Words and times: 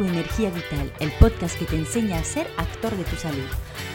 Tu 0.00 0.06
Energía 0.06 0.48
Vital, 0.48 0.90
el 0.98 1.12
podcast 1.20 1.58
que 1.58 1.66
te 1.66 1.76
enseña 1.76 2.16
a 2.16 2.24
ser 2.24 2.46
actor 2.56 2.96
de 2.96 3.04
tu 3.04 3.16
salud. 3.16 3.44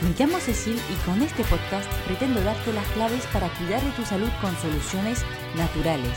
Me 0.03 0.11
llamo 0.11 0.37
Cecil 0.37 0.75
y 0.75 1.03
con 1.03 1.19
este 1.23 1.43
podcast 1.45 1.91
pretendo 2.05 2.41
darte 2.41 2.73
las 2.73 2.85
claves 2.89 3.25
para 3.33 3.49
cuidar 3.57 3.81
de 3.81 3.89
tu 3.93 4.05
salud 4.05 4.29
con 4.39 4.55
soluciones 4.57 5.25
naturales. 5.57 6.13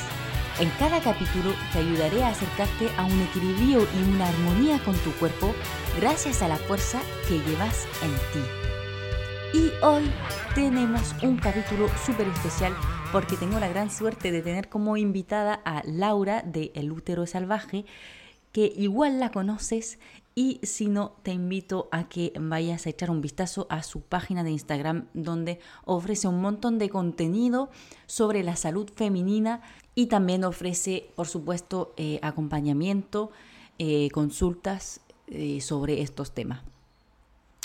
En 0.60 0.68
cada 0.78 1.00
capítulo 1.00 1.54
te 1.72 1.78
ayudaré 1.78 2.22
a 2.22 2.28
acercarte 2.28 2.90
a 2.98 3.06
un 3.06 3.18
equilibrio 3.18 3.80
y 3.80 4.12
una 4.12 4.28
armonía 4.28 4.78
con 4.84 4.94
tu 4.96 5.10
cuerpo 5.12 5.54
gracias 5.98 6.42
a 6.42 6.48
la 6.48 6.58
fuerza 6.58 7.00
que 7.26 7.38
llevas 7.38 7.86
en 8.02 8.12
ti. 8.34 9.58
Y 9.58 9.70
hoy 9.82 10.12
tenemos 10.54 11.14
un 11.22 11.38
capítulo 11.38 11.88
súper 12.04 12.28
especial 12.28 12.74
porque 13.10 13.38
tengo 13.38 13.58
la 13.58 13.68
gran 13.68 13.90
suerte 13.90 14.32
de 14.32 14.42
tener 14.42 14.68
como 14.68 14.98
invitada 14.98 15.62
a 15.64 15.82
Laura 15.86 16.42
de 16.42 16.72
El 16.74 16.92
Útero 16.92 17.26
Salvaje, 17.26 17.86
que 18.58 18.72
igual 18.76 19.20
la 19.20 19.30
conoces 19.30 20.00
y 20.34 20.58
si 20.64 20.88
no, 20.88 21.12
te 21.22 21.30
invito 21.30 21.88
a 21.92 22.08
que 22.08 22.32
vayas 22.40 22.86
a 22.86 22.90
echar 22.90 23.08
un 23.08 23.20
vistazo 23.20 23.68
a 23.70 23.84
su 23.84 24.00
página 24.00 24.42
de 24.42 24.50
Instagram 24.50 25.06
donde 25.14 25.60
ofrece 25.84 26.26
un 26.26 26.40
montón 26.40 26.76
de 26.80 26.90
contenido 26.90 27.70
sobre 28.06 28.42
la 28.42 28.56
salud 28.56 28.90
femenina 28.92 29.62
y 29.94 30.06
también 30.06 30.42
ofrece, 30.42 31.08
por 31.14 31.28
supuesto, 31.28 31.94
eh, 31.96 32.18
acompañamiento, 32.20 33.30
eh, 33.78 34.10
consultas 34.10 35.02
eh, 35.28 35.60
sobre 35.60 36.02
estos 36.02 36.32
temas. 36.32 36.62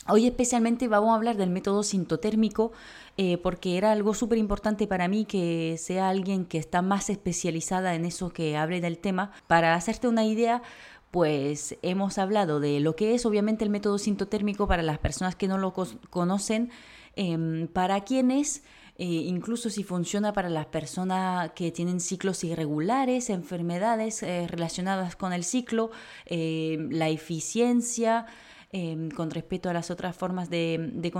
Hoy 0.08 0.28
especialmente 0.28 0.88
vamos 0.88 1.10
a 1.10 1.16
hablar 1.16 1.38
del 1.38 1.50
método 1.50 1.82
sintotérmico 1.82 2.72
eh, 3.16 3.38
porque 3.38 3.78
era 3.78 3.92
algo 3.92 4.16
súper 4.16 4.40
importante 4.40 4.88
para 4.88 5.08
mí 5.08 5.26
que 5.26 5.76
sea 5.78 6.10
alguien 6.10 6.46
que 6.46 6.58
está 6.58 6.82
más 6.82 7.12
especializada 7.12 7.94
en 7.94 8.06
eso 8.06 8.34
que 8.34 8.58
hable 8.58 8.82
del 8.82 8.98
tema. 8.98 9.32
Para 9.46 9.76
hacerte 9.76 10.08
una 10.08 10.26
idea, 10.26 10.64
pues 11.12 11.78
hemos 11.84 12.18
hablado 12.18 12.60
de 12.60 12.80
lo 12.80 12.96
que 12.96 13.14
es 13.14 13.28
obviamente 13.28 13.64
el 13.64 13.70
método 13.70 14.00
sintotérmico 14.00 14.68
para 14.68 14.82
las 14.82 14.98
personas 14.98 15.36
que 15.36 15.48
no 15.48 15.60
lo 15.60 15.74
conocen, 16.10 16.72
em, 17.16 17.68
para 17.68 18.02
quienes... 18.02 18.64
Eh, 18.96 19.06
incluso 19.06 19.72
si 19.72 19.84
funciona 19.84 20.34
para 20.34 20.50
las 20.50 20.68
personas 20.68 21.50
que 21.56 21.72
tienen 21.72 22.00
ciclos 22.00 22.44
irregulares, 22.44 23.32
enfermedades 23.32 24.22
eh, 24.22 24.46
relacionadas 24.48 25.16
con 25.16 25.34
el 25.34 25.44
ciclo, 25.44 25.90
la 26.30 27.10
eficiencia, 27.10 28.28
Em, 28.76 29.12
con 29.12 29.30
respecto 29.30 29.70
a 29.70 29.74
las 29.74 29.92
otras 29.92 30.16
formas 30.16 30.50
de, 30.50 30.90
de 30.94 31.12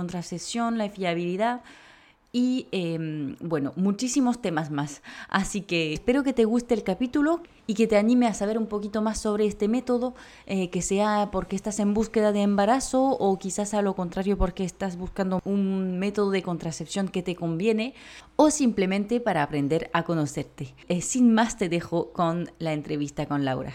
la 0.76 0.90
fiabilidad 0.90 1.62
y 2.32 2.66
em, 2.72 3.36
bueno, 3.38 3.72
muchísimos 3.76 4.42
temas 4.42 4.72
más. 4.72 5.02
Así 5.28 5.60
que 5.60 5.92
espero 5.92 6.24
que 6.24 6.32
te 6.32 6.46
guste 6.46 6.74
el 6.74 6.82
capítulo 6.82 7.44
y 7.68 7.74
que 7.74 7.86
te 7.86 7.96
anime 7.96 8.26
a 8.26 8.34
saber 8.34 8.58
un 8.58 8.66
poquito 8.66 9.02
más 9.02 9.20
sobre 9.20 9.46
este 9.46 9.68
método, 9.68 10.16
eh, 10.46 10.68
que 10.70 10.82
sea 10.82 11.28
porque 11.30 11.54
estás 11.54 11.78
en 11.78 11.94
búsqueda 11.94 12.32
de 12.32 12.42
embarazo 12.42 13.04
o 13.04 13.38
quizás 13.38 13.72
a 13.72 13.82
lo 13.82 13.94
contrario 13.94 14.36
porque 14.36 14.64
estás 14.64 14.96
buscando 14.96 15.40
un 15.44 16.00
método 16.00 16.32
de 16.32 16.42
contracepción 16.42 17.06
que 17.06 17.22
te 17.22 17.36
conviene 17.36 17.94
o 18.34 18.50
simplemente 18.50 19.20
para 19.20 19.44
aprender 19.44 19.90
a 19.92 20.02
conocerte. 20.02 20.74
Eh, 20.88 21.02
sin 21.02 21.32
más 21.32 21.56
te 21.56 21.68
dejo 21.68 22.10
con 22.10 22.50
la 22.58 22.72
entrevista 22.72 23.26
con 23.26 23.44
Laura. 23.44 23.74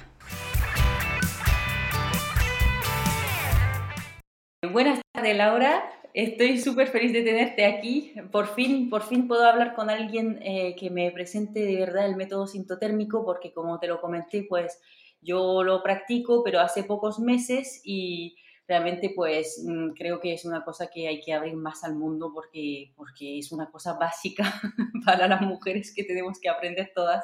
Buenas 4.62 5.00
tardes, 5.14 5.38
Laura. 5.38 5.90
Estoy 6.14 6.60
súper 6.60 6.90
feliz 6.90 7.14
de 7.14 7.22
tenerte 7.22 7.66
aquí. 7.66 8.14
Por 8.30 8.46
fin, 8.46 8.90
por 8.90 9.03
fin 9.03 9.25
puedo 9.25 9.46
hablar 9.46 9.74
con 9.74 9.90
alguien 9.90 10.38
eh, 10.42 10.75
que 10.78 10.90
me 10.90 11.09
presente 11.12 11.62
de 11.62 11.78
verdad 11.78 12.06
el 12.06 12.18
método 12.18 12.46
sintotérmico, 12.46 13.24
porque 13.24 13.53
como 13.53 13.80
te 13.80 13.88
lo 13.88 14.02
comenté, 14.02 14.44
pues 14.50 14.81
yo 15.22 15.64
lo 15.64 15.81
practico, 15.81 16.44
pero 16.44 16.59
hace 16.59 16.84
pocos 16.84 17.19
meses 17.19 17.80
y 17.86 18.36
realmente 18.68 19.14
pues 19.16 19.64
mm, 19.66 19.92
creo 19.92 20.19
que 20.19 20.34
es 20.34 20.44
una 20.44 20.66
cosa 20.66 20.90
que 20.94 21.08
hay 21.08 21.22
que 21.22 21.34
abrir 21.34 21.56
más 21.56 21.86
al 21.86 21.96
mundo 21.96 22.31
porque, 22.34 22.92
porque 22.98 23.40
es 23.40 23.53
una 23.53 23.72
cosa 23.72 23.94
básica 23.94 24.44
para 25.06 25.28
las 25.30 25.40
mujeres 25.42 25.94
que 25.96 26.03
tenemos 26.03 26.38
que 26.38 26.50
aprender 26.50 26.92
todas. 26.94 27.24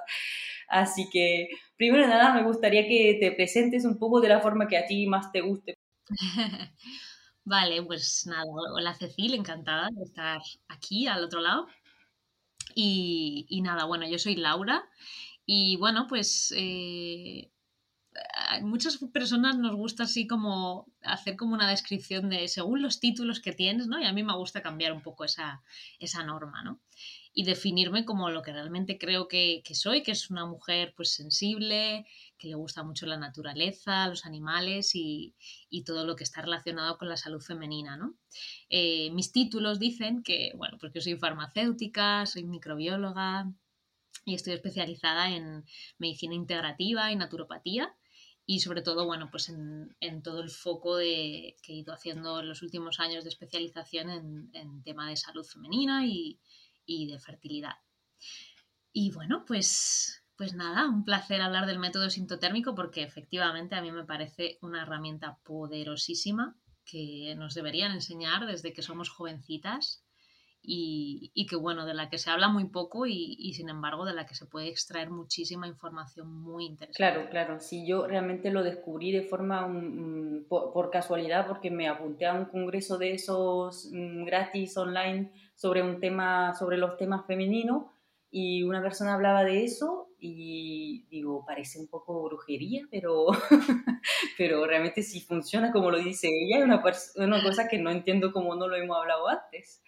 Así 0.70 1.10
que 1.12 1.50
primero 1.76 2.04
de 2.04 2.10
nada 2.10 2.34
me 2.34 2.44
gustaría 2.44 2.88
que 2.88 3.18
te 3.20 3.34
presentes 3.34 3.84
un 3.84 4.00
poco 4.00 4.22
de 4.22 4.30
la 4.30 4.40
forma 4.40 4.70
que 4.70 4.78
a 4.78 4.86
ti 4.86 5.06
más 5.06 5.34
te 5.34 5.42
guste. 5.42 5.76
Vale, 7.46 7.84
pues 7.84 8.26
nada, 8.26 8.44
hola 8.74 8.96
Cecil, 8.96 9.36
encantada 9.36 9.90
de 9.92 10.04
estar 10.04 10.42
aquí 10.68 11.08
al 11.08 11.24
otro 11.24 11.42
lado. 11.42 11.68
Y, 12.74 13.62
nada, 13.64 13.86
bueno, 13.86 14.08
yo 14.08 14.18
soy 14.20 14.36
Laura 14.36 14.84
y 15.46 15.78
bueno, 15.78 16.08
pues 16.08 16.54
eh, 16.58 17.52
muchas 18.64 18.98
personas 19.14 19.58
nos 19.58 19.76
gusta 19.76 20.04
así 20.04 20.26
como 20.28 20.88
hacer 21.04 21.36
como 21.38 21.54
una 21.54 21.70
descripción 21.70 22.30
de 22.30 22.48
según 22.48 22.82
los 22.82 23.00
títulos 23.00 23.40
que 23.40 23.54
tienes, 23.54 23.88
¿no? 23.88 24.02
Y 24.02 24.06
a 24.06 24.14
mí 24.14 24.24
me 24.24 24.36
gusta 24.36 24.64
cambiar 24.64 24.92
un 24.94 25.02
poco 25.02 25.24
esa, 25.24 25.62
esa 26.00 26.24
norma, 26.24 26.64
¿no? 26.64 26.82
Y 27.38 27.44
definirme 27.44 28.06
como 28.06 28.30
lo 28.30 28.42
que 28.42 28.54
realmente 28.54 28.98
creo 28.98 29.28
que, 29.28 29.62
soy, 29.74 30.04
que 30.04 30.14
es 30.14 30.30
una 30.30 30.46
mujer 30.46 30.94
pues 30.96 31.12
sensible, 31.12 32.08
que 32.38 32.48
le 32.48 32.56
gusta 32.56 32.82
mucho 32.82 33.06
la 33.06 33.18
naturaleza, 33.18 34.08
los 34.08 34.26
animales 34.26 34.92
y, 34.96 35.36
todo 35.86 36.06
lo 36.06 36.16
que 36.16 36.24
está 36.24 36.42
relacionado 36.42 36.98
con 36.98 37.10
la 37.10 37.18
salud 37.18 37.42
femenina. 37.42 37.98
¿no? 37.98 38.16
Eh, 38.70 39.12
mis 39.12 39.34
títulos 39.34 39.80
dicen 39.80 40.24
que, 40.24 40.54
bueno, 40.56 40.78
porque 40.80 41.02
soy 41.02 41.18
farmacéutica, 41.18 42.26
soy 42.26 42.46
microbióloga 42.46 43.52
y 44.24 44.34
estoy 44.34 44.54
especializada 44.54 45.30
en 45.36 45.66
medicina 45.98 46.34
integrativa 46.34 47.12
y 47.12 47.18
naturopatía 47.18 47.94
y 48.46 48.62
sobre 48.62 48.82
todo, 48.82 49.06
bueno, 49.06 49.28
pues 49.30 49.50
en, 49.50 50.22
todo 50.24 50.42
el 50.42 50.50
foco 50.50 50.96
de, 50.96 51.58
que 51.62 51.74
he 51.74 51.76
ido 51.76 51.94
haciendo 51.94 52.40
en 52.40 52.48
los 52.48 52.62
últimos 52.62 53.02
años 53.02 53.26
de 53.26 53.30
especialización 53.30 54.10
en, 54.10 54.50
en 54.54 54.84
tema 54.84 55.10
de 55.10 55.18
salud 55.18 55.44
femenina 55.44 56.06
y, 56.08 56.40
y 56.86 57.12
de 57.12 57.20
fertilidad. 57.20 57.76
Y 58.94 59.12
bueno, 59.12 59.44
pues, 59.46 60.24
pues 60.38 60.54
nada, 60.54 60.88
un 60.88 61.04
placer 61.04 61.42
hablar 61.42 61.66
del 61.66 61.80
método 61.80 62.10
sintotérmico 62.10 62.76
porque 62.76 63.04
efectivamente 63.04 63.76
a 63.76 63.82
mí 63.82 63.92
me 63.92 64.06
parece 64.06 64.58
una 64.62 64.84
herramienta 64.84 65.40
poderosísima 65.44 66.58
que 66.86 67.36
nos 67.38 67.56
deberían 67.56 67.92
enseñar 67.92 68.46
desde 68.46 68.72
que 68.72 68.84
somos 68.84 69.10
jovencitas 69.10 70.05
y, 70.68 71.46
que 71.48 71.56
bueno, 71.56 71.86
de 71.86 71.94
la 71.94 72.10
que 72.10 72.18
se 72.18 72.30
habla 72.30 72.50
muy 72.50 72.66
poco 72.66 73.06
y, 73.06 73.54
sin 73.54 73.70
embargo 73.70 74.06
de 74.06 74.14
la 74.14 74.26
que 74.26 74.36
se 74.36 74.46
puede 74.46 74.68
extraer 74.70 75.10
muchísima 75.10 75.68
información 75.68 76.32
muy 76.32 76.66
interesante. 76.66 76.98
Claro, 76.98 77.30
claro, 77.30 77.60
sí, 77.60 77.86
yo 77.88 78.08
realmente 78.08 78.52
lo 78.52 78.64
descubrí 78.64 79.12
de 79.12 79.24
forma 79.24 79.68
por, 80.50 80.90
casualidad 80.90 81.48
porque 81.48 81.72
me 81.72 81.88
apunté 81.88 82.26
a 82.26 82.34
un 82.34 82.46
congreso 82.46 82.98
de 82.98 83.14
esos 83.14 83.90
mm, 83.92 84.26
gratis 84.26 84.78
online 84.78 85.32
sobre 85.56 85.82
un 85.84 86.00
tema, 86.00 86.54
sobre 86.54 86.78
los 86.78 86.98
temas 86.98 87.26
femeninos 87.26 87.86
y 88.30 88.64
una 88.64 88.82
persona 88.82 89.14
hablaba 89.14 89.44
de 89.44 89.64
eso 89.64 90.10
y 90.20 91.06
digo, 91.10 91.46
parece 91.46 91.80
un 91.80 91.88
poco 91.88 92.24
brujería, 92.24 92.86
pero, 92.90 93.28
pero 94.38 94.66
realmente 94.66 95.04
sí 95.04 95.22
funciona 95.22 95.72
como 95.72 95.92
lo 95.92 96.00
dice 96.00 96.28
ella, 96.28 96.60
es 96.60 96.64
una, 96.64 96.84
una 97.18 97.44
cosa 97.44 97.68
que 97.68 97.78
no 97.78 97.92
entiendo 97.92 98.32
cómo 98.32 98.56
no 98.56 98.68
lo 98.68 98.76
hemos 98.76 98.98
hablado 98.98 99.28
antes. 99.28 99.82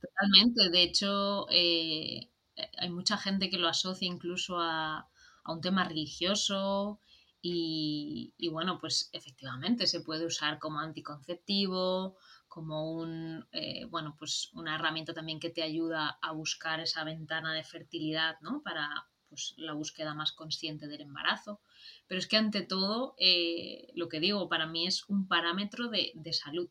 Totalmente, 0.00 0.70
de 0.70 0.82
hecho, 0.82 1.46
eh, 1.50 2.30
hay 2.78 2.90
mucha 2.90 3.16
gente 3.18 3.50
que 3.50 3.58
lo 3.58 3.68
asocia 3.68 4.06
incluso 4.08 4.58
a, 4.58 5.08
un 5.46 5.60
tema 5.60 5.84
religioso 5.84 7.00
y, 7.42 8.32
bueno, 8.52 8.78
pues 8.78 9.08
efectivamente 9.12 9.86
se 9.88 10.00
puede 10.00 10.26
usar 10.26 10.58
como 10.60 10.78
anticonceptivo, 10.78 12.16
como 12.46 12.92
un, 12.92 13.46
eh, 13.52 13.86
bueno, 13.86 14.14
pues 14.18 14.50
una 14.52 14.76
herramienta 14.76 15.12
también 15.14 15.40
que 15.40 15.50
te 15.50 15.62
ayuda 15.62 16.18
a 16.22 16.32
buscar 16.32 16.78
esa 16.80 17.02
ventana 17.04 17.52
de 17.52 17.64
fertilidad, 17.64 18.36
¿no? 18.42 18.62
Para 18.62 19.08
pues, 19.28 19.54
la 19.56 19.72
búsqueda 19.72 20.14
más 20.14 20.32
consciente 20.32 20.86
del 20.86 21.00
embarazo. 21.00 21.60
Pero 22.06 22.20
es 22.20 22.28
que 22.28 22.36
ante 22.36 22.62
todo, 22.62 23.14
eh, 23.18 23.90
lo 23.94 24.08
que 24.08 24.20
digo, 24.20 24.48
para 24.48 24.66
mí 24.66 24.86
es 24.86 25.08
un 25.08 25.26
parámetro 25.26 25.88
de 25.88 26.32
salud. 26.32 26.68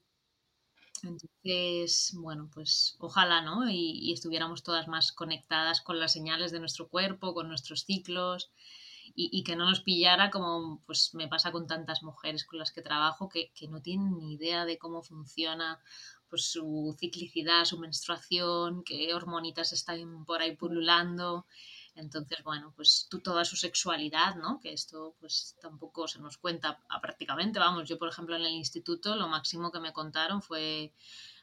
Entonces, 1.03 2.11
bueno, 2.15 2.49
pues 2.53 2.95
ojalá, 2.99 3.41
¿no? 3.41 3.69
Y, 3.69 4.11
estuviéramos 4.13 4.63
todas 4.63 4.87
más 4.87 5.11
conectadas 5.11 5.81
con 5.81 5.99
las 5.99 6.13
señales 6.13 6.51
de 6.51 6.59
nuestro 6.59 6.89
cuerpo, 6.89 7.33
con 7.33 7.47
nuestros 7.47 7.81
ciclos, 7.85 8.51
y, 9.15 9.43
que 9.43 9.55
no 9.55 9.69
nos 9.69 9.81
pillara 9.81 10.29
como 10.29 10.81
pues 10.85 11.13
me 11.13 11.27
pasa 11.27 11.51
con 11.51 11.67
tantas 11.67 12.03
mujeres 12.03 12.45
con 12.45 12.59
las 12.59 12.71
que 12.71 12.81
trabajo 12.81 13.27
que, 13.27 13.51
que 13.53 13.67
no 13.67 13.81
tienen 13.81 14.17
ni 14.17 14.35
idea 14.35 14.65
de 14.65 14.77
cómo 14.77 15.01
funciona 15.01 15.79
pues 16.29 16.45
su 16.51 16.95
ciclicidad, 16.99 17.65
su 17.65 17.79
menstruación, 17.79 18.83
qué 18.83 19.13
hormonitas 19.13 19.73
están 19.73 20.25
por 20.25 20.41
ahí 20.41 20.55
pululando. 20.55 21.47
Entonces, 21.99 22.43
bueno, 22.43 22.73
pues 22.75 23.07
tú, 23.09 23.19
toda 23.19 23.45
su 23.45 23.55
sexualidad, 23.55 24.35
¿no? 24.35 24.59
Que 24.59 24.73
esto 24.73 25.15
pues 25.19 25.57
tampoco 25.61 26.07
se 26.07 26.19
nos 26.19 26.37
cuenta 26.37 26.79
prácticamente, 27.01 27.59
vamos, 27.59 27.87
yo 27.87 27.97
por 27.97 28.09
ejemplo 28.09 28.35
en 28.35 28.43
el 28.43 28.53
instituto 28.53 29.15
lo 29.15 29.27
máximo 29.27 29.71
que 29.71 29.79
me 29.79 29.93
contaron 29.93 30.41
fue 30.41 30.93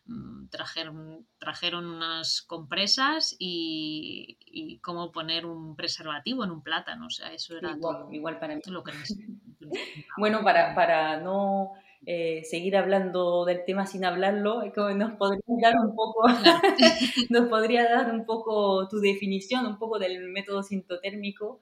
mm, 0.06 0.49
trajeron, 0.49 1.26
trajeron 1.38 1.87
unas 1.87 2.43
compresas 2.43 3.37
y, 3.38 4.79
cómo 4.82 5.11
poner 5.12 5.47
un 5.47 5.76
preservativo 5.76 6.44
en 6.44 6.50
un 6.50 6.62
plátano. 6.62 7.06
O 7.06 7.11
sea, 7.11 7.32
eso 7.32 7.56
era 7.56 7.76
igual, 8.11 8.38
para 8.38 8.55
mí. 8.55 8.62
lo 8.67 8.82
que 8.82 8.93
Bueno, 10.17 10.43
para, 10.44 10.75
para 10.75 11.20
no 11.20 11.75
eh, 12.08 12.44
seguir 12.44 12.76
hablando 12.76 13.44
del 13.44 13.64
tema 13.64 13.85
sin 13.85 14.05
hablarlo, 14.05 14.62
nos 14.94 15.12
podría 15.14 15.43
dar 15.61 15.75
un 15.85 15.97
poco, 15.97 16.23
nos 17.31 17.49
podría 17.49 17.82
dar 17.82 18.12
un 18.12 18.25
poco 18.25 18.87
tu 18.88 19.00
definición, 19.00 19.67
un 19.67 19.76
poco 19.76 19.99
del 19.99 20.29
método 20.29 20.62
sintotérmico, 20.62 21.61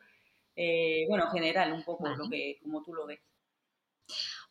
eh, 0.55 1.07
bueno, 1.09 1.31
general, 1.31 1.73
un 1.73 1.83
poco 1.83 2.07
lo 2.11 2.29
que, 2.29 2.59
como 2.63 2.83
tú 2.83 2.93
lo 2.93 3.07
ves. 3.07 3.21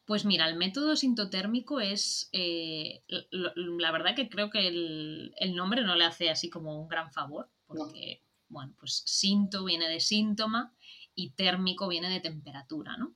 Pues 0.06 0.26
mira, 0.26 0.50
el 0.50 0.58
método 0.58 0.96
sintotérmico 0.96 1.80
es, 1.80 2.28
eh, 2.34 3.04
la 3.30 3.92
verdad 3.92 4.16
que 4.16 4.30
creo 4.30 4.50
que 4.50 4.68
el, 4.68 5.56
nombre 5.56 5.84
no 5.84 5.96
le 5.96 6.06
hace 6.06 6.32
así 6.32 6.50
como 6.50 6.82
un 6.82 6.88
gran 6.88 7.12
favor, 7.12 7.52
porque, 7.68 8.24
bueno, 8.50 8.74
pues 8.80 9.04
sinto 9.06 9.64
viene 9.64 9.88
de 9.88 10.00
síntoma 10.00 10.74
y 11.14 11.34
térmico 11.36 11.88
viene 11.88 12.10
de 12.10 12.20
temperatura, 12.20 12.98
¿no? 12.98 13.16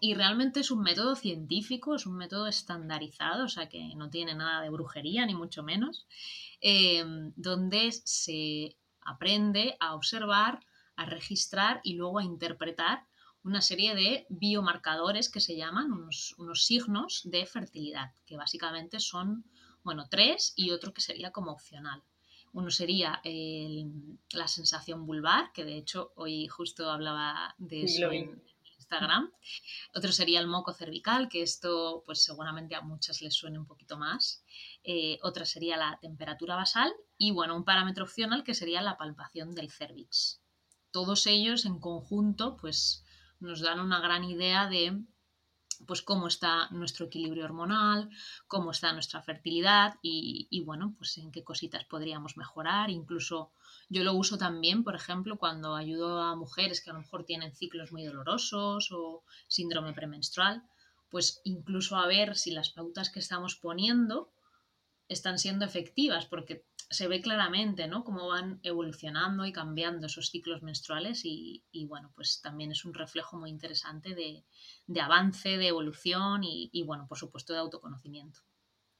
Y 0.00 0.14
realmente 0.14 0.60
es 0.60 0.70
un 0.70 0.82
método 0.82 1.14
científico, 1.16 1.94
es 1.94 2.06
un 2.06 2.16
método 2.16 2.46
estandarizado, 2.46 3.44
o 3.44 3.48
sea 3.48 3.68
que 3.68 3.94
no 3.96 4.10
tiene 4.10 4.34
nada 4.34 4.62
de 4.62 4.70
brujería, 4.70 5.26
ni 5.26 5.34
mucho 5.34 5.62
menos, 5.62 6.06
eh, 6.60 7.04
donde 7.36 7.92
se 7.92 8.76
aprende 9.00 9.76
a 9.80 9.94
observar, 9.94 10.60
a 10.96 11.06
registrar 11.06 11.80
y 11.82 11.94
luego 11.94 12.18
a 12.18 12.24
interpretar 12.24 13.06
una 13.44 13.62
serie 13.62 13.94
de 13.94 14.26
biomarcadores 14.28 15.30
que 15.30 15.40
se 15.40 15.56
llaman 15.56 15.92
unos, 15.92 16.34
signos 16.66 17.22
de 17.24 17.46
fertilidad, 17.46 18.12
que 18.26 18.36
básicamente 18.36 19.00
son, 19.00 19.44
bueno, 19.82 20.06
tres 20.10 20.52
y 20.56 20.70
otro 20.70 20.92
que 20.92 21.00
sería 21.00 21.30
como 21.30 21.52
opcional. 21.52 22.02
Uno 22.52 22.70
sería 22.70 23.20
la 24.32 24.48
sensación 24.48 25.06
vulvar, 25.06 25.52
que 25.52 25.64
de 25.64 25.76
hecho 25.76 26.12
hoy 26.16 26.48
justo 26.48 26.90
hablaba 26.90 27.54
de 27.58 27.82
eso 27.82 28.10
en, 28.10 28.42
Otro 29.94 30.12
sería 30.12 30.40
el 30.40 30.46
moco 30.46 30.72
cervical, 30.72 31.28
que 31.28 31.42
esto 31.42 32.02
pues 32.06 32.22
seguramente 32.22 32.74
a 32.74 32.80
muchas 32.80 33.20
les 33.22 33.34
suene 33.34 33.58
un 33.58 33.66
poquito 33.66 33.96
más. 33.98 34.44
Eh, 34.82 35.18
otra 35.22 35.44
sería 35.44 35.76
la 35.76 35.98
temperatura 36.00 36.56
basal 36.56 36.92
y 37.16 37.30
bueno, 37.30 37.56
un 37.56 37.64
parámetro 37.64 38.04
opcional 38.04 38.44
que 38.44 38.54
sería 38.54 38.82
la 38.82 38.96
palpación 38.96 39.54
del 39.54 39.70
cervix. 39.70 40.42
Todos 40.90 41.26
ellos 41.26 41.64
en 41.64 41.78
conjunto 41.78 42.56
pues 42.56 43.04
nos 43.40 43.60
dan 43.60 43.80
una 43.80 44.00
gran 44.00 44.24
idea 44.24 44.68
de 44.68 45.02
pues 45.86 46.02
cómo 46.02 46.26
está 46.28 46.68
nuestro 46.70 47.06
equilibrio 47.06 47.44
hormonal, 47.44 48.10
cómo 48.46 48.70
está 48.70 48.92
nuestra 48.92 49.22
fertilidad 49.22 49.94
y, 50.02 50.48
y, 50.50 50.62
bueno, 50.62 50.94
pues 50.98 51.18
en 51.18 51.30
qué 51.30 51.44
cositas 51.44 51.84
podríamos 51.84 52.36
mejorar, 52.36 52.90
incluso 52.90 53.52
yo 53.88 54.04
lo 54.04 54.12
uso 54.12 54.36
también, 54.38 54.84
por 54.84 54.94
ejemplo, 54.94 55.38
cuando 55.38 55.74
ayudo 55.74 56.22
a 56.22 56.36
mujeres 56.36 56.82
que 56.82 56.90
a 56.90 56.92
lo 56.92 57.00
mejor 57.00 57.24
tienen 57.24 57.54
ciclos 57.54 57.92
muy 57.92 58.04
dolorosos 58.04 58.90
o 58.92 59.22
síndrome 59.46 59.92
premenstrual, 59.94 60.62
pues 61.10 61.40
incluso 61.44 61.96
a 61.96 62.06
ver 62.06 62.36
si 62.36 62.50
las 62.50 62.70
pautas 62.70 63.10
que 63.10 63.20
estamos 63.20 63.56
poniendo 63.56 64.30
están 65.08 65.38
siendo 65.38 65.64
efectivas, 65.64 66.26
porque 66.26 66.66
se 66.90 67.08
ve 67.08 67.20
claramente, 67.20 67.86
¿no? 67.86 68.04
Cómo 68.04 68.28
van 68.28 68.60
evolucionando 68.62 69.44
y 69.44 69.52
cambiando 69.52 70.06
esos 70.06 70.30
ciclos 70.30 70.62
menstruales 70.62 71.22
y, 71.24 71.62
bueno, 71.86 72.10
pues 72.14 72.40
también 72.42 72.72
es 72.72 72.84
un 72.84 72.94
reflejo 72.94 73.36
muy 73.36 73.50
interesante 73.50 74.14
de, 74.14 74.44
avance, 75.00 75.58
de 75.58 75.68
evolución 75.68 76.44
y, 76.44 76.70
y, 76.72 76.84
bueno, 76.84 77.06
por 77.08 77.18
supuesto, 77.18 77.52
de 77.52 77.58
autoconocimiento. 77.58 78.40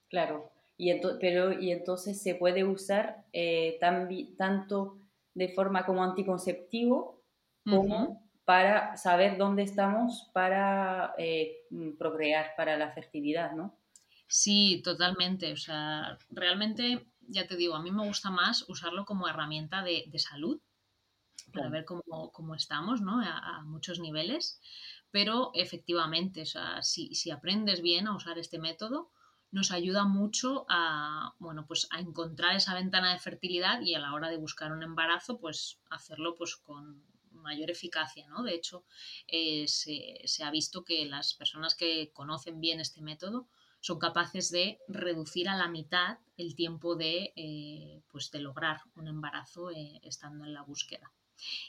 Claro, 0.08 0.52
y 0.76 0.92
pero, 1.20 1.52
y 1.52 1.72
entonces 1.72 2.22
se 2.22 2.36
puede 2.36 2.62
usar 2.64 3.24
eh, 3.32 3.78
tanto 3.80 5.00
de 5.34 5.48
forma 5.48 5.84
como 5.84 6.04
anticonceptivo 6.04 7.24
como 7.64 8.30
para 8.44 8.96
saber 8.96 9.36
dónde 9.36 9.62
estamos 9.64 10.30
para 10.32 11.14
eh, 11.18 11.58
procrear, 11.98 12.52
para 12.56 12.78
la 12.78 12.92
fertilidad, 12.92 13.52
¿no? 13.52 13.76
Sí, 14.26 14.80
totalmente. 14.82 15.52
O 15.52 15.56
sea, 15.56 16.16
realmente, 16.30 17.06
ya 17.28 17.46
te 17.46 17.56
digo, 17.56 17.74
a 17.74 17.82
mí 17.82 17.90
me 17.90 18.06
gusta 18.06 18.30
más 18.30 18.64
usarlo 18.68 19.04
como 19.04 19.28
herramienta 19.28 19.82
de, 19.82 20.10
salud, 20.18 20.60
para 21.52 21.68
ver 21.68 21.84
cómo, 21.84 22.54
estamos, 22.54 23.00
¿no? 23.00 23.20
A, 23.22 23.62
muchos 23.62 24.00
niveles. 24.00 24.60
Pero 25.10 25.52
efectivamente, 25.54 26.42
o 26.42 26.46
sea, 26.46 26.82
si, 26.82 27.14
si 27.14 27.30
aprendes 27.30 27.80
bien 27.80 28.08
a 28.08 28.14
usar 28.14 28.38
este 28.38 28.58
método, 28.58 29.10
nos 29.50 29.70
ayuda 29.70 30.04
mucho 30.04 30.66
a, 30.68 31.34
bueno, 31.38 31.66
pues 31.66 31.88
a 31.90 32.00
encontrar 32.00 32.56
esa 32.56 32.74
ventana 32.74 33.12
de 33.12 33.18
fertilidad 33.18 33.80
y 33.80 33.94
a 33.94 33.98
la 33.98 34.12
hora 34.12 34.28
de 34.28 34.36
buscar 34.36 34.72
un 34.72 34.82
embarazo, 34.82 35.38
pues 35.40 35.80
hacerlo 35.88 36.34
pues 36.34 36.56
con 36.56 37.02
mayor 37.30 37.70
eficacia, 37.70 38.28
¿no? 38.28 38.42
De 38.42 38.54
hecho, 38.54 38.84
eh, 39.26 39.66
se, 39.68 40.44
ha 40.44 40.50
visto 40.50 40.84
que 40.84 41.06
las 41.06 41.34
personas 41.34 41.74
que 41.74 42.10
conocen 42.12 42.60
bien 42.60 42.80
este 42.80 43.00
método 43.00 43.48
son 43.80 43.98
capaces 43.98 44.50
de 44.50 44.78
reducir 44.88 45.48
a 45.48 45.56
la 45.56 45.68
mitad 45.68 46.18
el 46.36 46.54
tiempo 46.54 46.96
de, 46.96 47.32
eh, 47.36 48.02
pues 48.08 48.30
de 48.30 48.40
lograr 48.40 48.80
un 48.96 49.08
embarazo 49.08 49.70
eh, 49.70 50.00
estando 50.02 50.44
en 50.44 50.54
la 50.54 50.62
búsqueda. 50.62 51.12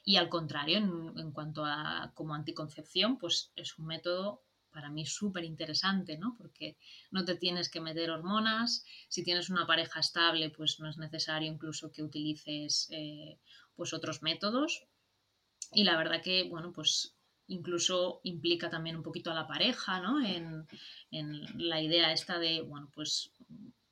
Y 0.04 0.16
al 0.18 0.30
contrario, 0.30 0.78
en, 0.78 1.18
en, 1.18 1.32
cuanto 1.32 1.64
a 1.66 2.12
como 2.16 2.34
anticoncepción, 2.34 3.18
pues 3.18 3.52
es 3.56 3.78
un 3.78 3.86
método 3.86 4.42
para 4.72 4.90
mí 4.90 5.06
súper 5.06 5.44
interesante, 5.44 6.18
¿no? 6.18 6.36
Porque 6.38 6.78
no 7.12 7.26
te 7.26 7.36
tienes 7.36 7.70
que 7.70 7.82
meter 7.82 8.12
hormonas, 8.12 8.86
si 9.08 9.24
tienes 9.24 9.50
una 9.50 9.66
pareja 9.66 10.00
estable, 10.00 10.50
pues 10.50 10.80
no 10.80 10.90
es 10.90 10.98
necesario 10.98 11.52
incluso 11.52 11.92
que 11.92 12.04
utilices 12.04 12.88
eh, 12.92 13.40
pues 13.76 13.94
otros 13.94 14.22
métodos. 14.22 14.86
Y 15.72 15.84
la 15.84 15.98
verdad 15.98 16.22
que, 16.24 16.44
bueno, 16.44 16.72
pues 16.74 17.16
incluso 17.50 18.22
implica 18.24 18.70
también 18.70 18.96
un 18.96 19.04
poquito 19.04 19.32
a 19.32 19.36
la 19.36 19.48
pareja, 19.48 20.00
¿no? 20.00 20.24
En, 20.26 20.68
la 21.58 21.82
idea 21.82 22.14
esta 22.14 22.40
de, 22.40 22.62
bueno, 22.62 22.90
pues 22.94 23.32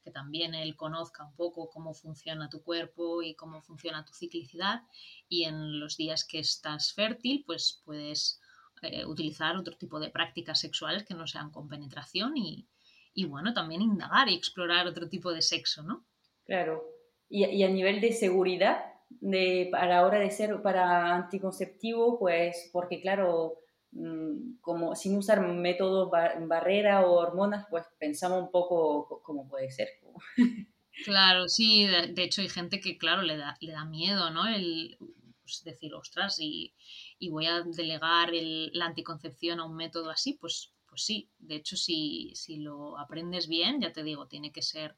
que 0.04 0.12
también 0.12 0.54
él 0.54 0.75
conozca 0.75 1.25
un 1.25 1.36
poco 1.36 1.69
cómo 1.69 1.94
funciona 1.94 2.50
tu 2.50 2.63
cuerpo 2.63 3.21
y 3.21 3.36
cómo 3.36 3.62
funciona 3.62 4.06
tu 4.06 4.13
ciclicidad 4.13 4.83
y 5.27 5.44
en 5.44 5.80
los 5.80 5.98
días 5.98 6.24
que 6.24 6.39
estás 6.39 6.94
fértil, 6.94 7.44
pues 7.45 7.81
puedes 7.83 8.39
eh, 8.83 9.06
utilizar 9.06 9.57
otro 9.57 9.75
tipo 9.75 9.99
de 9.99 10.09
prácticas 10.09 10.61
sexuales 10.61 11.04
que 11.04 11.16
no 11.16 11.28
sean 11.28 11.52
con 11.52 11.68
penetración 11.68 12.37
y, 12.37 12.68
y, 13.14 13.26
bueno, 13.26 13.54
también 13.54 13.81
indagar 13.81 14.30
y 14.30 14.35
explorar 14.35 14.87
otro 14.87 15.09
tipo 15.09 15.33
de 15.33 15.42
sexo, 15.42 15.83
¿no? 15.83 16.06
Claro. 16.45 16.85
Y, 17.28 17.44
y 17.45 17.64
a 17.64 17.69
nivel 17.69 17.99
de 17.99 18.14
seguridad, 18.14 18.96
de, 19.09 19.69
a 19.73 19.85
la 19.87 20.06
hora 20.06 20.19
de 20.19 20.31
ser 20.31 20.61
para 20.61 21.16
anticonceptivo, 21.16 22.19
pues 22.19 22.69
porque 22.71 23.02
claro, 23.02 23.59
mm, 23.92 24.59
como 24.61 24.95
sin 24.95 25.18
usar 25.18 25.42
métodos 25.42 26.09
barrera 26.11 27.06
o 27.06 27.14
hormonas, 27.14 27.66
pues 27.69 27.85
pensamos 27.97 28.44
un 28.44 28.52
poco 28.52 29.21
cómo 29.23 29.47
puede 29.47 29.71
ser. 29.71 29.90
Claro, 31.06 31.47
sí, 31.47 31.85
de, 31.85 32.23
hecho 32.23 32.42
hay 32.42 32.49
gente 32.49 32.80
que, 32.80 32.97
claro, 32.97 33.21
le 33.21 33.37
da, 33.37 33.56
le 33.61 33.71
da 33.71 33.85
miedo, 33.85 34.31
¿no? 34.31 34.47
El 34.47 34.97
pues, 35.44 35.64
decir, 35.64 35.94
ostras, 35.94 36.40
y, 36.40 36.73
y 37.19 37.30
voy 37.30 37.45
a 37.45 37.61
delegar 37.61 38.31
la 38.33 38.85
anticoncepción 38.85 39.59
a 39.59 39.66
un 39.66 39.76
método 39.76 40.09
así, 40.09 40.33
pues, 40.33 40.73
pues 40.90 41.04
sí, 41.04 41.30
de 41.37 41.56
hecho 41.56 41.78
si, 41.78 42.31
si 42.35 42.57
lo 42.57 42.97
aprendes 42.97 43.47
bien, 43.47 43.80
ya 43.80 43.94
te 43.94 44.04
digo, 44.04 44.28
tiene 44.28 44.52
que 44.52 44.61
ser, 44.61 44.97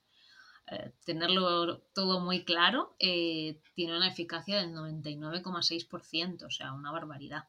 eh, 0.68 0.92
tenerlo 1.06 1.80
todo 1.94 2.20
muy 2.20 2.44
claro, 2.44 2.96
eh, 3.00 3.62
tiene 3.74 3.96
una 3.96 4.08
eficacia 4.10 4.58
del 4.58 4.74
99,6%, 4.74 6.46
o 6.46 6.50
sea, 6.50 6.74
una 6.74 6.92
barbaridad. 6.92 7.48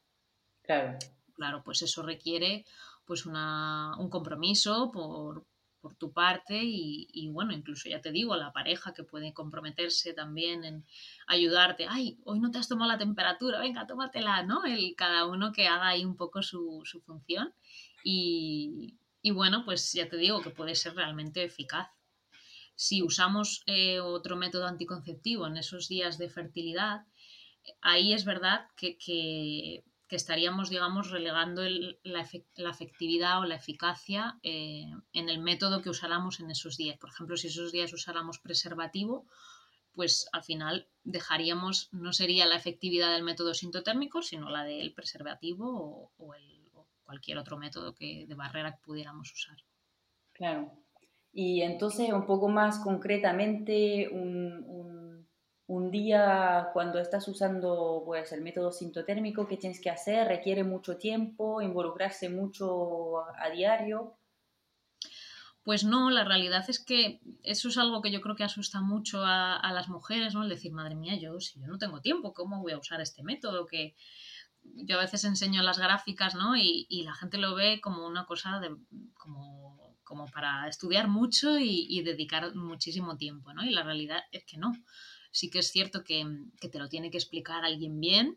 Claro. 0.62 0.98
Claro, 1.34 1.62
pues 1.64 1.82
eso 1.82 2.02
requiere 2.02 2.64
pues 3.06 3.26
una, 3.26 3.96
un 3.98 4.10
compromiso 4.10 4.90
por, 4.92 5.46
por 5.80 5.94
tu 5.94 6.12
parte 6.12 6.60
y, 6.62 7.28
bueno, 7.32 7.52
incluso 7.52 7.88
ya 7.88 8.00
te 8.00 8.12
digo, 8.12 8.36
la 8.36 8.52
pareja 8.52 8.92
que 8.92 9.02
puede 9.02 9.32
comprometerse 9.32 10.12
también 10.12 10.64
en 10.64 10.84
ayudarte, 11.26 11.86
ay, 11.88 12.18
hoy 12.24 12.38
no 12.40 12.50
te 12.50 12.58
has 12.58 12.68
tomado 12.68 12.90
la 12.92 12.98
temperatura, 12.98 13.60
venga, 13.60 13.86
tómatela, 13.86 14.42
¿no? 14.42 14.64
El, 14.64 14.94
cada 14.96 15.26
uno 15.26 15.52
que 15.52 15.66
haga 15.66 15.88
ahí 15.88 16.04
un 16.04 16.16
poco 16.16 16.42
su, 16.42 16.82
función 17.04 17.52
y, 18.04 18.96
bueno, 19.32 19.64
pues 19.64 19.92
ya 19.92 20.08
te 20.08 20.16
digo 20.16 20.40
que 20.42 20.50
puede 20.50 20.74
ser 20.74 20.94
realmente 20.94 21.44
eficaz. 21.44 21.88
Si 22.74 23.02
usamos 23.02 23.62
eh, 23.66 24.00
otro 24.00 24.36
método 24.36 24.66
anticonceptivo 24.66 25.46
en 25.46 25.56
esos 25.56 25.88
días 25.88 26.18
de 26.18 26.30
fertilidad, 26.30 27.06
ahí 27.82 28.12
es 28.12 28.24
verdad 28.24 28.66
que, 28.76 28.96
que 28.98 30.16
estaríamos, 30.16 30.70
digamos, 30.70 31.10
relegando 31.10 31.62
la, 32.02 32.20
efectividad 32.70 33.38
o 33.38 33.44
la 33.44 33.54
eficacia 33.54 34.40
eh, 34.42 34.90
en 35.12 35.28
el 35.28 35.38
método 35.38 35.82
que 35.82 35.88
usáramos 35.88 36.40
en 36.40 36.50
esos 36.50 36.76
días. 36.76 36.98
Por 36.98 37.10
ejemplo, 37.10 37.36
si 37.36 37.46
esos 37.46 37.70
días 37.70 37.92
usáramos 37.92 38.40
preservativo, 38.40 39.26
pues 39.92 40.28
al 40.32 40.42
final 40.42 40.88
dejaríamos, 41.04 41.90
no 41.92 42.12
sería 42.12 42.46
la 42.46 42.56
efectividad 42.56 43.12
del 43.12 43.22
método 43.22 43.54
sintotérmico, 43.54 44.20
sino 44.20 44.50
la 44.50 44.64
del 44.64 44.92
preservativo 44.94 46.12
o, 46.18 46.34
cualquier 47.04 47.38
otro 47.38 47.56
método 47.56 47.94
que, 47.94 48.24
de 48.26 48.34
barrera 48.34 48.72
que 48.72 48.82
pudiéramos 48.84 49.32
usar. 49.32 49.58
Claro. 50.32 50.72
Y 51.32 51.62
entonces, 51.62 52.12
un 52.12 52.26
poco 52.26 52.48
más 52.48 52.80
concretamente, 52.80 54.08
un, 54.10 55.26
un, 55.66 55.90
día 55.90 56.68
cuando 56.72 56.98
estás 56.98 57.26
usando 57.28 58.02
pues, 58.04 58.32
el 58.32 58.42
método 58.42 58.72
sintotérmico, 58.72 59.46
¿qué 59.46 59.56
tienes 59.56 59.80
que 59.80 59.90
hacer? 59.90 60.26
¿Requiere 60.26 60.64
mucho 60.64 60.96
tiempo? 60.98 61.62
¿Involucrarse 61.62 62.28
mucho 62.28 63.18
a, 63.18 63.50
diario? 63.50 64.16
Pues 65.62 65.84
no, 65.84 66.10
la 66.10 66.24
realidad 66.24 66.64
es 66.68 66.78
que 66.84 67.20
eso 67.42 67.68
es 67.68 67.78
algo 67.78 68.02
que 68.02 68.10
yo 68.10 68.20
creo 68.20 68.34
que 68.34 68.44
asusta 68.44 68.80
mucho 68.80 69.22
a, 69.24 69.70
las 69.72 69.88
mujeres, 69.88 70.34
¿no? 70.34 70.42
El 70.42 70.48
decir, 70.48 70.72
madre 70.72 70.96
mía, 70.96 71.16
yo 71.16 71.38
si 71.38 71.60
yo 71.60 71.66
no 71.66 71.78
tengo 71.78 72.00
tiempo, 72.00 72.32
¿cómo 72.32 72.60
voy 72.62 72.72
a 72.72 72.78
usar 72.78 73.00
este 73.00 73.22
método? 73.22 73.66
Que 73.66 73.94
yo 74.62 74.96
a 74.96 75.02
veces 75.02 75.24
enseño 75.24 75.62
las 75.62 75.78
gráficas, 75.78 76.34
¿no? 76.34 76.56
Y, 76.56 76.86
y 76.88 77.02
la 77.02 77.14
gente 77.14 77.38
lo 77.38 77.54
ve 77.54 77.80
como 77.80 78.06
una 78.06 78.26
cosa 78.26 78.58
de, 78.60 78.76
como 79.14 79.69
como 80.10 80.26
para 80.26 80.66
estudiar 80.66 81.06
mucho 81.06 81.56
y, 81.60 82.02
dedicar 82.02 82.52
muchísimo 82.56 83.16
tiempo, 83.16 83.54
¿no? 83.54 83.62
Y 83.62 83.70
la 83.70 83.84
realidad 83.84 84.24
es 84.32 84.44
que 84.44 84.56
no. 84.56 84.72
Sí 85.30 85.50
que 85.50 85.60
es 85.60 85.70
cierto 85.70 86.02
que, 86.02 86.26
te 86.60 86.78
lo 86.80 86.88
tiene 86.88 87.12
que 87.12 87.16
explicar 87.16 87.64
alguien 87.64 88.00
bien. 88.00 88.36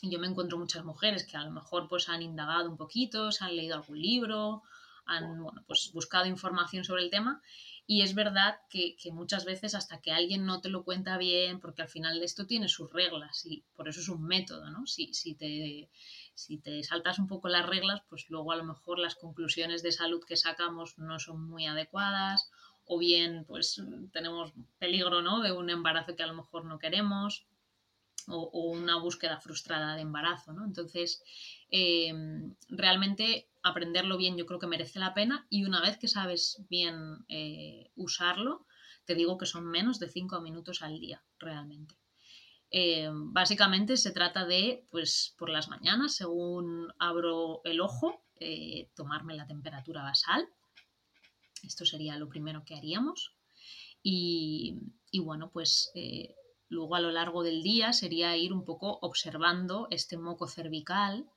Yo 0.00 0.18
me 0.18 0.26
encuentro 0.26 0.56
muchas 0.56 0.86
mujeres 0.86 1.26
que 1.26 1.36
a 1.36 1.44
lo 1.44 1.50
mejor 1.50 1.86
pues 1.86 2.08
han 2.08 2.22
indagado 2.22 2.70
un 2.70 2.78
poquito, 2.78 3.30
se 3.30 3.44
han 3.44 3.54
leído 3.54 3.74
algún 3.74 4.00
libro, 4.00 4.62
han 5.04 5.44
pues, 5.66 5.90
buscado 5.92 6.24
información 6.24 6.82
sobre 6.82 7.02
el 7.02 7.10
tema 7.10 7.42
y 7.86 8.02
es 8.02 8.14
verdad 8.14 8.58
que, 8.68 8.96
muchas 9.12 9.44
veces 9.44 9.74
hasta 9.74 10.00
que 10.00 10.10
alguien 10.10 10.44
no 10.44 10.60
te 10.60 10.68
lo 10.68 10.84
cuenta 10.84 11.18
bien, 11.18 11.60
porque 11.60 11.82
al 11.82 11.88
final 11.88 12.20
esto 12.22 12.46
tiene 12.46 12.68
sus 12.68 12.92
reglas 12.92 13.46
y 13.46 13.64
por 13.76 13.88
eso 13.88 14.00
es 14.00 14.08
un 14.08 14.24
método, 14.24 14.70
¿no? 14.70 14.86
Si, 14.86 15.14
si, 15.14 15.34
te, 15.34 15.88
si 16.34 16.58
te 16.58 16.82
saltas 16.82 17.18
un 17.20 17.28
poco 17.28 17.48
las 17.48 17.64
reglas, 17.64 18.02
pues 18.08 18.26
luego 18.28 18.50
a 18.50 18.56
lo 18.56 18.64
mejor 18.64 18.98
las 18.98 19.14
conclusiones 19.14 19.82
de 19.82 19.92
salud 19.92 20.24
que 20.26 20.36
sacamos 20.36 20.98
no 20.98 21.20
son 21.20 21.48
muy 21.48 21.66
adecuadas 21.66 22.50
o 22.86 22.98
bien 22.98 23.44
pues 23.46 23.80
tenemos 24.12 24.52
peligro 24.78 25.20
¿no? 25.20 25.40
de 25.40 25.52
un 25.52 25.70
embarazo 25.70 26.14
que 26.14 26.22
a 26.22 26.28
lo 26.28 26.34
mejor 26.34 26.64
no 26.64 26.78
queremos 26.78 27.46
o, 28.28 28.70
una 28.70 28.98
búsqueda 28.98 29.40
frustrada 29.40 29.94
de 29.94 30.02
embarazo. 30.02 30.52
¿no? 30.52 30.64
Entonces, 30.64 31.22
em, 31.70 32.54
realmente 32.68 33.48
aprenderlo 33.62 34.16
bien 34.16 34.36
yo 34.36 34.46
creo 34.46 34.60
que 34.60 34.66
merece 34.66 34.98
la 34.98 35.14
pena 35.14 35.46
y 35.50 35.64
una 35.64 35.80
vez 35.80 35.98
que 35.98 36.08
sabes 36.08 36.64
bien 36.68 37.24
eh, 37.28 37.90
usarlo, 37.96 38.66
te 39.04 39.14
digo 39.14 39.38
que 39.38 39.46
son 39.46 39.66
menos 39.66 39.98
de 39.98 40.08
5 40.08 40.40
minutos 40.40 40.82
al 40.82 40.98
día 41.00 41.22
realmente. 41.38 41.96
Eh, 42.70 43.08
básicamente 43.10 43.96
se 43.96 44.10
trata 44.10 44.44
de, 44.44 44.86
pues 44.90 45.34
por 45.38 45.50
las 45.50 45.68
mañanas, 45.68 46.16
según 46.16 46.92
abro 46.98 47.60
el 47.64 47.80
ojo, 47.80 48.24
eh, 48.38 48.90
tomarme 48.94 49.34
la 49.34 49.46
temperatura 49.46 50.02
basal. 50.02 50.48
Esto 51.62 51.84
sería 51.84 52.18
lo 52.18 52.28
primero 52.28 52.64
que 52.64 52.74
haríamos. 52.74 53.34
Y, 54.02 54.78
bueno, 55.20 55.50
pues 55.50 55.90
eh, 55.94 56.34
luego 56.68 56.94
a 56.94 57.00
lo 57.00 57.10
largo 57.10 57.42
del 57.42 57.62
día 57.62 57.92
sería 57.92 58.36
ir 58.36 58.52
un 58.52 58.64
poco 58.64 58.98
observando 59.02 59.88
este 59.90 60.16
moco 60.16 60.48
cervical 60.48 61.28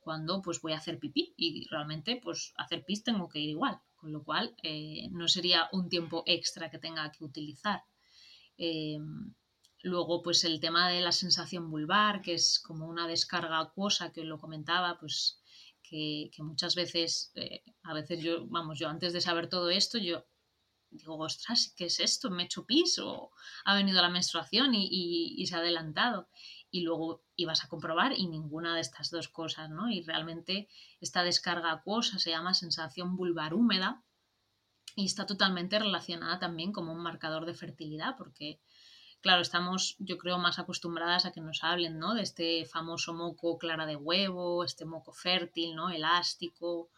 cuando 0.00 0.42
pues 0.42 0.60
voy 0.60 0.72
a 0.72 0.78
hacer 0.78 0.98
pipí 0.98 1.34
y 1.36 1.66
realmente 1.68 2.20
pues 2.22 2.52
hacer 2.56 2.84
pis 2.84 3.02
tengo 3.02 3.28
que 3.28 3.40
ir 3.40 3.50
igual, 3.50 3.80
con 3.96 4.12
lo 4.12 4.22
cual 4.22 4.54
no 5.10 5.26
sería 5.26 5.68
un 5.72 5.88
tiempo 5.88 6.22
extra 6.26 6.70
que 6.70 6.78
tenga 6.78 7.10
que 7.10 7.24
utilizar. 7.24 7.82
Luego, 9.82 10.22
pues 10.22 10.42
el 10.44 10.58
tema 10.58 10.88
de 10.88 11.00
la 11.00 11.12
sensación 11.12 11.70
vulvar, 11.70 12.20
que 12.20 12.34
es 12.34 12.58
como 12.58 12.88
una 12.88 13.06
descarga 13.06 13.60
acuosa, 13.60 14.10
que 14.10 14.24
lo 14.24 14.38
comentaba, 14.38 14.98
pues 14.98 15.40
que, 15.82 16.30
muchas 16.38 16.74
veces, 16.74 17.30
eh, 17.36 17.62
a 17.84 17.94
veces 17.94 18.20
yo, 18.20 18.46
vamos, 18.48 18.80
yo 18.80 18.88
antes 18.88 19.12
de 19.12 19.20
saber 19.20 19.48
todo 19.48 19.70
esto, 19.70 19.98
yo 19.98 20.24
digo, 20.90 21.18
ostras, 21.18 21.74
¿qué 21.76 21.86
es 21.86 22.00
esto? 22.00 22.30
¿Me 22.30 22.42
he 22.42 22.46
hecho 22.46 22.66
pis 22.66 22.98
o 22.98 23.30
ha 23.64 23.74
venido 23.74 24.00
la 24.02 24.08
menstruación 24.08 24.74
y, 24.74 25.44
se 25.46 25.54
ha 25.54 25.58
adelantado? 25.58 26.28
Y 26.70 26.82
luego 26.82 27.22
ibas 27.36 27.64
a 27.64 27.68
comprobar 27.68 28.12
y 28.12 28.26
ninguna 28.26 28.74
de 28.74 28.80
estas 28.80 29.10
dos 29.10 29.28
cosas, 29.28 29.70
¿no? 29.70 29.90
Y 29.90 30.02
realmente 30.02 30.68
esta 31.00 31.22
descarga 31.22 31.72
acuosa 31.72 32.18
se 32.18 32.30
llama 32.30 32.54
sensación 32.54 33.16
vulvar 33.16 33.54
húmeda 33.54 34.02
y 34.94 35.06
está 35.06 35.26
totalmente 35.26 35.78
relacionada 35.78 36.38
también 36.38 36.72
como 36.72 36.92
un 36.92 37.02
marcador 37.02 37.46
de 37.46 37.54
fertilidad, 37.54 38.16
porque 38.16 38.60
claro, 39.20 39.42
estamos, 39.42 39.96
yo 39.98 40.18
creo, 40.18 40.38
más 40.38 40.58
acostumbradas 40.58 41.26
a 41.26 41.32
que 41.32 41.40
nos 41.40 41.64
hablen, 41.64 41.98
¿no? 41.98 42.14
De 42.14 42.22
este 42.22 42.64
famoso 42.64 43.12
moco 43.12 43.58
clara 43.58 43.86
de 43.86 43.96
huevo, 43.96 44.64
este 44.64 44.84
moco 44.84 45.12
fértil, 45.12 45.74
¿no? 45.74 45.90
Elástico. 45.90 46.90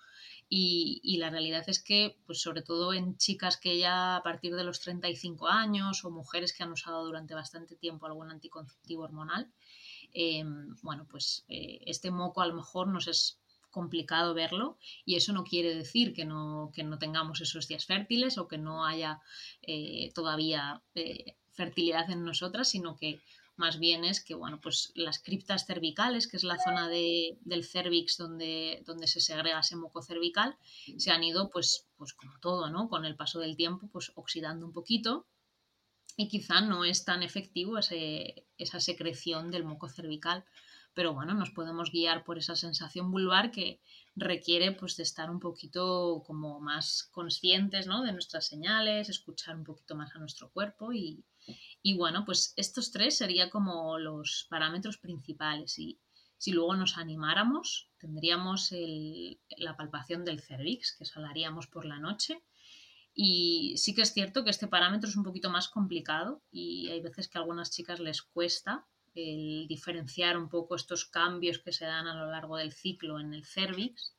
Y, 0.51 1.19
la 1.19 1.31
realidad 1.31 1.65
es 1.67 1.83
que, 1.83 2.17
pues 2.27 2.41
sobre 2.41 2.63
todo 2.63 2.95
en 2.95 3.17
chicas 3.19 3.59
que 3.59 3.79
ya 3.79 4.17
a 4.17 4.23
partir 4.23 4.55
de 4.55 4.65
los 4.65 4.81
35 4.81 5.47
años 5.49 6.05
o 6.05 6.11
mujeres 6.11 6.53
que 6.53 6.63
han 6.63 6.73
usado 6.73 7.05
durante 7.05 7.35
bastante 7.35 7.77
tiempo 7.77 8.07
algún 8.07 8.31
anticonceptivo 8.31 9.03
hormonal, 9.03 9.53
em, 10.13 10.75
bueno, 10.83 11.07
pues 11.11 11.45
eh, 11.49 11.81
este 11.87 12.11
moco 12.11 12.41
a 12.41 12.47
lo 12.47 12.55
mejor 12.55 12.89
nos 12.89 13.09
es 13.09 13.39
complicado 13.71 14.33
verlo 14.33 14.79
y 15.05 15.17
eso 15.17 15.33
no 15.33 15.45
quiere 15.45 15.75
decir 15.75 16.15
que 16.15 16.25
no, 16.25 16.71
que 16.75 16.83
no 16.83 16.99
tengamos 16.99 17.41
esos 17.41 17.69
días 17.69 17.85
fértiles 17.85 18.39
o 18.39 18.49
que 18.49 18.59
no 18.59 18.87
haya 18.87 19.21
eh, 19.63 20.11
todavía 20.15 20.83
eh, 20.95 21.37
fertilidad 21.53 22.11
en 22.11 22.25
nosotras, 22.25 22.71
sino 22.71 22.97
que 22.97 23.21
más 23.59 23.79
bien 23.79 24.05
es 24.05 24.25
que, 24.25 24.35
bueno, 24.35 24.61
pues 24.61 24.93
las 24.95 25.19
criptas 25.19 25.67
cervicales, 25.67 26.29
que 26.29 26.37
es 26.37 26.45
la 26.45 26.59
zona 26.59 26.89
de, 26.89 27.39
del 27.43 27.65
cervix 27.65 28.17
donde, 28.17 28.83
donde 28.87 29.07
se 29.07 29.21
segrega 29.21 29.61
ese 29.61 29.77
moco 29.77 30.03
cervical, 30.03 30.57
se 30.97 31.11
han 31.11 31.25
ido, 31.25 31.51
pues, 31.51 31.87
pues 31.97 32.15
como 32.15 32.39
todo, 32.41 32.71
¿no? 32.71 32.89
Con 32.89 33.05
el 33.05 33.17
paso 33.17 33.41
del 33.41 33.57
tiempo, 33.57 33.89
pues 33.93 34.13
oxidando 34.15 34.65
un 34.67 34.73
poquito 34.73 35.27
y 36.17 36.29
quizá 36.29 36.61
no 36.61 36.85
es 36.85 37.05
tan 37.05 37.23
efectivo 37.23 37.79
ese, 37.79 38.47
esa 38.57 38.81
secreción 38.81 39.51
del 39.51 39.65
moco 39.65 39.89
cervical. 39.89 40.45
Pero 40.93 41.15
bueno, 41.15 41.33
nos 41.35 41.51
podemos 41.51 41.93
guiar 41.93 42.25
por 42.25 42.39
esa 42.39 42.57
sensación 42.57 43.13
vulvar 43.13 43.53
que 43.53 43.81
requiere 44.17 44.73
pues 44.73 44.97
de 44.97 45.05
estar 45.05 45.31
un 45.31 45.39
poquito 45.39 46.25
como 46.27 46.59
más 46.59 47.09
conscientes 47.13 47.87
¿no? 47.87 48.03
de 48.03 48.13
nuestras 48.13 48.49
señales, 48.49 49.09
escuchar 49.09 49.55
un 49.55 49.63
poquito 49.63 49.95
más 49.95 50.15
a 50.17 50.19
nuestro 50.19 50.51
cuerpo 50.51 50.93
y, 50.93 51.25
y 51.83 51.97
bueno, 51.97 52.25
pues 52.25 52.53
estos 52.57 52.91
tres 52.91 53.17
serían 53.17 53.51
como 53.51 53.99
los 53.99 54.47
parámetros 54.51 54.99
principales. 54.99 55.79
Y 55.79 55.99
si 56.37 56.53
luego 56.53 56.75
nos 56.75 56.99
animáramos, 56.99 57.91
tendríamos 57.99 58.73
la 59.57 59.77
palpación 59.77 60.25
del 60.25 60.41
cervix, 60.41 60.97
que 60.97 61.05
eso 61.05 61.21
por 61.71 61.85
la 61.85 61.99
noche. 61.99 62.43
Y 63.15 63.75
sí 63.77 63.95
que 63.95 64.03
es 64.03 64.13
cierto 64.13 64.45
que 64.45 64.51
este 64.51 64.69
parámetro 64.69 65.09
es 65.09 65.17
un 65.17 65.25
poquito 65.25 65.51
más 65.51 65.69
complicado 65.69 66.43
y 66.53 66.89
hay 66.89 67.01
veces 67.01 67.29
que 67.29 67.39
a 67.39 67.41
algunas 67.41 67.71
chicas 67.73 67.99
les 67.99 68.23
cuesta 68.23 68.87
el 69.15 69.67
diferenciar 69.67 70.37
un 70.37 70.49
poco 70.49 70.77
estos 70.77 71.05
cambios 71.07 71.59
que 71.59 71.73
se 71.73 71.85
dan 71.85 72.07
a 72.07 72.15
lo 72.15 72.31
largo 72.31 72.57
del 72.57 72.73
ciclo 72.73 73.19
en 73.19 73.35
el 73.35 73.45
cervix. 73.45 74.15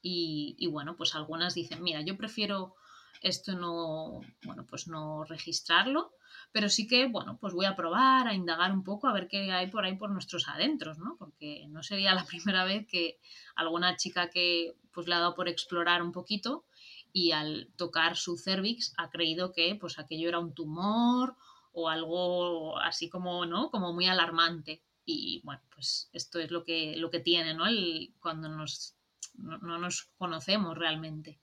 Y, 0.00 0.56
y 0.58 0.66
bueno, 0.68 0.96
pues 0.96 1.14
algunas 1.14 1.54
dicen, 1.54 1.82
mira, 1.82 2.00
yo 2.00 2.16
prefiero 2.16 2.74
esto 3.20 3.54
no, 3.54 4.20
bueno, 4.44 4.64
pues 4.66 4.86
no 4.86 5.24
registrarlo 5.24 6.14
pero 6.52 6.68
sí 6.68 6.86
que, 6.86 7.06
bueno, 7.06 7.38
pues 7.40 7.52
voy 7.52 7.66
a 7.66 7.76
probar, 7.76 8.26
a 8.26 8.34
indagar 8.34 8.72
un 8.72 8.82
poco, 8.82 9.06
a 9.06 9.12
ver 9.12 9.28
qué 9.28 9.52
hay 9.52 9.68
por 9.68 9.84
ahí 9.84 9.96
por 9.96 10.10
nuestros 10.10 10.48
adentros, 10.48 10.98
¿no? 10.98 11.16
Porque 11.18 11.66
no 11.68 11.82
sería 11.82 12.14
la 12.14 12.24
primera 12.26 12.64
vez 12.64 12.86
que 12.86 13.18
alguna 13.54 13.96
chica 13.96 14.30
que 14.30 14.74
pues 14.92 15.06
le 15.06 15.14
ha 15.14 15.18
dado 15.18 15.34
por 15.34 15.48
explorar 15.48 16.02
un 16.02 16.12
poquito 16.12 16.64
y 17.12 17.32
al 17.32 17.68
tocar 17.76 18.16
su 18.16 18.36
cervix 18.36 18.94
ha 18.96 19.10
creído 19.10 19.52
que 19.52 19.74
pues 19.74 19.98
aquello 19.98 20.28
era 20.28 20.38
un 20.38 20.54
tumor 20.54 21.36
o 21.72 21.88
algo 21.88 22.78
así 22.78 23.08
como, 23.08 23.46
¿no? 23.46 23.70
Como 23.70 23.92
muy 23.92 24.06
alarmante. 24.06 24.82
Y 25.04 25.40
bueno, 25.44 25.62
pues 25.74 26.10
esto 26.12 26.38
es 26.38 26.50
lo 26.50 26.64
que, 26.64 26.96
lo 26.96 27.10
que 27.10 27.20
tiene, 27.20 27.54
¿no? 27.54 27.66
El, 27.66 28.14
cuando 28.20 28.48
nos, 28.48 28.94
no 29.36 29.78
nos 29.78 30.04
conocemos 30.18 30.76
realmente. 30.76 31.38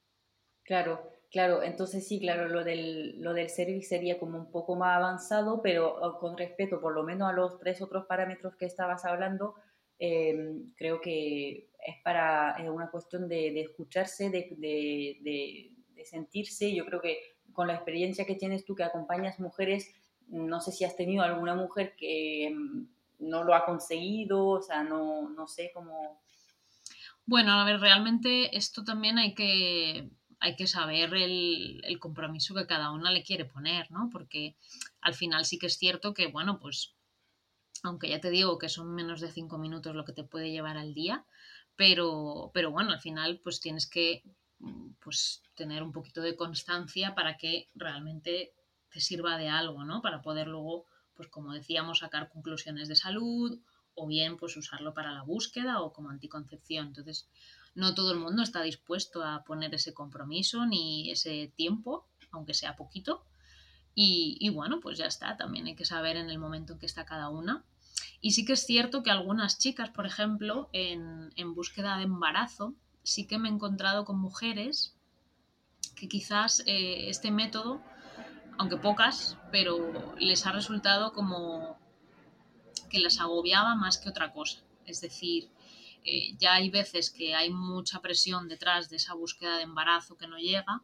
Claro, 0.62 1.15
Claro, 1.30 1.62
entonces 1.62 2.06
sí, 2.06 2.20
claro, 2.20 2.48
lo 2.48 2.62
del, 2.62 3.20
lo 3.20 3.34
del 3.34 3.50
service 3.50 3.88
sería 3.88 4.18
como 4.18 4.38
un 4.38 4.50
poco 4.50 4.76
más 4.76 4.96
avanzado, 4.96 5.60
pero 5.60 5.96
oh, 6.00 6.18
con 6.18 6.38
respeto 6.38 6.80
por 6.80 6.94
lo 6.94 7.02
menos 7.02 7.28
a 7.28 7.32
los 7.32 7.58
tres 7.58 7.82
otros 7.82 8.06
parámetros 8.06 8.54
que 8.56 8.66
estabas 8.66 9.04
hablando, 9.04 9.54
em, 9.98 10.72
creo 10.76 11.00
que 11.00 11.70
es 11.84 11.96
para 12.04 12.52
es 12.58 12.68
una 12.68 12.90
cuestión 12.90 13.28
de, 13.28 13.60
escucharse, 13.60 14.30
de, 14.30 14.54
de, 14.58 15.18
de, 15.94 16.04
sentirse. 16.04 16.72
Yo 16.74 16.86
creo 16.86 17.00
que 17.00 17.18
con 17.52 17.66
la 17.66 17.74
experiencia 17.74 18.24
que 18.24 18.36
tienes 18.36 18.64
tú, 18.64 18.74
que 18.76 18.84
acompañas 18.84 19.40
mujeres, 19.40 19.92
no 20.28 20.60
sé 20.60 20.72
si 20.72 20.84
has 20.84 20.96
tenido 20.96 21.22
alguna 21.22 21.54
mujer 21.54 21.96
que 21.96 22.46
em, 22.46 22.88
no 23.18 23.42
lo 23.44 23.54
ha 23.54 23.64
conseguido, 23.64 24.46
o 24.46 24.62
sea, 24.62 24.84
no, 24.84 25.28
no 25.30 25.48
sé 25.48 25.70
cómo... 25.74 26.20
Bueno, 27.24 27.52
a 27.52 27.64
ver, 27.64 27.80
realmente 27.80 28.56
esto 28.56 28.84
también 28.84 29.18
hay 29.18 29.34
que 29.34 30.08
hay 30.38 30.56
que 30.56 30.66
saber 30.66 31.14
el, 31.14 31.98
compromiso 32.00 32.54
que 32.54 32.66
cada 32.66 32.90
una 32.90 33.10
le 33.10 33.22
quiere 33.22 33.44
poner, 33.44 33.90
¿no? 33.90 34.10
Porque 34.12 34.56
al 35.00 35.14
final 35.14 35.44
sí 35.44 35.58
que 35.58 35.66
es 35.66 35.78
cierto 35.78 36.14
que, 36.14 36.26
bueno, 36.26 36.58
pues, 36.60 36.94
aunque 37.82 38.08
ya 38.08 38.20
te 38.20 38.30
digo 38.30 38.58
que 38.58 38.68
son 38.68 38.94
menos 38.94 39.20
de 39.20 39.30
cinco 39.30 39.58
minutos 39.58 39.94
lo 39.94 40.04
que 40.04 40.12
te 40.12 40.24
puede 40.24 40.50
llevar 40.50 40.76
al 40.76 40.94
día, 40.94 41.24
pero, 41.76 42.50
pero 42.54 42.70
bueno, 42.70 42.92
al 42.92 43.00
final 43.00 43.40
pues 43.42 43.60
tienes 43.60 43.86
que 43.86 44.22
pues 45.00 45.42
tener 45.54 45.82
un 45.82 45.92
poquito 45.92 46.22
de 46.22 46.36
constancia 46.36 47.14
para 47.14 47.36
que 47.36 47.68
realmente 47.74 48.54
te 48.90 49.00
sirva 49.00 49.36
de 49.36 49.48
algo, 49.48 49.84
¿no? 49.84 50.00
Para 50.00 50.22
poder 50.22 50.48
luego, 50.48 50.86
pues 51.14 51.28
como 51.28 51.52
decíamos, 51.52 51.98
sacar 51.98 52.30
conclusiones 52.30 52.88
de 52.88 52.96
salud 52.96 53.58
o 53.94 54.06
bien 54.06 54.36
pues 54.36 54.56
usarlo 54.56 54.94
para 54.94 55.12
la 55.12 55.22
búsqueda 55.22 55.80
o 55.82 55.92
como 55.92 56.10
anticoncepción. 56.10 56.88
Entonces, 56.88 57.28
no 57.76 57.94
todo 57.94 58.10
el 58.12 58.18
mundo 58.18 58.42
está 58.42 58.62
dispuesto 58.62 59.22
a 59.22 59.44
poner 59.44 59.74
ese 59.74 59.94
compromiso 59.94 60.66
ni 60.66 61.10
ese 61.10 61.52
tiempo, 61.54 62.06
aunque 62.32 62.54
sea 62.54 62.74
poquito. 62.74 63.22
Y, 63.98 64.50
bueno, 64.50 64.80
pues 64.80 64.98
ya 64.98 65.06
está, 65.06 65.38
también 65.38 65.66
hay 65.66 65.74
que 65.74 65.86
saber 65.86 66.16
en 66.16 66.28
el 66.28 66.38
momento 66.38 66.74
en 66.74 66.78
que 66.78 66.86
está 66.86 67.06
cada 67.06 67.30
una. 67.30 67.64
Y 68.20 68.32
sí 68.32 68.44
que 68.44 68.52
es 68.52 68.66
cierto 68.66 69.02
que 69.02 69.10
algunas 69.10 69.58
chicas, 69.58 69.88
por 69.88 70.04
ejemplo, 70.04 70.68
en, 70.72 71.32
en 71.36 71.54
búsqueda 71.54 71.96
de 71.96 72.02
embarazo, 72.02 72.74
sí 73.02 73.26
que 73.26 73.38
me 73.38 73.48
he 73.48 73.52
encontrado 73.52 74.04
con 74.04 74.18
mujeres 74.18 74.94
que 75.94 76.08
quizás 76.08 76.62
eh, 76.66 77.08
este 77.08 77.30
método, 77.30 77.80
aunque 78.58 78.76
pocas, 78.76 79.38
pero 79.50 80.14
les 80.18 80.46
ha 80.46 80.52
resultado 80.52 81.12
como 81.12 81.78
que 82.90 83.00
les 83.00 83.18
agobiaba 83.20 83.74
más 83.74 83.96
que 83.96 84.10
otra 84.10 84.32
cosa. 84.32 84.60
Es 84.84 85.00
decir, 85.00 85.48
ya 86.38 86.54
hay 86.54 86.70
veces 86.70 87.10
que 87.10 87.34
hay 87.34 87.50
mucha 87.50 88.00
presión 88.00 88.48
detrás 88.48 88.88
de 88.88 88.96
esa 88.96 89.14
búsqueda 89.14 89.56
de 89.56 89.64
embarazo 89.64 90.16
que 90.16 90.28
no 90.28 90.38
llega 90.38 90.82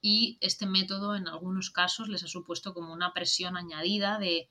y 0.00 0.38
este 0.40 0.66
método 0.66 1.16
en 1.16 1.28
algunos 1.28 1.70
casos 1.70 2.08
les 2.08 2.22
ha 2.24 2.28
supuesto 2.28 2.74
como 2.74 2.92
una 2.92 3.12
presión 3.12 3.56
añadida 3.56 4.18
de 4.18 4.48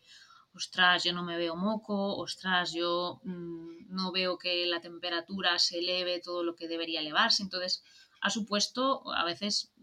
ostras, 0.55 1.03
yo 1.03 1.13
no 1.13 1.23
me 1.23 1.37
veo 1.37 1.55
moco, 1.55 2.15
ostras, 2.17 2.73
yo 2.73 3.19
mm, 3.23 3.93
no 3.93 4.11
veo 4.11 4.37
que 4.37 4.65
la 4.65 4.81
temperatura 4.81 5.59
se 5.59 5.79
eleve 5.79 6.21
todo 6.21 6.43
lo 6.43 6.55
que 6.55 6.67
debería 6.67 7.01
elevarse. 7.01 7.43
Entonces, 7.43 7.83
ha 8.21 8.29
supuesto 8.29 9.13
a 9.13 9.25
veces 9.25 9.73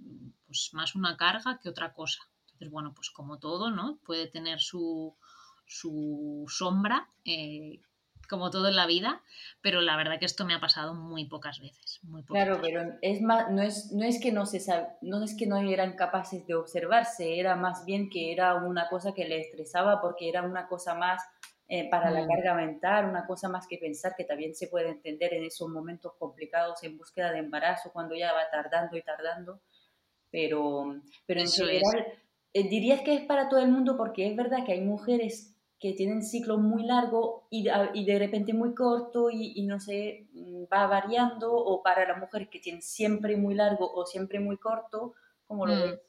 pues, 0.46 0.70
más 0.72 0.94
una 0.94 1.16
carga 1.16 1.58
que 1.62 1.68
otra 1.68 1.92
cosa. 1.92 2.22
Entonces, 2.44 2.70
bueno, 2.70 2.92
pues 2.94 3.10
como 3.10 3.38
todo, 3.38 3.70
¿no? 3.70 3.98
Puede 4.04 4.26
tener 4.26 4.60
su, 4.60 5.14
su 5.66 6.46
sombra, 6.48 7.10
eh, 7.24 7.80
como 8.32 8.50
todo 8.50 8.68
en 8.68 8.76
la 8.76 8.86
vida, 8.86 9.20
pero 9.60 9.82
la 9.82 9.94
verdad 9.94 10.18
que 10.18 10.24
esto 10.24 10.46
me 10.46 10.54
ha 10.54 10.58
pasado 10.58 10.94
muy 10.94 11.26
pocas 11.26 11.60
veces. 11.60 12.00
Muy 12.02 12.24
claro, 12.24 12.58
pero 12.62 12.94
es 13.02 13.20
más, 13.20 13.50
no 13.50 13.60
es, 13.60 13.92
no 13.92 14.06
es 14.06 14.18
que 14.18 14.32
no 14.32 14.46
se 14.46 14.58
no 15.02 15.22
es 15.22 15.36
que 15.36 15.46
no 15.46 15.58
eran 15.58 15.96
capaces 15.96 16.46
de 16.46 16.54
observarse, 16.54 17.38
era 17.38 17.56
más 17.56 17.84
bien 17.84 18.08
que 18.08 18.32
era 18.32 18.54
una 18.54 18.88
cosa 18.88 19.12
que 19.12 19.26
le 19.26 19.38
estresaba 19.38 20.00
porque 20.00 20.30
era 20.30 20.42
una 20.44 20.66
cosa 20.66 20.94
más 20.94 21.22
eh, 21.68 21.90
para 21.90 22.10
la 22.10 22.22
mm. 22.24 22.28
carga 22.28 22.54
mental, 22.54 23.10
una 23.10 23.26
cosa 23.26 23.50
más 23.50 23.66
que 23.66 23.76
pensar 23.76 24.14
que 24.16 24.24
también 24.24 24.54
se 24.54 24.68
puede 24.68 24.88
entender 24.88 25.34
en 25.34 25.44
esos 25.44 25.68
momentos 25.68 26.14
complicados 26.18 26.82
en 26.84 26.96
búsqueda 26.96 27.32
de 27.32 27.40
embarazo, 27.40 27.92
cuando 27.92 28.14
ya 28.14 28.32
va 28.32 28.48
tardando 28.50 28.96
y 28.96 29.02
tardando, 29.02 29.60
pero, 30.30 31.02
pero 31.26 31.40
en 31.42 31.50
general 31.50 32.06
eh, 32.54 32.66
dirías 32.66 33.02
que 33.02 33.12
es 33.12 33.26
para 33.26 33.50
todo 33.50 33.60
el 33.60 33.68
mundo 33.68 33.98
porque 33.98 34.26
es 34.26 34.34
verdad 34.34 34.64
que 34.64 34.72
hay 34.72 34.80
mujeres 34.80 35.51
que 35.82 35.94
tienen 35.94 36.22
ciclos 36.22 36.60
muy 36.60 36.84
largos 36.84 37.42
y, 37.50 37.66
y, 37.94 38.04
de 38.04 38.18
repente 38.20 38.54
muy 38.54 38.72
corto 38.72 39.30
y, 39.30 39.52
y, 39.56 39.66
no 39.66 39.80
sé, 39.80 40.28
mm, 40.32 40.66
va 40.72 40.86
variando, 40.86 41.52
o 41.52 41.82
para 41.82 42.06
las 42.06 42.18
mujeres 42.18 42.48
que 42.50 42.60
tienen 42.60 42.82
siempre 42.82 43.36
muy 43.36 43.56
largo 43.56 43.92
o 43.92 44.06
siempre 44.06 44.38
muy 44.38 44.58
corto, 44.58 45.14
¿cómo 45.44 45.66
lo 45.66 45.74
mm. 45.74 45.80
ves? 45.80 46.00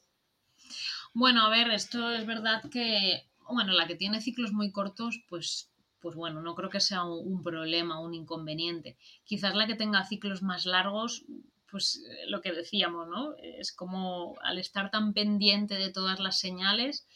Bueno, 1.12 1.44
a 1.44 1.50
ver, 1.50 1.70
esto 1.70 2.12
es 2.12 2.24
verdad 2.24 2.62
que, 2.70 3.24
bueno, 3.50 3.72
la 3.72 3.88
que 3.88 3.96
tiene 3.96 4.20
ciclos 4.20 4.52
muy 4.52 4.70
cortos, 4.70 5.24
pues, 5.28 5.72
pues 6.00 6.14
bueno, 6.14 6.40
no 6.40 6.54
creo 6.54 6.70
que 6.70 6.78
sea 6.78 7.02
un, 7.02 7.26
un 7.26 7.42
problema, 7.42 7.98
un 7.98 8.14
inconveniente. 8.14 8.96
Quizás 9.24 9.56
la 9.56 9.66
que 9.66 9.74
tenga 9.74 10.04
ciclos 10.04 10.40
más 10.40 10.66
largos, 10.66 11.24
pues 11.68 11.96
eh, 11.96 12.26
lo 12.28 12.40
que 12.40 12.52
decíamos, 12.52 13.08
¿no? 13.08 13.34
Es 13.42 13.72
como 13.72 14.36
al 14.40 14.58
estar 14.58 14.92
tan 14.92 15.14
pendiente 15.14 15.74
de 15.74 15.90
todas 15.90 16.20
las 16.20 16.38
señales, 16.38 17.08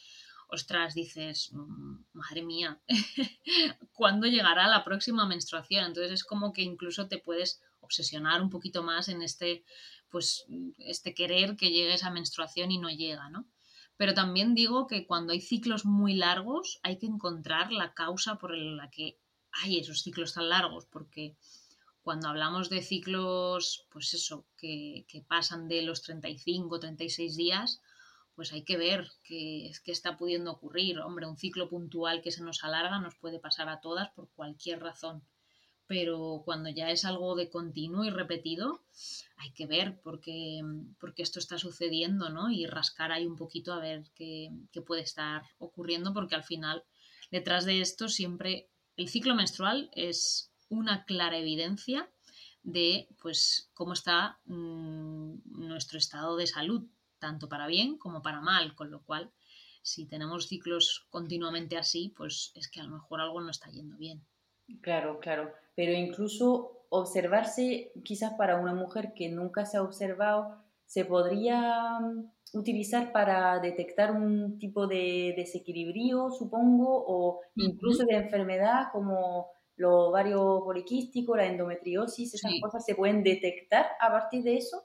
ostras, 0.49 0.95
dices, 0.95 1.51
mm, 1.53 2.05
madre 2.13 2.41
mía, 2.41 2.81
¿cuándo 3.93 4.27
llegará 4.27 4.67
la 4.67 4.83
próxima 4.83 5.25
menstruación? 5.25 5.85
Entonces 5.85 6.11
es 6.11 6.23
como 6.23 6.51
que 6.51 6.63
incluso 6.63 7.07
te 7.07 7.19
puedes 7.19 7.61
obsesionar 7.81 8.41
un 8.41 8.49
poquito 8.49 8.83
más 8.83 9.07
en 9.09 9.21
este, 9.21 9.63
pues, 10.09 10.45
este 10.79 11.13
querer 11.13 11.55
que 11.55 11.69
llegue 11.69 11.93
esa 11.93 12.09
menstruación 12.09 12.71
y 12.71 12.79
no 12.79 12.89
llega, 12.89 13.29
¿no? 13.29 13.47
Pero 13.95 14.13
también 14.13 14.55
digo 14.55 14.87
que 14.87 15.05
cuando 15.05 15.33
hay 15.33 15.41
ciclos 15.41 15.85
muy 15.85 16.13
largos 16.13 16.79
hay 16.83 16.97
que 16.97 17.05
encontrar 17.05 17.71
la 17.71 17.93
causa 17.93 18.37
por 18.37 18.57
la 18.57 18.89
que 18.89 19.19
hay 19.51 19.79
esos 19.79 20.01
ciclos 20.01 20.33
tan 20.33 20.49
largos, 20.49 20.85
porque 20.85 21.35
cuando 22.01 22.29
hablamos 22.29 22.69
de 22.69 22.81
ciclos, 22.81 23.85
pues 23.91 24.13
eso, 24.13 24.47
que, 24.57 25.05
que 25.07 25.21
pasan 25.21 25.67
de 25.67 25.81
los 25.83 26.01
35, 26.01 26.79
36 26.79 27.35
días, 27.35 27.81
pues 28.39 28.53
hay 28.53 28.61
que 28.61 28.77
ver 28.77 29.11
qué, 29.25 29.69
qué 29.83 29.91
está 29.91 30.15
pudiendo 30.15 30.53
ocurrir. 30.53 31.01
Hombre, 31.01 31.27
un 31.27 31.35
ciclo 31.35 31.67
puntual 31.67 32.21
que 32.21 32.31
se 32.31 32.41
nos 32.41 32.63
alarga 32.63 32.97
nos 32.97 33.15
puede 33.15 33.37
pasar 33.37 33.67
a 33.67 33.81
todas 33.81 34.11
por 34.11 34.29
cualquier 34.29 34.79
razón. 34.79 35.25
Pero 35.87 36.41
cuando 36.45 36.69
ya 36.69 36.89
es 36.89 37.03
algo 37.03 37.35
de 37.35 37.49
continuo 37.49 38.05
y 38.05 38.11
repetido, 38.11 38.79
hay 39.35 39.51
que 39.51 39.65
ver 39.65 39.99
por 39.99 40.21
qué, 40.21 40.61
esto 41.17 41.39
está 41.39 41.57
sucediendo, 41.57 42.29
¿no? 42.29 42.49
Y 42.49 42.65
rascar 42.65 43.11
ahí 43.11 43.25
un 43.25 43.35
poquito 43.35 43.73
a 43.73 43.81
ver 43.81 44.05
qué, 44.15 44.51
qué 44.71 44.81
puede 44.81 45.01
estar 45.01 45.41
ocurriendo, 45.57 46.13
porque 46.13 46.35
al 46.35 46.45
final, 46.45 46.85
detrás 47.31 47.65
de 47.65 47.81
esto 47.81 48.07
siempre 48.07 48.69
el 48.95 49.09
ciclo 49.09 49.35
menstrual 49.35 49.91
es 49.91 50.53
una 50.69 51.03
clara 51.03 51.37
evidencia 51.37 52.09
de 52.63 53.09
pues 53.21 53.69
cómo 53.73 53.91
está 53.91 54.39
mmm, 54.45 55.33
nuestro 55.43 55.97
estado 55.97 56.37
de 56.37 56.47
salud 56.47 56.85
tanto 57.19 57.49
para 57.49 57.67
bien 57.67 57.97
como 57.97 58.21
para 58.21 58.41
mal, 58.41 58.75
con 58.75 58.91
lo 58.91 59.01
cual 59.03 59.31
si 59.81 60.05
tenemos 60.05 60.47
ciclos 60.47 61.07
continuamente 61.09 61.77
así, 61.77 62.13
pues 62.15 62.51
es 62.55 62.69
que 62.69 62.79
a 62.79 62.83
lo 62.83 62.91
mejor 62.91 63.21
algo 63.21 63.41
no 63.41 63.49
está 63.49 63.69
yendo 63.69 63.97
bien. 63.97 64.21
Claro, 64.81 65.19
claro, 65.19 65.51
pero 65.75 65.93
incluso 65.93 66.85
observarse 66.89 67.91
quizás 68.03 68.33
para 68.33 68.59
una 68.59 68.73
mujer 68.73 69.13
que 69.15 69.29
nunca 69.29 69.65
se 69.65 69.77
ha 69.77 69.83
observado, 69.83 70.57
se 70.85 71.05
podría 71.05 71.99
mm, 71.99 72.31
utilizar 72.53 73.11
para 73.11 73.59
detectar 73.59 74.11
un 74.11 74.57
tipo 74.57 74.87
de 74.87 75.33
desequilibrio, 75.37 76.31
supongo, 76.31 77.03
o 77.07 77.41
incluso 77.55 78.05
de 78.05 78.15
enfermedad 78.15 78.87
como 78.91 79.51
los 79.75 80.09
ovarios 80.09 80.61
poliquísticos, 80.63 81.37
la 81.37 81.45
endometriosis, 81.45 82.33
esas 82.33 82.51
cosas 82.61 82.83
se 82.83 82.95
pueden 82.95 83.23
detectar 83.23 83.85
a 83.99 84.11
partir 84.11 84.43
de 84.43 84.57
eso. 84.57 84.83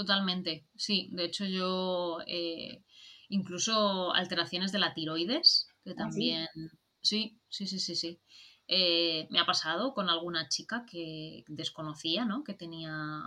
Totalmente, 0.00 0.66
sí. 0.76 1.10
De 1.12 1.26
hecho, 1.26 1.44
yo 1.44 2.20
eh, 2.26 2.82
incluso 3.28 4.14
alteraciones 4.14 4.72
de 4.72 4.78
la 4.78 4.94
tiroides, 4.94 5.68
que 5.84 5.90
¿Ah, 5.90 5.94
también... 5.94 6.48
sí? 7.02 7.38
sí, 7.50 7.66
sí, 7.66 7.78
sí, 7.78 7.94
sí, 7.96 8.20
eh, 8.66 9.28
me 9.28 9.40
ha 9.40 9.44
pasado 9.44 9.92
con 9.92 10.08
alguna 10.08 10.48
chica 10.48 10.86
que 10.90 11.44
desconocía, 11.48 12.24
¿no? 12.24 12.44
Que 12.44 12.54
tenía 12.54 13.20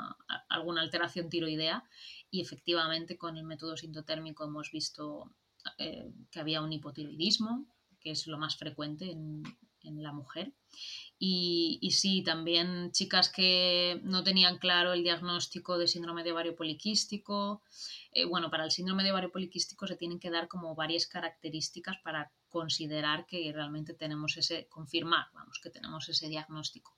alguna 0.50 0.82
alteración 0.82 1.30
tiroidea 1.30 1.84
y 2.32 2.42
efectivamente 2.42 3.20
con 3.20 3.38
el 3.38 3.44
método 3.44 3.78
sintotérmico 3.78 4.44
hemos 4.44 4.72
visto 4.72 5.32
eh, 5.78 6.12
que 6.32 6.40
había 6.40 6.64
un 6.64 6.74
hipotiroidismo, 6.74 7.68
que 8.00 8.10
es 8.10 8.26
lo 8.26 8.40
más 8.40 8.58
frecuente 8.58 9.12
en, 9.12 9.44
en 9.84 10.02
la 10.02 10.12
mujer. 10.12 10.54
Y, 11.20 11.80
y, 11.82 11.92
sí, 11.92 12.24
también 12.24 12.92
chicas 12.92 13.30
que 13.30 14.02
no 14.04 14.24
tenían 14.24 14.58
claro 14.58 14.94
el 14.94 15.04
diagnóstico 15.04 15.78
de 15.78 15.88
síndrome 15.88 16.24
de 16.24 16.32
ovario 16.32 16.56
poliquístico. 16.56 17.62
Eh, 18.12 18.26
bueno, 18.26 18.50
para 18.50 18.66
el 18.66 18.72
síndrome 18.72 19.04
de 19.04 19.12
ovario 19.12 19.32
poliquístico 19.32 19.88
se 19.88 19.96
tienen 19.96 20.20
que 20.20 20.32
dar 20.32 20.48
como 20.48 20.76
varias 20.76 21.08
características 21.08 21.98
para 22.04 22.32
considerar 22.50 23.26
que 23.26 23.52
realmente 23.54 23.94
tenemos 23.94 24.38
ese, 24.38 24.68
confirmar, 24.68 25.28
vamos, 25.34 25.60
que 25.62 25.70
tenemos 25.70 26.10
ese 26.10 26.28
diagnóstico. 26.28 26.98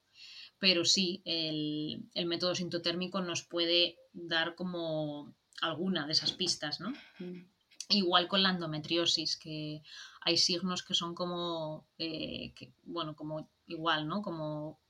Pero 0.58 0.86
sí, 0.86 1.22
el, 1.26 2.10
el 2.14 2.26
método 2.26 2.56
sintotérmico 2.56 3.22
nos 3.22 3.44
puede 3.44 3.98
dar 4.14 4.56
como 4.56 5.36
alguna 5.62 6.06
de 6.06 6.14
esas 6.14 6.32
pistas, 6.32 6.80
¿no? 6.80 6.92
Mm. 7.20 7.46
Igual 7.90 8.28
con 8.28 8.42
la 8.42 8.50
endometriosis, 8.50 9.38
que 9.38 9.84
hay 10.26 10.38
signos 10.38 10.84
que 10.84 10.96
son 10.96 11.14
como, 11.14 11.88
eh, 12.00 12.54
bueno, 12.84 13.16
como 13.16 13.48
igual, 13.68 14.08
¿no? 14.08 14.24
Como 14.24 14.82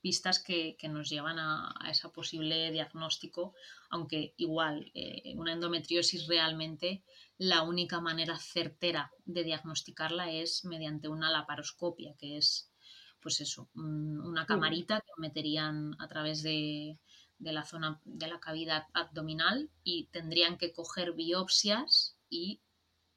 pistas 0.00 0.38
que, 0.42 0.76
nos 0.88 1.08
llevan 1.10 1.38
a, 1.38 1.74
ese 1.90 2.08
posible 2.10 2.70
diagnóstico, 2.70 3.54
aunque 3.90 4.34
igual 4.36 4.92
eh, 4.94 5.34
una 5.36 5.52
endometriosis 5.52 6.28
realmente 6.28 7.02
la 7.38 7.62
única 7.62 8.00
manera 8.00 8.38
certera 8.38 9.10
de 9.24 9.42
diagnosticarla 9.42 10.30
es 10.30 10.64
mediante 10.64 11.08
una 11.08 11.30
laparoscopia, 11.30 12.14
que 12.16 12.36
es 12.36 12.70
pues 13.20 13.40
eso, 13.40 13.70
una 13.74 14.46
camarita 14.46 15.00
que 15.00 15.12
meterían 15.16 15.96
a 15.98 16.06
través 16.06 16.42
de, 16.42 16.98
de 17.38 17.52
la 17.52 17.64
zona 17.64 18.00
de 18.04 18.28
la 18.28 18.38
cavidad 18.38 18.84
abdominal 18.92 19.70
y 19.82 20.08
tendrían 20.12 20.58
que 20.58 20.72
coger 20.72 21.14
biopsias 21.14 22.16
y 22.28 22.60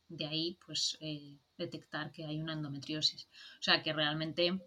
de 0.08 0.26
ahí 0.26 0.58
pues 0.66 0.98
eh, 1.02 1.38
detectar 1.58 2.12
que 2.12 2.26
hay 2.26 2.42
una 2.42 2.54
endometriosis. 2.54 3.28
O 3.60 3.64
sea 3.64 3.82
que 3.84 3.94
realmente, 3.94 4.60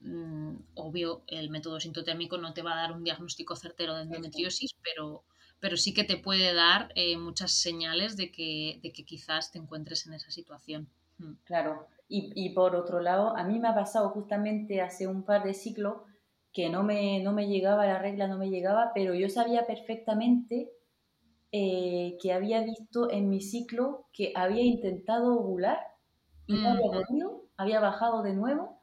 mm, 0.00 0.56
obvio, 0.74 1.22
el 1.26 1.50
método 1.50 1.80
sintotérmico 1.80 2.38
no 2.38 2.54
te 2.54 2.62
va 2.62 2.72
a 2.72 2.82
dar 2.82 2.92
un 2.92 3.04
diagnóstico 3.04 3.56
certero 3.56 3.94
de 3.94 4.02
endometriosis, 4.02 4.74
pero, 4.82 5.24
pero 5.60 5.76
sí 5.76 5.94
que 5.94 6.04
te 6.04 6.16
puede 6.16 6.54
dar 6.54 6.92
eh, 6.94 7.16
muchas 7.16 7.52
señales 7.52 8.16
de 8.16 8.30
que, 8.30 8.80
de 8.82 8.92
que 8.92 9.04
quizás 9.04 9.50
te 9.50 9.58
encuentres 9.58 10.06
en 10.06 10.14
esa 10.14 10.30
situación. 10.30 10.88
Mm. 11.18 11.32
Claro, 11.44 11.88
y, 12.08 12.32
y, 12.34 12.50
por 12.50 12.76
otro 12.76 13.00
lado, 13.00 13.36
a 13.36 13.44
mí 13.44 13.58
me 13.58 13.68
ha 13.68 13.74
pasado 13.74 14.10
justamente 14.10 14.80
hace 14.80 15.06
un 15.06 15.24
par 15.24 15.42
de 15.44 15.54
ciclos 15.54 16.02
que 16.52 16.70
no 16.70 16.82
me, 16.82 17.20
no 17.22 17.32
me 17.32 17.48
llegaba 17.48 17.84
la 17.86 17.98
regla, 17.98 18.28
no 18.28 18.38
me 18.38 18.48
llegaba, 18.48 18.92
pero 18.94 19.14
yo 19.14 19.28
sabía 19.28 19.66
perfectamente 19.66 20.70
eh, 21.52 22.16
que 22.20 22.32
había 22.32 22.62
visto 22.62 23.10
en 23.10 23.28
mi 23.28 23.40
ciclo 23.40 24.06
que 24.12 24.32
había 24.34 24.62
intentado 24.62 25.38
ovular 25.38 25.78
y 26.46 26.54
no 26.54 26.70
había 26.70 26.90
podido, 26.90 27.44
había 27.56 27.80
bajado 27.80 28.22
de 28.22 28.34
nuevo 28.34 28.80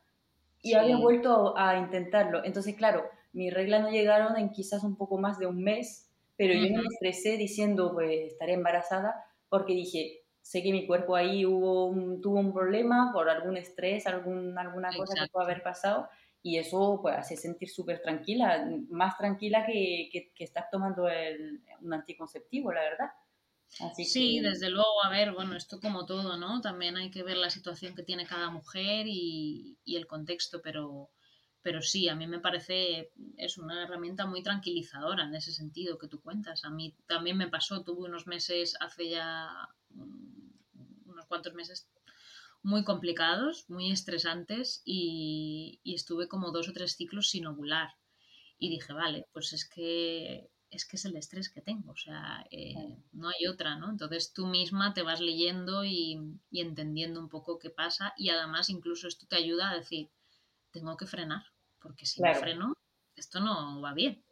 y 0.62 0.73
había 0.76 0.97
vuelto 0.97 1.58
a, 1.58 1.78
intentarlo. 1.78 2.43
Entonces, 2.43 2.76
claro, 2.76 3.10
mis 3.34 3.54
reglas 3.54 3.82
no 3.82 3.89
llegaron 3.89 4.38
en 4.38 4.52
quizás 4.52 4.84
un 4.84 4.95
poco 4.95 5.17
más 5.17 5.38
de 5.38 5.45
un 5.45 5.62
mes, 5.62 6.10
pero 6.38 6.54
yo 6.54 6.73
me 6.73 6.84
estresé 6.84 7.38
diciendo, 7.38 7.91
pues 7.93 8.32
estaré 8.32 8.54
embarazada, 8.54 9.26
porque 9.49 9.73
dije, 9.73 10.21
sé 10.41 10.63
que 10.63 10.71
mi 10.71 10.88
cuerpo 10.88 11.15
ahí 11.15 11.45
hubo 11.45 11.93
tuvo 12.21 12.39
un 12.39 12.54
problema 12.54 13.12
por 13.13 13.30
algún 13.30 13.58
estrés, 13.58 14.08
algún, 14.08 14.58
alguna 14.58 14.95
cosa 14.95 15.15
que 15.15 15.30
puede 15.30 15.45
haber 15.45 15.63
pasado, 15.63 16.08
y 16.41 16.58
eso 16.58 16.99
pues 17.02 17.15
hace 17.15 17.38
sentir 17.38 17.69
súper 17.69 18.02
tranquila, 18.02 18.69
más 18.89 19.17
tranquila 19.17 19.65
que, 19.65 20.10
que, 20.12 20.43
estar 20.43 20.67
tomando 20.69 21.08
el, 21.08 21.62
un 21.82 21.93
anticonceptivo, 21.93 22.71
la 22.71 22.82
verdad. 22.82 23.12
Sí, 23.95 24.39
desde 24.39 24.69
luego, 24.69 25.03
a 25.03 25.09
ver, 25.09 25.33
bueno, 25.33 25.55
esto 25.55 25.79
como 25.79 26.05
todo, 26.05 26.38
¿no? 26.38 26.62
También 26.62 26.97
hay 26.97 27.12
que 27.12 27.23
ver 27.23 27.38
la 27.38 27.49
situación 27.49 27.95
que 27.95 28.03
tiene 28.03 28.25
cada 28.25 28.49
mujer 28.49 29.05
y, 29.07 29.77
y 29.83 29.95
el 29.95 30.07
contexto, 30.07 30.62
pero, 30.62 31.09
pero 31.62 31.81
sí, 31.81 32.09
a 32.09 32.15
mí 32.15 32.27
me 32.27 32.39
parece, 32.39 33.12
es 33.38 33.57
una 33.57 33.83
herramienta 33.83 34.25
muy 34.25 34.43
tranquilizadora 34.43 35.23
en 35.23 35.33
ese 35.33 35.51
sentido 35.51 35.97
que 35.97 36.07
tú 36.07 36.21
cuentas. 36.21 36.65
A 36.65 36.69
mí 36.69 36.95
también 37.07 37.38
me 37.38 37.47
pasó, 37.47 37.83
tuve 37.83 38.07
unos 38.07 38.27
meses, 38.27 38.75
hace 38.79 39.09
ya 39.09 39.49
unos 39.89 41.25
cuantos 41.27 41.53
meses 41.53 41.89
muy 42.63 42.83
complicados, 42.86 43.69
muy 43.69 43.91
estresantes 43.91 44.81
y, 44.86 45.81
estuve 45.83 46.27
como 46.27 46.51
dos 46.51 46.69
o 46.69 46.73
tres 46.73 46.95
ciclos 46.95 47.29
sin 47.29 47.45
ovular. 47.45 47.89
Y 48.57 48.69
dije, 48.69 48.93
vale, 48.93 49.27
pues 49.33 49.53
es 49.53 49.67
que 49.67 50.49
es 50.73 50.86
que 50.86 50.97
es 50.97 51.05
el 51.05 51.15
estrés 51.15 51.49
que 51.49 51.62
tengo, 51.62 51.91
o 51.91 51.95
sea, 51.95 52.45
eh, 52.49 52.73
no 53.12 53.29
hay 53.29 53.47
otra, 53.47 53.75
¿no? 53.75 53.89
Entonces 53.89 54.33
tú 54.33 54.47
misma 54.47 54.93
te 54.93 55.03
vas 55.03 55.21
leyendo 55.21 55.86
y, 55.86 56.19
entendiendo 56.51 57.19
un 57.19 57.29
poco 57.29 57.59
qué 57.59 57.69
pasa 57.69 58.13
y 58.17 58.29
además 58.29 58.69
incluso 58.69 59.07
esto 59.07 59.27
te 59.27 59.36
ayuda 59.36 59.69
a 59.69 59.75
decir, 59.75 60.09
tengo 60.71 60.97
que 60.97 61.05
frenar, 61.05 61.43
porque 61.79 62.05
si 62.05 62.21
no 62.21 62.33
freno, 62.33 62.73
esto 63.15 63.39
no 63.39 63.81
va 63.81 63.93
bien. 63.93 64.23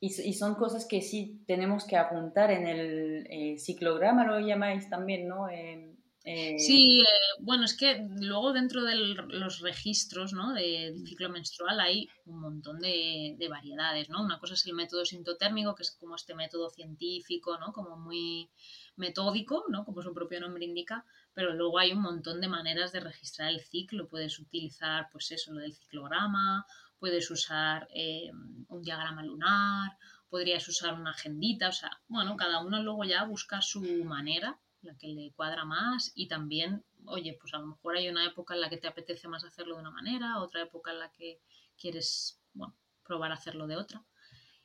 Y, 0.00 0.10
son 0.32 0.56
cosas 0.56 0.86
que 0.86 1.00
sí 1.00 1.44
tenemos 1.46 1.84
que 1.84 1.96
apuntar 1.96 2.50
en 2.50 2.66
el 2.66 3.26
eh, 3.30 3.56
ciclograma, 3.58 4.26
lo 4.26 4.40
llamáis 4.40 4.88
también, 4.88 5.28
¿no? 5.28 5.48
Eh, 5.48 5.91
sí, 6.24 7.00
eh, 7.00 7.40
bueno, 7.40 7.64
es 7.64 7.76
que 7.76 8.06
luego 8.20 8.52
dentro 8.52 8.84
de 8.84 8.94
los 8.94 9.60
registros 9.60 10.32
¿no? 10.32 10.52
de, 10.52 10.94
ciclo 11.04 11.28
menstrual 11.28 11.80
hay 11.80 12.08
un 12.26 12.40
montón 12.40 12.78
de, 12.78 13.36
variedades, 13.50 14.08
¿no? 14.08 14.22
Una 14.22 14.38
cosa 14.38 14.54
es 14.54 14.64
el 14.66 14.74
método 14.74 15.04
sintotérmico, 15.04 15.74
que 15.74 15.82
es 15.82 15.90
como 15.90 16.14
este 16.14 16.34
método 16.34 16.70
científico, 16.70 17.58
¿no? 17.58 17.72
Como 17.72 17.96
muy 17.96 18.48
metódico, 18.96 19.64
¿no? 19.68 19.84
Como 19.84 20.02
su 20.02 20.14
propio 20.14 20.40
nombre 20.40 20.64
indica, 20.64 21.04
pero 21.34 21.54
luego 21.54 21.78
hay 21.78 21.92
un 21.92 22.02
montón 22.02 22.40
de 22.40 22.48
maneras 22.48 22.92
de 22.92 23.00
registrar 23.00 23.50
el 23.50 23.60
ciclo. 23.60 24.08
Puedes 24.08 24.38
utilizar, 24.38 25.08
pues 25.10 25.32
eso, 25.32 25.52
lo 25.52 25.60
del 25.60 25.74
ciclograma, 25.74 26.64
puedes 27.00 27.30
usar 27.30 27.88
eh, 27.92 28.30
un 28.68 28.82
diagrama 28.82 29.24
lunar, 29.24 29.98
podrías 30.30 30.66
usar 30.68 30.94
una 30.94 31.10
agendita, 31.10 31.68
o 31.68 31.72
sea, 31.72 31.90
bueno, 32.06 32.36
cada 32.36 32.60
uno 32.60 32.80
luego 32.82 33.04
ya 33.04 33.24
busca 33.24 33.60
su 33.60 33.82
manera 34.04 34.58
la 34.82 34.96
que 34.96 35.08
le 35.08 35.32
cuadra 35.32 35.64
más 35.64 36.12
y 36.14 36.28
también, 36.28 36.84
oye, 37.06 37.36
pues 37.40 37.54
a 37.54 37.58
lo 37.58 37.68
mejor 37.68 37.96
hay 37.96 38.08
una 38.08 38.26
época 38.26 38.54
en 38.54 38.60
la 38.60 38.68
que 38.68 38.78
te 38.78 38.88
apetece 38.88 39.28
más 39.28 39.44
hacerlo 39.44 39.76
de 39.76 39.80
una 39.80 39.90
manera, 39.90 40.40
otra 40.40 40.62
época 40.62 40.92
en 40.92 40.98
la 40.98 41.10
que 41.12 41.40
quieres, 41.78 42.40
bueno, 42.54 42.74
probar 43.04 43.32
hacerlo 43.32 43.66
de 43.66 43.76
otra. 43.76 44.02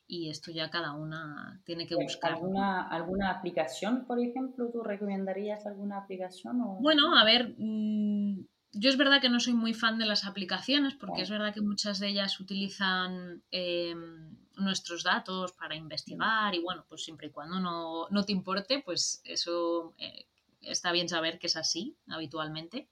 Y 0.09 0.29
esto 0.29 0.51
ya 0.51 0.69
cada 0.69 0.93
una 0.93 1.61
tiene 1.65 1.85
que 1.85 1.95
buscar. 1.95 2.33
¿Alguna, 2.33 2.87
¿Alguna 2.87 3.29
aplicación, 3.29 4.05
por 4.05 4.19
ejemplo? 4.19 4.69
¿Tú 4.71 4.81
recomendarías 4.81 5.65
alguna 5.65 5.97
aplicación? 5.97 6.61
O... 6.61 6.77
Bueno, 6.79 7.17
a 7.17 7.25
ver, 7.25 7.55
mm, 7.57 8.45
yo 8.71 8.89
es 8.89 8.97
verdad 8.97 9.19
que 9.21 9.29
no 9.29 9.41
soy 9.41 9.53
muy 9.53 9.73
fan 9.73 9.97
de 9.97 10.05
las 10.05 10.25
aplicaciones 10.25 10.93
porque 10.95 11.23
es 11.23 11.29
verdad 11.29 11.53
que 11.53 11.61
muchas 11.61 11.99
de 11.99 12.07
ellas 12.07 12.39
utilizan 12.39 13.43
em, 13.51 14.37
nuestros 14.57 15.03
datos 15.03 15.53
para 15.53 15.75
investigar 15.75 16.53
y 16.55 16.59
bueno, 16.59 16.85
pues 16.87 17.03
siempre 17.03 17.27
y 17.27 17.31
cuando 17.31 17.59
no, 17.59 18.25
te 18.25 18.31
importe, 18.31 18.81
pues 18.83 19.21
eso 19.23 19.93
eh, 19.97 20.27
está 20.61 20.91
bien 20.91 21.09
saber 21.09 21.39
que 21.39 21.47
es 21.47 21.55
así 21.55 21.95
habitualmente. 22.07 22.89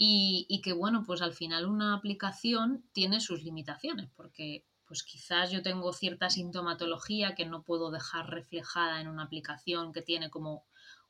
Y, 0.00 0.46
y, 0.48 0.60
que 0.60 0.72
bueno, 0.72 1.02
pues 1.04 1.22
al 1.22 1.32
final 1.32 1.66
una 1.66 1.94
aplicación 1.94 2.84
tiene 2.92 3.20
sus 3.20 3.42
limitaciones 3.42 4.08
porque 4.14 4.64
pues 4.86 5.02
quizás 5.02 5.50
yo 5.50 5.60
tengo 5.60 5.92
cierta 5.92 6.30
sintomatología 6.30 7.34
que 7.34 7.44
no 7.44 7.62
puedo 7.62 7.90
dejar 7.90 8.30
reflejada 8.30 9.00
en 9.00 9.08
una 9.08 9.24
aplicación 9.24 9.92
que 9.92 10.02
tiene 10.02 10.30
como 10.30 10.64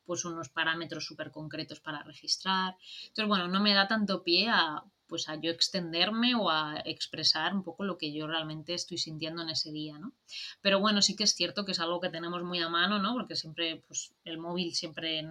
pues 0.09 0.25
unos 0.25 0.49
parámetros 0.49 1.05
súper 1.05 1.31
concretos 1.31 1.81
para 1.81 2.03
registrar. 2.03 2.77
Entonces, 3.03 3.29
bueno, 3.29 3.47
no 3.47 3.61
me 3.61 3.75
da 3.75 3.87
tanto 3.87 4.25
pie 4.25 4.49
a 4.49 4.83
pues 5.09 5.29
a 5.29 5.37
yo 5.41 5.51
extenderme 5.51 6.35
o 6.35 6.51
a 6.51 6.81
expresar 6.85 7.55
un 7.55 7.63
poco 7.63 7.85
lo 7.85 7.99
que 7.99 8.13
yo 8.13 8.27
realmente 8.27 8.75
estoy 8.75 8.99
sintiendo 8.99 9.43
en 9.43 9.51
ese 9.51 9.73
día, 9.73 9.99
¿no? 9.99 10.13
Pero 10.61 10.81
bueno, 10.81 11.03
sí 11.03 11.17
que 11.17 11.25
es 11.25 11.35
cierto 11.35 11.65
que 11.65 11.73
es 11.73 11.81
algo 11.81 12.01
que 12.01 12.11
tenemos 12.11 12.43
muy 12.43 12.61
a 12.61 12.69
mano, 12.69 12.99
¿no? 12.99 13.15
Porque 13.15 13.37
siempre, 13.37 13.83
pues 13.87 14.15
el 14.25 14.39
móvil 14.39 14.75
siempre 14.75 15.25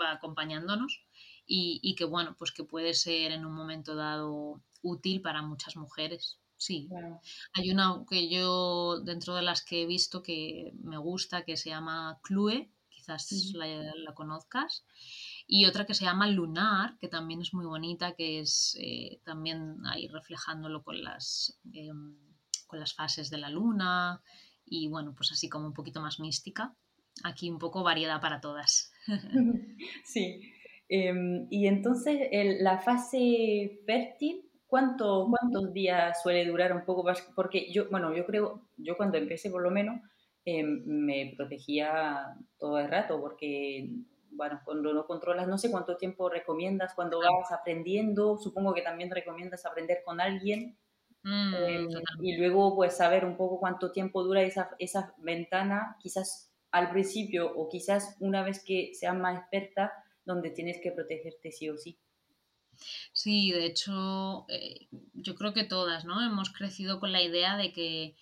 va 0.00 0.12
acompañándonos 0.12 1.02
y, 1.46 1.80
y 1.82 1.94
que 1.94 2.04
bueno, 2.04 2.36
pues 2.38 2.52
que 2.52 2.64
puede 2.64 2.94
ser 2.94 3.32
en 3.32 3.44
un 3.44 3.54
momento 3.54 3.94
dado 3.94 4.62
útil 4.82 5.20
para 5.20 5.42
muchas 5.42 5.76
mujeres. 5.76 6.38
Sí, 6.56 6.88
hay 7.52 7.70
una 7.70 8.04
que 8.10 8.28
yo, 8.28 8.98
dentro 9.00 9.36
de 9.36 9.42
las 9.42 9.62
que 9.62 9.82
he 9.82 9.86
visto 9.86 10.22
que 10.22 10.72
me 10.82 10.98
gusta, 10.98 11.44
que 11.44 11.56
se 11.56 11.70
llama 11.70 12.18
Clue, 12.22 12.68
quizás 12.88 13.30
la, 13.54 14.12
conozcas. 14.12 14.84
Y 15.50 15.64
otra 15.64 15.86
que 15.86 15.94
se 15.94 16.04
llama 16.04 16.28
Lunar, 16.28 16.98
que 17.00 17.08
también 17.08 17.40
es 17.40 17.54
muy 17.54 17.64
bonita, 17.64 18.14
que 18.14 18.40
es 18.40 18.76
eh, 18.78 19.22
también 19.24 19.78
ahí 19.86 20.06
reflejándolo 20.06 20.82
con 20.82 21.02
las, 21.02 21.58
em, 21.72 22.18
con 22.66 22.78
las 22.78 22.94
fases 22.94 23.30
de 23.30 23.38
la 23.38 23.48
luna 23.48 24.22
y 24.66 24.88
bueno, 24.88 25.14
pues 25.16 25.32
así 25.32 25.48
como 25.48 25.66
un 25.66 25.72
poquito 25.72 26.02
más 26.02 26.20
mística. 26.20 26.76
Aquí 27.24 27.50
un 27.50 27.58
poco 27.58 27.82
variedad 27.82 28.20
para 28.20 28.42
todas. 28.42 28.92
sí. 30.04 30.42
Em, 30.86 31.46
y 31.50 31.66
entonces 31.66 32.28
la 32.60 32.78
fase 32.78 33.80
fértil, 33.86 34.50
¿cuánto, 34.66 35.28
¿cuántos 35.30 35.72
días 35.72 36.22
suele 36.22 36.44
durar 36.44 36.74
un 36.74 36.84
poco? 36.84 37.10
Porque 37.34 37.72
yo, 37.72 37.88
bueno, 37.90 38.14
yo 38.14 38.26
creo, 38.26 38.68
yo 38.76 38.98
cuando 38.98 39.16
empecé 39.16 39.50
por 39.50 39.62
lo 39.62 39.70
menos, 39.70 40.00
eh, 40.44 40.62
me 40.62 41.34
protegía 41.36 42.36
todo 42.58 42.78
el 42.78 42.88
rato 42.88 43.20
porque, 43.20 43.90
bueno, 44.38 44.62
cuando 44.64 44.94
no 44.94 45.04
controlas, 45.04 45.48
no 45.48 45.58
sé 45.58 45.68
cuánto 45.68 45.96
tiempo 45.96 46.30
recomiendas 46.30 46.94
cuando 46.94 47.18
vas 47.18 47.50
aprendiendo, 47.50 48.38
supongo 48.38 48.72
que 48.72 48.82
también 48.82 49.10
recomiendas 49.10 49.66
aprender 49.66 50.02
con 50.04 50.20
alguien. 50.20 50.78
Mm, 51.24 51.54
eh, 51.54 51.86
y 52.22 52.36
luego 52.36 52.76
pues 52.76 52.96
saber 52.96 53.24
un 53.24 53.36
poco 53.36 53.58
cuánto 53.58 53.90
tiempo 53.90 54.22
dura 54.22 54.42
esa, 54.42 54.70
esa 54.78 55.12
ventana, 55.18 55.96
quizás 56.00 56.54
al 56.70 56.90
principio 56.90 57.52
o 57.52 57.68
quizás 57.68 58.16
una 58.20 58.44
vez 58.44 58.62
que 58.64 58.92
seas 58.94 59.16
más 59.16 59.40
experta, 59.40 59.92
donde 60.24 60.50
tienes 60.50 60.78
que 60.80 60.92
protegerte 60.92 61.50
sí 61.50 61.68
o 61.68 61.76
sí. 61.76 61.98
Sí, 63.12 63.50
de 63.50 63.66
hecho, 63.66 64.46
eh, 64.48 64.86
yo 65.14 65.34
creo 65.34 65.52
que 65.52 65.64
todas, 65.64 66.04
¿no? 66.04 66.24
Hemos 66.24 66.50
crecido 66.50 67.00
con 67.00 67.10
la 67.10 67.22
idea 67.22 67.56
de 67.56 67.72
que 67.72 68.14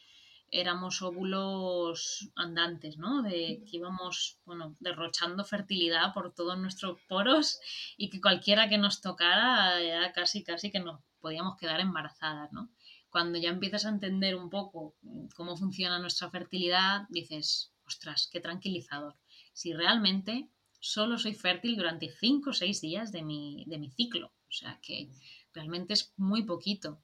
éramos 0.60 1.02
óvulos 1.02 2.30
andantes, 2.34 2.96
¿no? 2.96 3.22
De 3.22 3.62
que 3.64 3.76
íbamos, 3.76 4.38
bueno, 4.44 4.76
derrochando 4.80 5.44
fertilidad 5.44 6.14
por 6.14 6.34
todos 6.34 6.58
nuestros 6.58 6.98
poros 7.08 7.60
y 7.96 8.08
que 8.10 8.20
cualquiera 8.20 8.68
que 8.68 8.78
nos 8.78 9.00
tocara 9.00 9.82
ya 9.82 10.12
casi, 10.12 10.42
casi 10.42 10.70
que 10.70 10.80
nos 10.80 11.00
podíamos 11.20 11.56
quedar 11.56 11.80
embarazadas, 11.80 12.52
¿no? 12.52 12.70
Cuando 13.10 13.38
ya 13.38 13.50
empiezas 13.50 13.86
a 13.86 13.90
entender 13.90 14.34
un 14.36 14.50
poco 14.50 14.94
cómo 15.34 15.56
funciona 15.56 15.98
nuestra 15.98 16.30
fertilidad, 16.30 17.06
dices, 17.08 17.72
ostras, 17.86 18.28
qué 18.32 18.40
tranquilizador. 18.40 19.14
Si 19.52 19.72
realmente 19.72 20.48
solo 20.80 21.18
soy 21.18 21.34
fértil 21.34 21.76
durante 21.76 22.10
5 22.10 22.50
o 22.50 22.52
6 22.52 22.80
días 22.80 23.12
de 23.12 23.22
mi, 23.22 23.64
de 23.66 23.78
mi 23.78 23.90
ciclo, 23.90 24.32
o 24.48 24.52
sea 24.52 24.78
que 24.82 25.10
realmente 25.52 25.94
es 25.94 26.12
muy 26.16 26.44
poquito. 26.44 27.02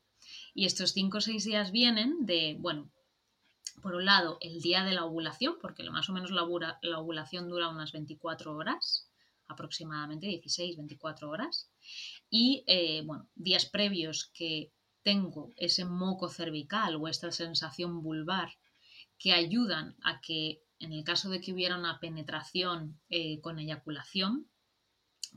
Y 0.54 0.66
estos 0.66 0.92
5 0.92 1.18
o 1.18 1.20
6 1.20 1.44
días 1.44 1.70
vienen 1.72 2.24
de, 2.26 2.56
bueno, 2.58 2.90
por 3.82 3.94
un 3.94 4.04
lado, 4.04 4.38
el 4.40 4.60
día 4.60 4.84
de 4.84 4.92
la 4.92 5.04
ovulación, 5.04 5.56
porque 5.60 5.88
más 5.90 6.08
o 6.08 6.12
menos 6.12 6.30
la, 6.30 6.44
ovulación 6.44 7.48
dura 7.48 7.68
unas 7.68 7.92
24 7.92 8.54
horas, 8.54 9.08
aproximadamente 9.48 10.26
16, 10.26 10.76
24 10.76 11.28
horas, 11.28 11.70
y 12.30 12.64
eh, 12.66 13.02
bueno, 13.04 13.28
días 13.34 13.66
previos 13.66 14.30
que 14.34 14.72
tengo 15.02 15.50
ese 15.56 15.84
moco 15.84 16.28
cervical 16.28 16.96
o 16.96 17.08
esta 17.08 17.32
sensación 17.32 18.02
vulvar 18.02 18.56
que 19.18 19.32
ayudan 19.32 19.96
a 20.02 20.20
que 20.20 20.62
en 20.78 20.92
el 20.92 21.04
caso 21.04 21.30
de 21.30 21.40
que 21.40 21.52
hubiera 21.52 21.78
una 21.78 22.00
penetración 22.00 23.00
eh, 23.08 23.40
con 23.40 23.58
eyaculación, 23.58 24.48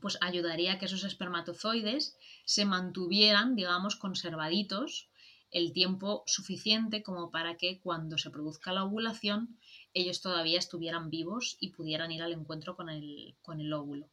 pues 0.02 0.18
ayudaría 0.22 0.74
a 0.74 0.80
que 0.80 0.86
esos 0.86 1.04
espermatozoides 1.04 2.18
se 2.46 2.66
mantuvieran, 2.66 3.56
digamos, 3.56 3.96
conservaditos 3.96 5.10
el 5.56 5.72
tiempo 5.72 6.22
suficiente 6.28 7.02
como 7.02 7.32
para 7.32 7.56
que 7.56 7.80
cuando 7.80 8.18
se 8.18 8.30
produzca 8.30 8.74
la 8.74 8.84
ovulación 8.84 9.58
ellos 9.94 10.20
todavía 10.20 10.60
estuvieran 10.60 11.10
vivos 11.10 11.56
y 11.62 11.70
pudieran 11.70 12.12
ir 12.12 12.22
al 12.22 12.34
encuentro 12.34 12.76
con 12.76 12.90
el, 12.90 13.38
con 13.42 13.62
el 13.62 13.72
óvulo. 13.72 14.10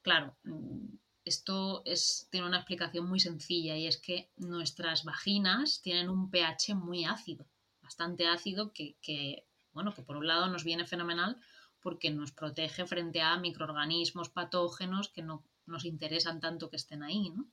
Claro, 0.00 0.36
mm, 0.44 0.94
esto 1.24 1.82
es, 1.84 2.28
tiene 2.30 2.46
una 2.46 2.58
explicación 2.58 3.08
muy 3.08 3.18
sencilla 3.18 3.76
y 3.76 3.88
es 3.88 3.96
que 4.00 4.30
nuestras 4.36 5.02
vaginas 5.02 5.82
tienen 5.82 6.08
un 6.08 6.30
pH 6.30 6.76
muy 6.76 7.04
ácido, 7.04 7.48
bastante 7.82 8.28
ácido 8.28 8.72
que, 8.72 8.96
que 9.02 9.44
bueno, 9.72 9.92
que 9.92 10.02
por 10.02 10.16
un 10.16 10.28
lado 10.28 10.46
nos 10.46 10.62
viene 10.62 10.86
fenomenal 10.86 11.36
porque 11.82 12.12
nos 12.12 12.30
protege 12.30 12.86
frente 12.86 13.22
a 13.22 13.36
microorganismos 13.38 14.28
patógenos 14.28 15.08
que 15.08 15.22
no 15.22 15.44
nos 15.66 15.84
interesan 15.84 16.38
tanto 16.38 16.70
que 16.70 16.76
estén 16.76 17.02
ahí, 17.02 17.30
¿no? 17.30 17.48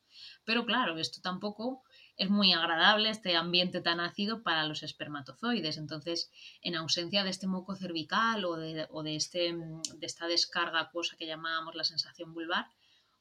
Pero 0.46 0.66
claro, 0.66 1.00
esto 1.00 1.20
tampoco 1.22 1.84
es 2.16 2.30
muy 2.30 2.54
agradable, 2.54 3.10
este 3.10 3.36
ambiente 3.36 3.82
tan 3.82 4.00
ácido 4.00 4.44
para 4.44 4.66
los 4.66 4.84
espermatozoides. 4.84 5.78
Entonces, 5.78 6.32
en 6.62 6.76
ausencia 6.76 7.24
de 7.24 7.30
este 7.30 7.48
moco 7.48 7.76
cervical 7.76 8.46
o 8.46 8.56
de, 8.56 8.88
o 8.92 9.04
de, 9.04 9.16
este, 9.16 9.54
de 9.54 10.06
esta 10.06 10.28
descarga 10.28 10.80
acuosa 10.80 11.18
que 11.18 11.28
llamábamos 11.28 11.76
la 11.76 11.84
sensación 11.84 12.34
vulvar, 12.34 12.68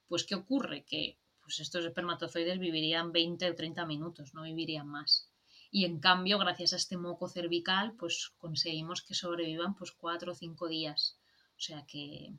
pues 0.09 0.25
¿qué 0.25 0.35
ocurre? 0.35 0.85
Que 0.85 1.19
pues 1.43 1.59
estos 1.61 1.85
espermatozoides 1.85 2.59
vivirían 2.59 3.13
20 3.13 3.51
o 3.51 3.55
30 3.55 3.87
minutos, 3.87 4.35
no 4.35 4.43
vivirían 4.43 4.87
más 4.87 5.33
y 5.75 5.87
en 5.87 6.01
cambio 6.01 6.39
gracias 6.39 6.75
a 6.75 6.77
este 6.77 6.99
moco 6.99 7.29
cervical 7.31 7.95
pues 7.99 8.35
conseguimos 8.37 9.01
que 9.03 9.15
sobrevivan 9.15 9.75
pues 9.75 9.91
cuatro 9.91 10.33
o 10.33 10.35
cinco 10.35 10.69
días. 10.69 11.19
O 11.57 11.61
sea 11.67 11.87
que 11.87 12.35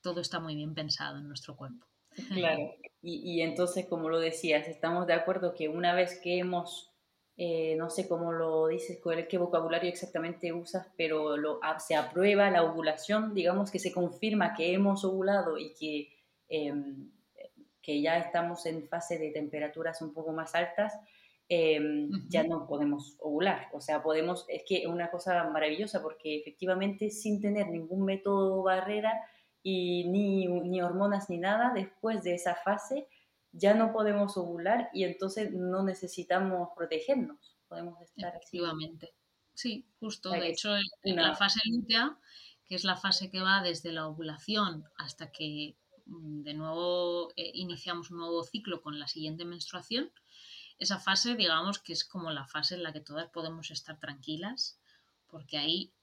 todo 0.00 0.20
está 0.20 0.38
muy 0.38 0.54
bien 0.54 0.72
pensado 0.72 1.18
en 1.18 1.26
nuestro 1.26 1.56
cuerpo. 1.56 1.84
Claro, 2.32 2.74
y, 3.02 3.42
entonces 3.42 3.86
como 3.86 4.08
lo 4.08 4.18
decías, 4.18 4.68
estamos 4.68 5.06
de 5.06 5.14
acuerdo 5.14 5.54
que 5.54 5.68
una 5.68 5.94
vez 5.94 6.18
que 6.20 6.38
hemos, 6.38 6.92
eh, 7.36 7.74
no 7.76 7.90
sé 7.90 8.08
cómo 8.08 8.32
lo 8.32 8.68
dices, 8.68 8.98
qué 9.28 9.38
vocabulario 9.38 9.90
exactamente 9.90 10.52
usas, 10.52 10.88
pero 10.96 11.36
lo, 11.36 11.60
se 11.78 11.96
aprueba 11.96 12.50
la 12.50 12.62
ovulación, 12.62 13.34
digamos 13.34 13.70
que 13.70 13.78
se 13.78 13.92
confirma 13.92 14.54
que 14.54 14.72
hemos 14.72 15.04
ovulado 15.04 15.58
y 15.58 15.74
que, 15.74 16.08
em, 16.48 17.10
que 17.82 18.00
ya 18.00 18.18
estamos 18.18 18.64
en 18.66 18.88
fase 18.88 19.18
de 19.18 19.30
temperaturas 19.30 20.00
un 20.00 20.14
poco 20.14 20.32
más 20.32 20.54
altas, 20.54 20.94
Em, 21.48 22.26
ya 22.30 22.42
no 22.42 22.66
podemos 22.66 23.16
ovular. 23.20 23.68
O 23.72 23.80
sea, 23.80 24.02
podemos, 24.02 24.46
es 24.48 24.62
que 24.66 24.78
es 24.78 24.86
una 24.86 25.10
cosa 25.10 25.44
maravillosa 25.50 26.02
porque 26.02 26.36
efectivamente 26.38 27.10
sin 27.10 27.40
tener 27.40 27.68
ningún 27.68 28.04
método 28.04 28.62
barrera 28.62 29.12
y 29.64 30.06
ni, 30.10 30.46
ni 30.46 30.82
hormonas 30.82 31.30
ni 31.30 31.38
nada, 31.38 31.72
después 31.74 32.22
de 32.22 32.34
esa 32.34 32.54
fase 32.54 33.08
ya 33.50 33.72
no 33.72 33.92
podemos 33.92 34.36
ovular 34.36 34.90
y 34.92 35.04
entonces 35.04 35.52
no 35.52 35.82
necesitamos 35.82 36.68
protegernos. 36.76 37.56
Podemos 37.66 38.00
estar 38.02 38.36
Efectivamente. 38.36 39.14
Sí, 39.54 39.86
justo. 39.98 40.30
De 40.30 40.48
hecho, 40.48 40.74
en 41.02 41.16
la 41.16 41.34
fase 41.34 41.60
lútea, 41.64 42.18
que 42.66 42.74
es 42.74 42.84
la 42.84 42.96
fase 42.96 43.30
que 43.30 43.40
va 43.40 43.62
desde 43.62 43.92
la 43.92 44.06
ovulación 44.06 44.84
hasta 44.96 45.32
que 45.32 45.76
mm, 46.06 46.42
de 46.42 46.54
nuevo 46.54 47.30
eh, 47.36 47.52
iniciamos 47.54 48.10
un 48.10 48.18
nuevo 48.18 48.42
ciclo 48.42 48.82
con 48.82 48.98
la 48.98 49.08
siguiente 49.08 49.44
menstruación, 49.44 50.12
esa 50.78 50.98
fase, 50.98 51.36
digamos 51.36 51.78
que 51.78 51.92
es 51.92 52.04
como 52.04 52.32
la 52.32 52.46
fase 52.46 52.74
en 52.74 52.82
la 52.82 52.92
que 52.92 53.00
todas 53.00 53.30
podemos 53.30 53.70
estar 53.70 53.98
tranquilas, 53.98 54.80
porque 55.28 55.56
ahí 55.56 55.94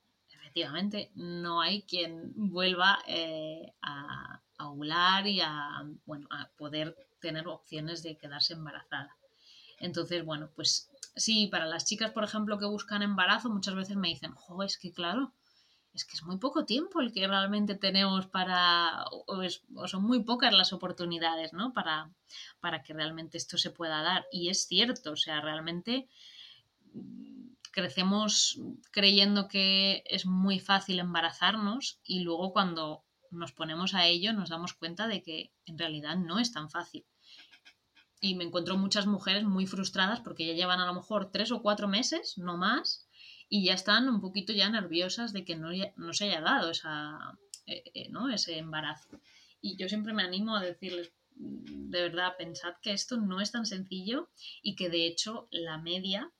efectivamente 0.51 1.11
no 1.15 1.61
hay 1.61 1.83
quien 1.83 2.33
vuelva 2.35 2.99
eh, 3.07 3.73
a, 3.81 4.41
ovular 4.59 5.25
y 5.25 5.39
a, 5.39 5.83
bueno, 6.05 6.27
a 6.29 6.49
poder 6.57 6.95
tener 7.19 7.47
opciones 7.47 8.03
de 8.03 8.17
quedarse 8.17 8.53
embarazada. 8.53 9.15
Entonces, 9.79 10.23
bueno, 10.23 10.51
pues 10.55 10.91
sí, 11.15 11.47
para 11.47 11.65
las 11.65 11.85
chicas, 11.85 12.11
por 12.11 12.23
ejemplo, 12.23 12.59
que 12.59 12.65
buscan 12.65 13.01
embarazo, 13.01 13.49
muchas 13.49 13.75
veces 13.75 13.95
me 13.95 14.09
dicen, 14.09 14.33
jo, 14.33 14.61
es 14.61 14.77
que 14.77 14.91
claro, 14.91 15.33
es 15.93 16.05
que 16.05 16.15
es 16.15 16.23
muy 16.23 16.37
poco 16.37 16.65
tiempo 16.65 16.99
el 16.99 17.11
que 17.11 17.27
realmente 17.27 17.75
tenemos 17.75 18.27
para, 18.27 19.05
o, 19.09 19.87
son 19.87 20.03
muy 20.03 20.23
pocas 20.23 20.53
las 20.53 20.73
oportunidades, 20.73 21.53
¿no? 21.53 21.73
Para, 21.73 22.11
para 22.59 22.83
que 22.83 22.93
realmente 22.93 23.37
esto 23.37 23.57
se 23.57 23.71
pueda 23.71 24.03
dar. 24.03 24.25
Y 24.31 24.49
es 24.49 24.67
cierto, 24.67 25.13
o 25.13 25.17
sea, 25.17 25.41
realmente 25.41 26.07
crecemos 27.71 28.59
creyendo 28.91 29.47
que 29.47 30.03
es 30.05 30.25
muy 30.25 30.59
fácil 30.59 30.99
embarazarnos 30.99 31.99
y 32.03 32.21
luego 32.21 32.53
cuando 32.53 33.05
nos 33.31 33.53
ponemos 33.53 33.93
a 33.93 34.07
ello 34.07 34.33
nos 34.33 34.49
damos 34.49 34.73
cuenta 34.73 35.07
de 35.07 35.23
que 35.23 35.53
en 35.65 35.77
realidad 35.77 36.17
no 36.17 36.39
es 36.39 36.51
tan 36.51 36.69
fácil. 36.69 37.05
Y 38.19 38.35
me 38.35 38.43
encuentro 38.43 38.77
muchas 38.77 39.07
mujeres 39.07 39.43
muy 39.43 39.65
frustradas 39.65 40.19
porque 40.19 40.45
ya 40.45 40.53
llevan 40.53 40.79
a 40.79 40.85
lo 40.85 40.93
mejor 40.93 41.31
tres 41.31 41.51
o 41.51 41.61
cuatro 41.61 41.87
meses, 41.87 42.37
no 42.37 42.55
más, 42.57 43.07
y 43.49 43.65
ya 43.65 43.73
están 43.73 44.07
un 44.07 44.21
poquito 44.21 44.53
ya 44.53 44.69
nerviosas 44.69 45.33
de 45.33 45.43
que 45.43 45.55
no, 45.55 45.69
no 45.97 46.13
se 46.13 46.25
haya 46.25 46.41
dado 46.41 46.69
esa, 46.69 47.37
eh, 47.65 47.83
eh, 47.93 48.09
¿no? 48.09 48.29
ese 48.29 48.57
embarazo. 48.57 49.19
Y 49.59 49.77
yo 49.77 49.89
siempre 49.89 50.13
me 50.13 50.23
animo 50.23 50.55
a 50.55 50.61
decirles, 50.61 51.13
de 51.35 52.01
verdad, 52.01 52.35
pensad 52.37 52.73
que 52.81 52.91
esto 52.91 53.17
no 53.17 53.41
es 53.41 53.51
tan 53.51 53.65
sencillo 53.65 54.29
y 54.61 54.75
que 54.75 54.89
de 54.89 55.07
hecho 55.07 55.47
la 55.51 55.77
media, 55.77 56.31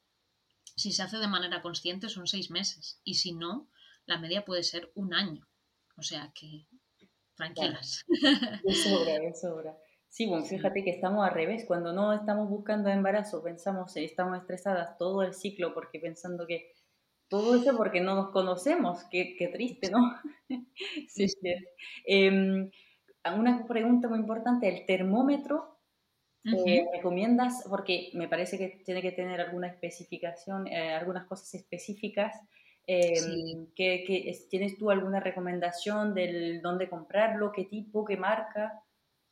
si 0.76 0.92
se 0.92 1.04
hace 1.04 1.18
de 1.18 1.28
manera 1.28 1.62
consciente, 1.62 2.10
son 2.10 2.28
seis 2.28 2.50
meses. 2.52 3.00
Y 3.04 3.16
si 3.16 3.34
no, 3.34 3.70
la 4.06 4.18
media 4.20 4.46
puede 4.46 4.64
ser 4.64 4.92
un 4.96 5.14
año. 5.14 5.48
O 5.98 6.04
sea 6.04 6.32
que 6.34 6.66
tranquilas. 7.36 8.06
Es 8.66 8.84
sobra, 8.84 9.16
es 9.18 9.42
sobra. 9.42 9.78
Sí, 10.10 10.26
bueno, 10.26 10.46
fíjate 10.46 10.84
que 10.84 10.90
estamos 10.90 11.26
al 11.26 11.34
revés. 11.34 11.64
Cuando 11.66 11.94
no 11.94 12.14
estamos 12.14 12.50
buscando 12.50 12.90
embarazo, 12.90 13.42
pensamos, 13.42 13.96
estamos 13.96 14.40
estresadas 14.40 14.98
todo 14.98 15.24
el 15.24 15.34
ciclo 15.34 15.74
porque 15.74 16.00
pensando 16.00 16.46
que 16.46 16.74
todo 17.30 17.56
eso 17.56 17.78
porque 17.78 18.02
no 18.02 18.16
nos 18.16 18.32
conocemos, 18.32 19.06
qué, 19.10 19.36
qué 19.38 19.48
triste, 19.48 19.90
¿no? 19.90 20.00
sí, 21.08 21.30
sí. 21.30 21.38
Eh, 22.06 22.70
una 23.38 23.66
pregunta 23.68 24.10
muy 24.10 24.20
importante, 24.20 24.68
¿el 24.68 24.86
termómetro 24.86 25.81
eh, 26.44 26.88
recomiendas? 26.94 27.66
Porque 27.70 28.10
me 28.14 28.28
parece 28.28 28.58
que 28.58 28.82
tiene 28.84 29.02
que 29.02 29.12
tener 29.12 29.40
alguna 29.42 29.68
especificación, 29.68 30.68
eh, 30.68 30.94
algunas 30.94 31.26
cosas 31.28 31.54
específicas. 31.54 32.36
Em, 32.88 33.68
¿Tienes 33.76 34.78
tú 34.78 34.90
alguna 34.90 35.20
recomendación 35.20 36.14
del 36.14 36.62
dónde 36.62 36.90
comprarlo, 36.90 37.52
qué 37.52 37.66
tipo, 37.66 38.04
qué 38.06 38.18
marca? 38.18 38.84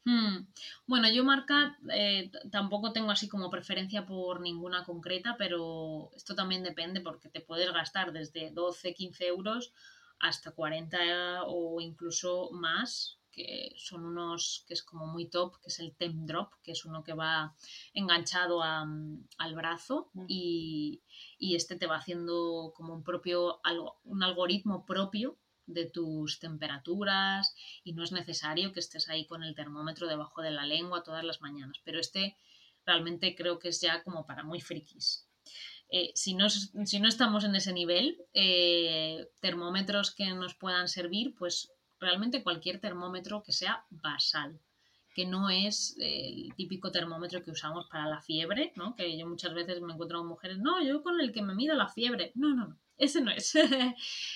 Hmm. 0.05 0.47
Bueno, 0.87 1.07
yo 1.11 1.23
marca 1.23 1.77
eh, 1.91 2.31
tampoco 2.51 2.93
tengo 2.93 3.11
así 3.11 3.27
como 3.27 3.49
preferencia 3.49 4.05
por 4.05 4.39
ninguna 4.41 4.83
concreta, 4.83 5.35
pero 5.37 6.09
esto 6.15 6.35
también 6.35 6.63
depende 6.63 7.01
porque 7.01 7.29
te 7.29 7.41
puedes 7.41 7.71
gastar 7.73 8.11
desde 8.11 8.51
12, 8.51 8.93
15 8.93 9.27
euros 9.27 9.73
hasta 10.19 10.51
40 10.51 11.43
o 11.45 11.79
incluso 11.79 12.49
más, 12.53 13.18
que 13.31 13.73
son 13.77 14.05
unos 14.05 14.63
que 14.67 14.73
es 14.73 14.83
como 14.83 15.07
muy 15.07 15.29
top, 15.29 15.59
que 15.61 15.67
es 15.67 15.79
el 15.79 15.95
Temp 15.95 16.27
Drop, 16.27 16.53
que 16.63 16.71
es 16.71 16.85
uno 16.85 17.03
que 17.03 17.13
va 17.13 17.55
enganchado 17.93 18.61
al 18.63 19.55
brazo 19.55 20.09
mm. 20.13 20.25
y, 20.27 21.01
y, 21.37 21.55
este 21.55 21.75
te 21.75 21.87
va 21.87 21.97
haciendo 21.97 22.73
como 22.75 22.93
un 22.93 23.03
propio, 23.03 23.59
un 24.03 24.23
algoritmo 24.23 24.85
propio 24.85 25.37
de 25.65 25.85
tus 25.85 26.39
temperaturas 26.39 27.55
y 27.83 27.93
no 27.93 28.03
es 28.03 28.11
necesario 28.11 28.73
que 28.73 28.79
estés 28.79 29.07
ahí 29.09 29.25
con 29.25 29.43
el 29.43 29.55
termómetro 29.55 30.07
debajo 30.07 30.41
de 30.41 30.51
la 30.51 30.65
lengua 30.65 31.03
todas 31.03 31.23
las 31.23 31.41
mañanas, 31.41 31.77
pero 31.83 31.99
este 31.99 32.37
realmente 32.85 33.35
creo 33.35 33.59
que 33.59 33.69
es 33.69 33.81
ya 33.81 34.03
como 34.03 34.25
para 34.25 34.43
muy 34.43 34.61
frikis. 34.61 35.27
Eh, 35.91 36.11
si, 36.13 36.35
no, 36.35 36.49
si, 36.49 36.99
no, 36.99 37.07
estamos 37.07 37.43
en 37.43 37.55
ese 37.55 37.73
nivel, 37.73 38.17
eh, 38.33 39.27
termómetros 39.39 40.13
que 40.13 40.27
nos 40.33 40.53
puedan 40.53 40.87
servir, 40.87 41.33
pues 41.35 41.71
realmente 41.99 42.43
cualquier 42.43 42.79
termómetro 42.79 43.43
que 43.43 43.51
sea 43.51 43.85
basal, 43.89 44.59
que 45.13 45.25
no 45.25 45.49
es 45.49 45.95
el 45.99 46.53
típico 46.55 46.91
termómetro 46.91 47.43
que 47.43 47.51
usamos 47.51 47.87
para 47.87 48.07
la 48.07 48.21
fiebre, 48.21 48.73
¿no? 48.75 48.95
que 48.95 49.17
yo 49.17 49.27
muchas 49.27 49.53
veces 49.53 49.81
me 49.81 49.93
encuentro 49.93 50.19
con 50.19 50.27
mujeres, 50.27 50.59
no, 50.59 50.81
yo 50.83 51.03
con 51.03 51.19
el 51.19 51.31
que 51.31 51.41
me 51.41 51.55
mido 51.55 51.75
la 51.75 51.89
fiebre, 51.89 52.31
no, 52.35 52.55
no, 52.55 52.67
no, 52.67 52.79
ese 52.97 53.21
no 53.21 53.31
es. 53.31 53.55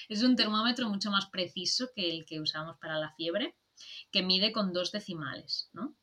es 0.10 0.24
un 0.24 0.36
termómetro 0.36 0.90
mucho 0.90 1.12
más 1.12 1.28
preciso 1.28 1.90
que 1.96 2.10
el 2.10 2.26
que 2.26 2.40
usamos 2.40 2.78
para 2.78 2.98
la 2.98 3.14
fiebre, 3.14 3.56
que 4.12 4.24
mide 4.24 4.52
con 4.52 4.74
dos 4.74 4.92
decimales, 4.92 5.70
¿no? 5.74 5.96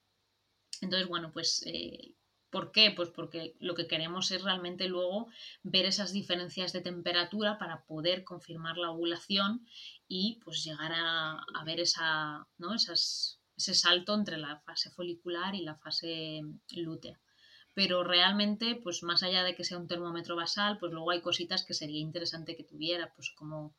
Entonces, 0.80 1.08
bueno, 1.08 1.30
pues, 1.32 1.62
eh, 1.66 2.14
¿por 2.50 2.72
qué? 2.72 2.92
Pues 2.94 3.10
porque 3.10 3.54
lo 3.60 3.74
que 3.74 3.86
queremos 3.86 4.30
es 4.30 4.42
realmente 4.42 4.88
luego 4.88 5.28
ver 5.62 5.86
esas 5.86 6.12
diferencias 6.12 6.72
de 6.72 6.80
temperatura 6.80 7.58
para 7.58 7.84
poder 7.84 8.24
confirmar 8.24 8.76
la 8.76 8.90
ovulación 8.90 9.66
y 10.08 10.40
pues 10.44 10.64
llegar 10.64 10.92
a, 10.94 11.64
ver 11.64 11.80
esa, 11.80 12.46
¿no? 12.58 12.74
ese 12.74 13.74
salto 13.74 14.14
entre 14.14 14.36
la 14.36 14.58
fase 14.60 14.90
folicular 14.90 15.54
y 15.54 15.62
la 15.62 15.76
fase 15.76 16.42
lútea. 16.72 17.20
pero 17.72 18.02
realmente, 18.02 18.74
pues 18.82 19.02
más 19.04 19.22
allá 19.22 19.44
de 19.44 19.54
que 19.54 19.64
sea 19.64 19.78
un 19.78 19.86
termómetro 19.86 20.34
basal, 20.34 20.78
pues 20.78 20.92
luego 20.92 21.12
hay 21.12 21.22
cositas 21.22 21.64
que 21.64 21.72
sería 21.72 22.00
interesante 22.00 22.56
que 22.56 22.64
tuviera, 22.64 23.14
pues 23.14 23.30
como, 23.30 23.76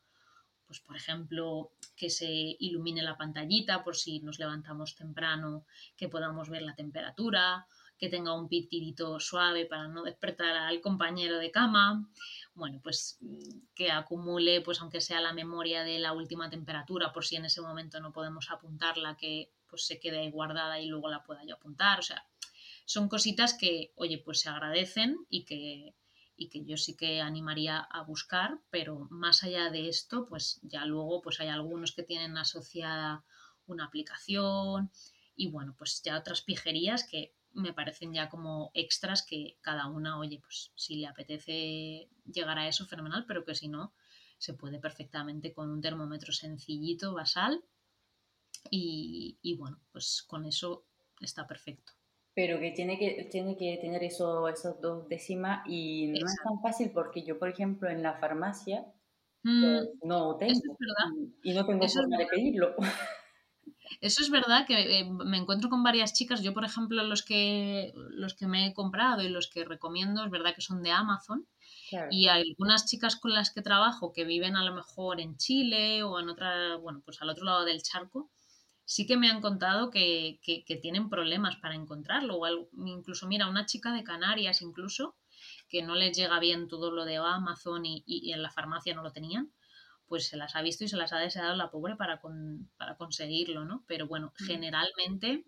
pues 0.65 0.79
por 0.79 0.95
ejemplo, 0.95 1.73
que 1.97 2.10
se 2.10 2.55
ilumine 2.60 3.03
la 3.03 3.17
pantallita 3.17 3.84
por 3.84 3.97
si 3.97 4.21
nos 4.21 4.39
levantamos 4.39 4.95
temprano, 4.95 5.65
que 5.97 6.07
podamos 6.07 6.49
ver 6.49 6.62
la 6.62 6.75
temperatura, 6.75 7.67
que 8.01 8.09
tenga 8.09 8.33
un 8.33 8.49
pitidito 8.49 9.19
suave 9.19 9.67
para 9.67 9.87
no 9.87 10.01
despertar 10.01 10.57
al 10.57 10.81
compañero 10.81 11.37
de 11.37 11.51
cama. 11.51 12.09
Bueno, 12.55 12.79
pues 12.81 13.19
que 13.75 13.91
acumule, 13.91 14.61
pues 14.61 14.81
aunque 14.81 15.01
sea 15.01 15.21
la 15.21 15.33
memoria 15.33 15.83
de 15.83 15.99
la 15.99 16.11
última 16.11 16.49
temperatura, 16.49 17.13
por 17.13 17.23
si 17.25 17.35
en 17.35 17.45
ese 17.45 17.61
momento 17.61 17.99
no 17.99 18.11
podemos 18.11 18.49
apuntarla, 18.49 19.17
que 19.17 19.53
pues 19.69 19.85
se 19.85 19.99
quede 19.99 20.17
ahí 20.17 20.31
guardada 20.31 20.79
y 20.79 20.87
luego 20.87 21.09
la 21.09 21.23
pueda 21.23 21.45
yo 21.45 21.53
apuntar. 21.53 21.99
O 21.99 22.01
sea, 22.01 22.25
son 22.85 23.07
cositas 23.07 23.53
que, 23.53 23.93
oye, 23.93 24.17
pues 24.17 24.39
se 24.39 24.49
agradecen 24.49 25.27
y 25.29 25.45
que, 25.45 25.93
y 26.35 26.49
que 26.49 26.65
yo 26.65 26.77
sí 26.77 26.97
que 26.97 27.21
animaría 27.21 27.77
a 27.77 28.01
buscar, 28.01 28.57
pero 28.71 29.07
más 29.11 29.43
allá 29.43 29.69
de 29.69 29.89
esto, 29.89 30.25
pues 30.25 30.59
ya 30.63 30.85
luego 30.85 31.21
pues 31.21 31.39
hay 31.39 31.49
algunos 31.49 31.91
que 31.91 32.01
tienen 32.01 32.35
asociada 32.35 33.23
una 33.67 33.85
aplicación 33.85 34.89
y 35.35 35.51
bueno, 35.51 35.75
pues 35.77 36.01
ya 36.01 36.17
otras 36.17 36.41
pijerías 36.41 37.07
que 37.07 37.35
me 37.53 37.73
parecen 37.73 38.13
ya 38.13 38.29
como 38.29 38.71
extras 38.73 39.25
que 39.25 39.57
cada 39.61 39.87
una, 39.87 40.19
oye, 40.19 40.39
pues 40.39 40.71
si 40.75 40.95
le 40.95 41.07
apetece 41.07 42.09
llegar 42.25 42.57
a 42.57 42.67
eso, 42.67 42.85
fenomenal, 42.85 43.25
pero 43.27 43.45
que 43.45 43.55
si 43.55 43.67
no, 43.67 43.93
se 44.37 44.53
puede 44.53 44.79
perfectamente 44.79 45.53
con 45.53 45.69
un 45.69 45.81
termómetro 45.81 46.31
sencillito, 46.33 47.13
basal, 47.13 47.63
y, 48.69 49.37
y 49.41 49.55
bueno, 49.55 49.79
pues 49.91 50.23
con 50.27 50.45
eso 50.45 50.85
está 51.19 51.47
perfecto. 51.47 51.93
Pero 52.33 52.59
que 52.59 52.71
tiene 52.71 52.97
que, 52.97 53.27
tiene 53.29 53.57
que 53.57 53.77
tener 53.81 54.03
eso, 54.03 54.47
esos 54.47 54.79
dos 54.79 55.07
décimas 55.09 55.63
y 55.67 56.07
no 56.07 56.25
es 56.25 56.35
tan 56.41 56.61
fácil 56.61 56.91
porque 56.91 57.23
yo, 57.23 57.37
por 57.37 57.49
ejemplo, 57.49 57.89
en 57.89 58.01
la 58.01 58.13
farmacia 58.13 58.85
mm, 59.43 59.61
pues, 59.61 59.89
no 60.03 60.37
tengo. 60.37 60.77
Y, 61.43 61.53
no 61.53 61.65
tengo 61.65 61.87
forma 61.89 62.17
de 62.17 62.27
pedirlo. 62.27 62.75
Eso 63.99 64.23
es 64.23 64.30
verdad 64.30 64.65
que 64.65 64.99
eh, 64.99 65.10
me 65.10 65.38
encuentro 65.38 65.69
con 65.69 65.84
varias 65.84 66.13
chicas. 66.13 66.41
Yo, 66.41 66.54
por 66.54 66.63
ejemplo, 66.63 67.04
los 67.04 67.23
que, 67.23 67.93
los 67.95 68.34
que 68.34 68.47
me 68.47 68.67
he 68.67 68.73
comprado 68.73 69.21
y 69.21 69.30
los 69.30 69.47
que 69.47 69.65
recomiendo, 69.65 70.23
es 70.23 70.32
verdad 70.32 70.56
que 70.56 70.62
son 70.62 70.82
de 70.82 70.91
Amazon. 70.91 71.47
Y 72.10 72.30
hay 72.30 72.43
algunas 72.49 72.86
chicas 72.86 73.17
con 73.17 73.34
las 73.34 73.51
que 73.51 73.62
trabajo 73.62 74.13
que 74.13 74.23
viven 74.23 74.56
a 74.56 74.63
lo 74.63 74.73
mejor 74.73 75.19
en 75.19 75.36
Chile 75.36 76.04
o 76.04 76.21
en 76.21 76.30
otra, 76.30 76.77
bueno, 76.77 77.01
pues 77.04 77.21
al 77.21 77.30
otro 77.30 77.43
lado 77.43 77.65
del 77.65 77.84
charco 77.84 78.32
sí 78.91 79.06
que 79.06 79.15
me 79.15 79.30
han 79.30 79.39
contado 79.39 79.89
que, 79.89 80.39
tienen 80.82 81.10
problemas 81.10 81.56
para 81.58 81.75
encontrarlo. 81.75 82.38
O 82.38 82.47
incluso, 82.86 83.25
mira, 83.27 83.47
una 83.47 83.65
chica 83.65 83.93
de 83.93 84.04
Canarias 84.04 84.62
incluso, 84.62 85.15
que 85.69 85.82
no 85.82 85.95
les 85.95 86.15
llega 86.15 86.39
bien 86.39 86.67
todo 86.67 86.91
lo 86.91 87.06
de 87.06 87.15
Amazon 87.15 87.84
y, 87.86 88.32
en 88.34 88.41
la 88.41 88.51
farmacia 88.51 88.93
no 88.93 89.01
lo 89.01 89.13
tenían, 89.13 89.54
pues 90.12 90.28
se 90.28 90.36
las 90.36 90.58
ha 90.58 90.62
visto 90.62 90.84
y 90.84 90.89
se 90.89 90.97
las 90.97 91.13
ha 91.13 91.19
deseado 91.19 91.56
la 91.56 91.71
pobre 91.71 91.95
para, 91.95 92.21
para 92.76 92.97
conseguirlo, 92.97 93.63
¿no? 93.63 93.86
Pero 93.88 94.08
bueno, 94.08 94.34
mm. 94.38 94.45
generalmente, 94.45 95.45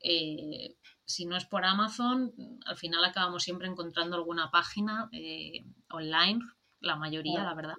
eh, 0.00 0.74
si 1.04 1.26
no 1.26 1.36
es 1.36 1.44
por 1.44 1.64
Amazon, 1.64 2.34
al 2.66 2.76
final 2.76 3.04
acabamos 3.04 3.44
siempre 3.44 3.68
encontrando 3.68 4.16
alguna 4.16 4.50
página 4.50 5.08
eh, 5.12 5.64
online, 5.92 6.40
la 6.80 6.96
mayoría, 6.96 7.44
la 7.44 7.54
verdad. 7.54 7.76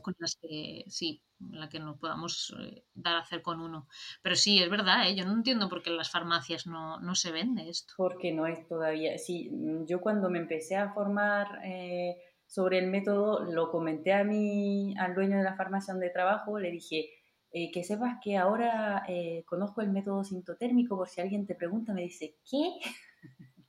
Con 0.00 0.14
las 0.18 0.38
que, 0.40 0.84
sí, 0.88 1.22
la 1.50 1.68
que 1.68 1.80
nos 1.80 1.98
podamos 1.98 2.56
eh, 2.58 2.82
dar 2.94 3.16
a 3.16 3.20
hacer 3.20 3.42
con 3.42 3.60
uno. 3.60 3.88
Pero 4.22 4.34
sí, 4.34 4.62
es 4.62 4.70
verdad, 4.70 5.06
¿eh? 5.06 5.14
yo 5.14 5.26
no 5.26 5.32
entiendo 5.32 5.68
por 5.68 5.82
qué 5.82 5.90
en 5.90 5.98
las 5.98 6.10
farmacias 6.10 6.66
no, 6.66 6.98
no, 7.00 7.14
se 7.14 7.30
vende 7.30 7.68
esto. 7.68 7.92
Porque 7.98 8.32
no 8.32 8.46
es 8.46 8.66
todavía. 8.66 9.18
Sí, 9.18 9.50
yo 9.86 10.00
cuando 10.00 10.30
me 10.30 10.38
empecé 10.38 10.76
a 10.76 10.94
formar 10.94 11.60
eh, 11.62 12.16
sobre 12.50 12.78
el 12.78 12.88
método, 12.88 13.44
lo 13.44 13.70
comenté 13.70 14.12
a 14.12 14.24
mi, 14.24 14.92
al 14.98 15.14
dueño 15.14 15.36
de 15.38 15.44
la 15.44 15.54
farmacia 15.54 15.94
donde 15.94 16.10
trabajo, 16.10 16.58
le 16.58 16.72
dije, 16.72 17.10
eh, 17.52 17.70
que 17.70 17.84
sepas 17.84 18.18
que 18.22 18.36
ahora 18.36 19.04
conozco 19.46 19.82
el 19.82 19.90
método 19.90 20.24
sintotérmico, 20.24 20.96
por 20.96 21.08
si 21.08 21.20
alguien 21.20 21.46
te 21.46 21.54
pregunta, 21.54 21.94
me 21.94 22.02
dice, 22.02 22.34
¿qué? 22.50 22.80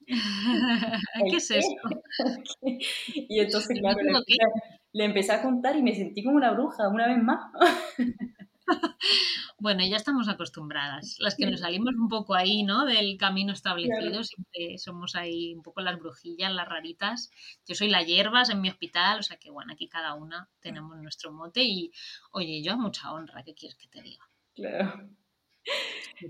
¿Qué 1.29 1.37
es 1.37 1.51
eso? 1.51 1.69
y 3.15 3.39
entonces, 3.39 3.79
claro, 3.79 3.99
le 4.93 5.05
empecé 5.05 5.31
a 5.31 5.41
contar 5.41 5.75
y 5.75 5.83
me 5.83 5.95
sentí 5.95 6.23
como 6.23 6.37
una 6.37 6.51
bruja 6.51 6.89
una 6.89 7.07
vez 7.07 7.21
más. 7.23 7.51
bueno, 9.59 9.85
ya 9.85 9.97
estamos 9.97 10.27
acostumbradas. 10.27 11.17
Las 11.19 11.35
que 11.35 11.45
nos 11.45 11.61
salimos 11.61 11.95
un 11.95 12.09
poco 12.09 12.33
ahí, 12.33 12.63
¿no? 12.63 12.85
Del 12.85 13.17
camino 13.17 13.53
establecido, 13.53 14.23
siempre 14.23 14.77
somos 14.77 15.15
ahí 15.15 15.53
un 15.53 15.61
poco 15.61 15.81
las 15.81 15.99
brujillas, 15.99 16.53
las 16.53 16.67
raritas. 16.67 17.31
Yo 17.67 17.75
soy 17.75 17.89
la 17.89 18.03
hierbas 18.03 18.49
en 18.49 18.61
mi 18.61 18.69
hospital, 18.69 19.19
o 19.19 19.23
sea 19.23 19.37
que 19.37 19.51
bueno, 19.51 19.73
aquí 19.73 19.87
cada 19.87 20.13
una 20.15 20.49
tenemos 20.59 20.97
nuestro 20.97 21.31
mote 21.31 21.63
y, 21.63 21.91
oye, 22.31 22.61
yo 22.63 22.73
a 22.73 22.77
mucha 22.77 23.11
honra, 23.11 23.43
¿qué 23.43 23.53
quieres 23.53 23.77
que 23.77 23.87
te 23.87 24.01
diga? 24.01 24.25
Claro. 24.53 25.09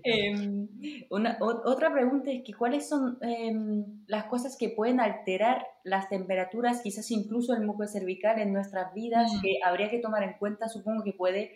Em, 0.04 0.68
una, 1.10 1.38
otra 1.40 1.92
pregunta 1.92 2.32
es 2.32 2.44
que 2.46 2.54
cuáles 2.54 2.88
son 2.88 3.18
em, 3.22 4.04
las 4.08 4.26
cosas 4.26 4.58
que 4.58 4.70
pueden 4.70 5.00
alterar 5.00 5.66
las 5.84 6.10
temperaturas, 6.10 6.82
quizás 6.82 7.12
incluso 7.12 7.54
el 7.54 7.66
moco 7.66 7.86
cervical 7.88 8.40
en 8.40 8.54
nuestras 8.54 8.94
vidas, 8.94 9.32
mm. 9.34 9.42
que 9.42 9.60
habría 9.64 9.90
que 9.90 10.00
tomar 10.00 10.24
en 10.24 10.38
cuenta, 10.38 10.70
supongo 10.70 11.04
que 11.04 11.14
puede 11.14 11.52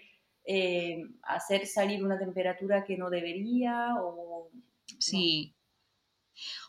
em, 0.45 1.17
hacer 1.23 1.65
salir 1.67 2.03
una 2.03 2.19
temperatura 2.19 2.84
que 2.86 2.97
no 2.97 3.10
debería 3.10 3.95
o... 3.99 4.49
Sí. 4.99 5.55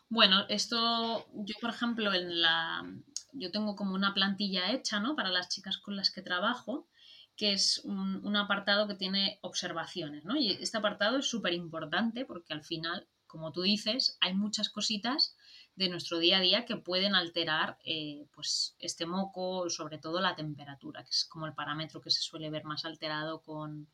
Bueno, 0.09 0.47
esto 0.49 1.27
yo 1.35 1.55
por 1.61 1.71
ejemplo 1.71 2.13
en 2.15 2.41
la... 2.41 2.85
Yo 3.33 3.51
tengo 3.51 3.77
como 3.77 3.95
una 3.95 4.15
plantilla 4.15 4.73
hecha, 4.73 4.99
¿no? 5.01 5.15
Para 5.15 5.31
las 5.31 5.49
chicas 5.49 5.79
con 5.79 5.97
las 5.97 6.11
que 6.11 6.23
trabajo 6.23 6.89
que 7.37 7.53
es 7.53 7.83
un, 7.85 8.35
apartado 8.35 8.89
que 8.89 8.95
tiene 8.95 9.39
observaciones, 9.43 10.25
¿no? 10.25 10.37
Y 10.37 10.53
este 10.53 10.79
apartado 10.79 11.19
es 11.19 11.29
súper 11.29 11.53
importante 11.53 12.25
porque 12.25 12.55
al 12.55 12.65
final, 12.65 13.07
como 13.27 13.53
tú 13.53 13.63
dices, 13.63 14.17
hay 14.21 14.35
muchas 14.35 14.71
cositas 14.71 15.37
de 15.77 15.89
nuestro 15.89 16.19
día 16.19 16.39
a 16.39 16.41
día 16.41 16.65
que 16.65 16.77
pueden 16.77 17.15
alterar 17.15 17.79
eh, 17.85 18.27
pues 18.35 18.75
este 18.79 19.07
moco, 19.07 19.69
sobre 19.71 19.99
todo 19.99 20.21
la 20.21 20.35
temperatura, 20.35 21.05
que 21.05 21.11
es 21.11 21.25
como 21.25 21.47
el 21.47 21.55
parámetro 21.55 22.01
que 22.01 22.11
se 22.11 22.21
suele 22.21 22.51
ver 22.51 22.65
más 22.65 22.85
alterado 22.85 23.43
con 23.43 23.89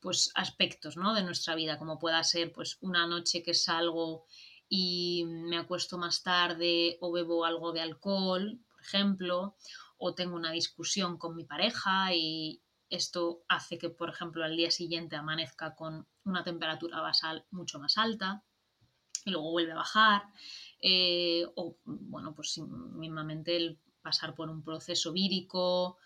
pues 0.00 0.30
aspectos 0.34 0.96
¿no? 0.96 1.14
de 1.14 1.22
nuestra 1.22 1.54
vida, 1.54 1.78
como 1.78 1.98
pueda 1.98 2.22
ser 2.24 2.52
pues 2.52 2.78
una 2.80 3.06
noche 3.06 3.42
que 3.42 3.54
salgo 3.54 4.24
y 4.68 5.24
me 5.26 5.58
acuesto 5.58 5.98
más 5.98 6.22
tarde 6.22 6.98
o 7.00 7.12
bebo 7.12 7.44
algo 7.44 7.72
de 7.72 7.80
alcohol, 7.80 8.60
por 8.70 8.80
ejemplo, 8.80 9.56
o 9.96 10.14
tengo 10.14 10.36
una 10.36 10.52
discusión 10.52 11.18
con 11.18 11.34
mi 11.34 11.44
pareja 11.44 12.14
y, 12.14 12.62
esto 12.90 13.44
hace 13.48 13.78
que, 13.78 13.90
por 13.90 14.08
ejemplo, 14.08 14.44
al 14.44 14.56
día 14.56 14.70
siguiente 14.70 15.16
amanezca 15.16 15.74
con 15.74 16.06
una 16.24 16.42
temperatura 16.42 17.00
basal 17.00 17.44
mucho 17.50 17.78
más 17.78 17.98
alta 17.98 18.42
y 19.24 19.30
luego 19.30 19.50
vuelve 19.50 19.72
a 19.72 19.76
bajar. 19.76 20.22
Eh, 20.80 21.46
o, 21.56 21.76
bueno, 21.84 22.34
pues 22.34 22.58
mismamente 22.58 23.56
el 23.56 23.78
pasar 24.02 24.34
por 24.34 24.48
un 24.48 24.62
proceso 24.62 25.12
vírico, 25.12 25.98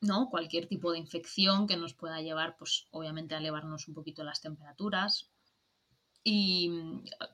¿no? 0.00 0.28
Cualquier 0.30 0.66
tipo 0.68 0.92
de 0.92 0.98
infección 0.98 1.66
que 1.66 1.76
nos 1.76 1.94
pueda 1.94 2.20
llevar, 2.20 2.56
pues 2.56 2.86
obviamente 2.90 3.34
a 3.34 3.38
elevarnos 3.38 3.88
un 3.88 3.94
poquito 3.94 4.24
las 4.24 4.40
temperaturas. 4.40 5.30
Y 6.24 6.70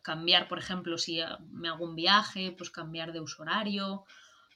cambiar, 0.03 0.49
por 0.49 0.59
ejemplo, 0.59 0.99
si 0.99 1.21
me 1.51 1.69
hago 1.69 1.85
un 1.85 1.97
viaje, 1.97 2.53
pues 2.57 2.71
cambiar 2.71 3.13
de 3.13 3.21
uso 3.21 3.43
horario 3.43 4.05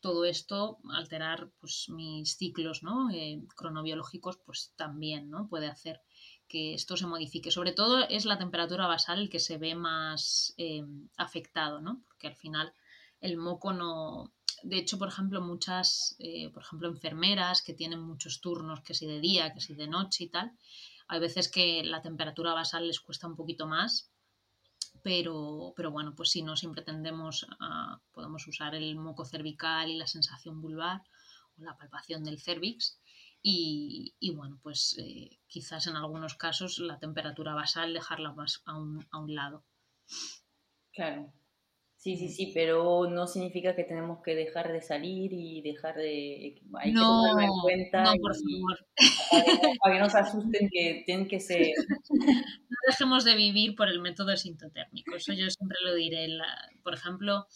todo 0.01 0.25
esto, 0.25 0.79
alterar 0.91 1.51
pues, 1.61 1.89
mis 1.89 2.37
ciclos 2.37 2.83
¿no? 2.83 3.11
Eh, 3.11 3.43
cronobiológicos, 3.57 4.39
pues 4.39 4.73
también 4.77 5.31
¿no? 5.31 5.49
puede 5.49 5.67
hacer 5.67 6.01
que 6.49 6.75
esto 6.75 6.97
se 6.97 7.07
modifique. 7.07 7.51
Sobre 7.51 7.73
todo 7.73 8.01
es 8.09 8.25
la 8.25 8.39
temperatura 8.39 8.87
basal 8.87 9.21
el 9.21 9.31
que 9.31 9.41
se 9.41 9.59
ve 9.59 9.75
más 9.75 10.55
eh, 10.57 10.85
afectado, 11.17 11.81
¿no? 11.81 12.03
porque 12.07 12.29
al 12.29 12.37
final 12.37 12.73
el 13.21 13.37
moco 13.37 13.73
no... 13.73 14.33
De 14.65 14.79
hecho, 14.79 14.99
por 14.99 15.09
ejemplo, 15.09 15.41
muchas, 15.41 16.17
eh, 16.19 16.51
por 16.51 16.65
ejemplo, 16.65 16.89
enfermeras 16.89 17.63
que 17.63 17.75
tienen 17.75 18.01
muchos 18.01 18.41
turnos, 18.41 18.81
que 18.81 18.95
si 18.95 19.07
de 19.07 19.21
día, 19.21 19.53
que 19.55 19.61
si 19.61 19.75
de 19.75 19.87
noche 19.87 20.25
y 20.25 20.29
tal, 20.29 20.51
hay 21.07 21.21
veces 21.21 21.49
que 21.49 21.85
la 21.85 22.03
temperatura 22.03 22.55
basal 22.55 22.89
les 22.89 22.99
cuesta 22.99 23.29
un 23.29 23.37
poquito 23.37 23.67
más 23.67 24.11
pero, 25.03 25.73
pero 25.77 25.91
bueno, 25.91 26.15
pues 26.15 26.31
si 26.31 26.43
no, 26.43 26.57
siempre 26.57 26.83
tendemos 26.83 27.47
a, 27.61 28.01
podemos 28.13 28.47
usar 28.47 28.75
el 28.75 28.97
moco 28.97 29.25
cervical 29.25 29.91
y 29.91 29.97
la 29.97 30.07
sensación 30.07 30.61
vulvar 30.61 31.03
o 31.59 31.63
la 31.63 31.77
palpación 31.77 32.25
del 32.25 32.41
cervix 32.41 32.99
y, 33.43 34.15
y 34.19 34.35
bueno, 34.35 34.59
pues 34.63 34.97
eh, 34.99 35.39
quizás 35.47 35.87
en 35.87 35.97
algunos 35.97 36.35
casos 36.35 36.79
la 36.79 36.99
temperatura 36.99 37.55
basal 37.55 37.95
dejarla 37.95 38.33
más 38.33 38.63
a 38.67 38.79
un, 38.79 39.07
a 39.11 39.19
un 39.19 39.35
lado. 39.35 39.65
Claro. 40.93 41.33
Sí, 41.99 42.17
sí, 42.17 42.29
sí, 42.29 42.53
pero 42.55 43.11
no 43.11 43.27
significa 43.27 43.75
que 43.75 43.83
tenemos 43.83 44.23
que 44.23 44.37
dejar 44.37 44.73
de 44.73 44.81
salir 44.81 45.33
y 45.33 45.63
dejar 45.63 45.97
de... 45.97 46.63
Hay 46.79 46.93
no, 46.93 47.25
que 47.37 47.45
en 47.45 47.51
cuenta. 47.61 48.05
No, 48.05 48.13
por 48.21 48.35
favor. 48.37 48.87
Para 49.83 49.95
que, 49.95 50.01
no 50.01 50.09
se 50.09 50.19
asusten 50.19 50.69
que 50.71 51.03
tienen 51.05 51.27
que 51.27 51.41
ser... 51.41 51.73
No 52.09 52.77
dejemos 52.87 53.25
de 53.25 53.35
vivir 53.35 53.75
por 53.75 53.89
el 53.89 54.01
método 54.01 54.37
sintotérmico, 54.37 55.17
eso 55.17 55.33
yo 55.33 55.51
siempre 55.51 55.79
lo 55.85 55.95
diré. 55.95 56.29
por 56.85 56.95
ejemplo, 56.95 57.49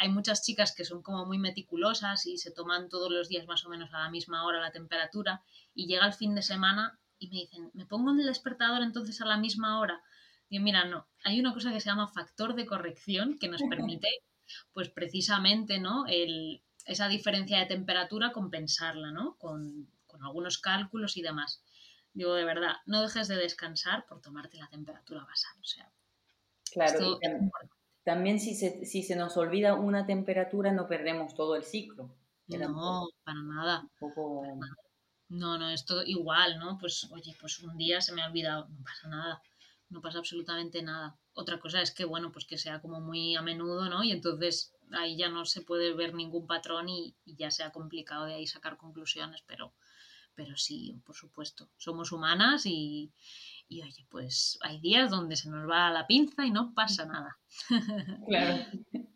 hay 0.00 0.08
muchas 0.08 0.42
chicas 0.42 0.74
que 0.74 0.86
son 0.86 1.02
como 1.02 1.26
muy 1.26 1.38
meticulosas 1.38 2.24
y 2.24 2.38
se 2.38 2.50
toman 2.50 2.88
todos 2.88 3.12
los 3.12 3.28
días 3.28 3.46
más 3.46 3.66
o 3.66 3.68
menos 3.68 3.92
a 3.92 3.98
la 3.98 4.10
misma 4.10 4.46
hora 4.46 4.58
la 4.58 4.72
temperatura 4.72 5.42
y 5.74 5.86
llega 5.86 6.06
el 6.06 6.14
fin 6.14 6.34
de 6.34 6.40
semana 6.40 6.98
y 7.18 7.28
me 7.28 7.36
dicen, 7.36 7.70
¿me 7.74 7.84
pongo 7.84 8.10
en 8.10 8.20
el 8.20 8.26
despertador 8.26 8.82
entonces 8.82 9.20
a 9.20 9.26
la 9.26 9.36
misma 9.36 9.78
hora? 9.78 10.02
Y 10.48 10.58
mira, 10.58 10.86
no, 10.86 11.06
hay 11.22 11.38
una 11.38 11.52
cosa 11.52 11.70
que 11.70 11.80
se 11.80 11.90
llama 11.90 12.08
factor 12.08 12.54
de 12.54 12.64
corrección 12.64 13.36
que 13.38 13.48
nos 13.48 13.60
permite, 13.68 14.08
pues 14.72 14.88
precisamente, 14.88 15.78
¿no? 15.78 16.06
El, 16.06 16.62
esa 16.86 17.06
diferencia 17.06 17.58
de 17.58 17.66
temperatura 17.66 18.32
compensarla, 18.32 19.10
¿no? 19.10 19.36
Con, 19.36 19.86
con, 20.06 20.24
algunos 20.24 20.56
cálculos 20.56 21.18
y 21.18 21.22
demás. 21.22 21.62
Digo, 22.14 22.32
de 22.34 22.46
verdad, 22.46 22.76
no 22.86 23.02
dejes 23.02 23.28
de 23.28 23.36
descansar 23.36 24.06
por 24.06 24.22
tomarte 24.22 24.56
la 24.56 24.68
temperatura 24.68 25.24
basal. 25.24 25.52
O 25.60 25.64
sea, 25.64 25.92
claro, 26.72 27.18
también 27.18 27.50
si 28.38 28.54
se, 28.54 28.84
si 28.84 29.02
se 29.02 29.16
nos 29.16 29.36
olvida 29.36 29.74
una 29.74 30.06
temperatura 30.06 30.72
no 30.72 30.86
perdemos 30.88 31.34
todo 31.34 31.56
el 31.56 31.64
ciclo. 31.64 32.14
No, 32.48 33.08
para 33.24 33.42
nada. 33.42 33.88
No, 35.28 35.58
no, 35.58 35.70
es 35.70 35.84
todo 35.84 36.02
igual, 36.04 36.58
¿no? 36.58 36.76
Pues, 36.78 37.08
oye, 37.12 37.36
pues 37.40 37.60
un 37.60 37.76
día 37.76 38.00
se 38.00 38.12
me 38.12 38.22
ha 38.22 38.26
olvidado, 38.26 38.68
no 38.68 38.82
pasa 38.82 39.08
nada 39.08 39.42
no 39.90 40.00
pasa 40.00 40.18
absolutamente 40.18 40.82
nada. 40.82 41.18
Otra 41.34 41.58
cosa 41.58 41.82
es 41.82 41.90
que, 41.90 42.04
bueno, 42.04 42.32
pues 42.32 42.46
que 42.46 42.56
sea 42.56 42.80
como 42.80 43.00
muy 43.00 43.36
a 43.36 43.42
menudo, 43.42 43.88
¿no? 43.88 44.02
Y 44.02 44.12
entonces 44.12 44.72
ahí 44.92 45.16
ya 45.16 45.28
no 45.28 45.44
se 45.44 45.62
puede 45.62 45.92
ver 45.94 46.14
ningún 46.14 46.46
patrón 46.46 46.88
y, 46.88 47.14
ya 47.26 47.50
sea 47.50 47.72
complicado 47.72 48.24
de 48.24 48.34
ahí 48.34 48.46
sacar 48.46 48.76
conclusiones, 48.76 49.42
pero, 49.46 49.74
pero 50.40 50.56
sí, 50.56 50.98
por 51.04 51.14
supuesto, 51.14 51.68
somos 51.76 52.12
humanas 52.12 52.64
y, 52.64 53.12
y 53.68 53.82
oye, 53.82 54.06
pues 54.08 54.58
hay 54.62 54.80
días 54.80 55.10
donde 55.10 55.36
se 55.36 55.50
nos 55.50 55.68
va 55.68 55.90
la 55.90 56.06
pinza 56.06 56.46
y 56.46 56.50
no 56.50 56.72
pasa 56.74 57.04
nada. 57.04 57.36
Claro. 58.26 58.64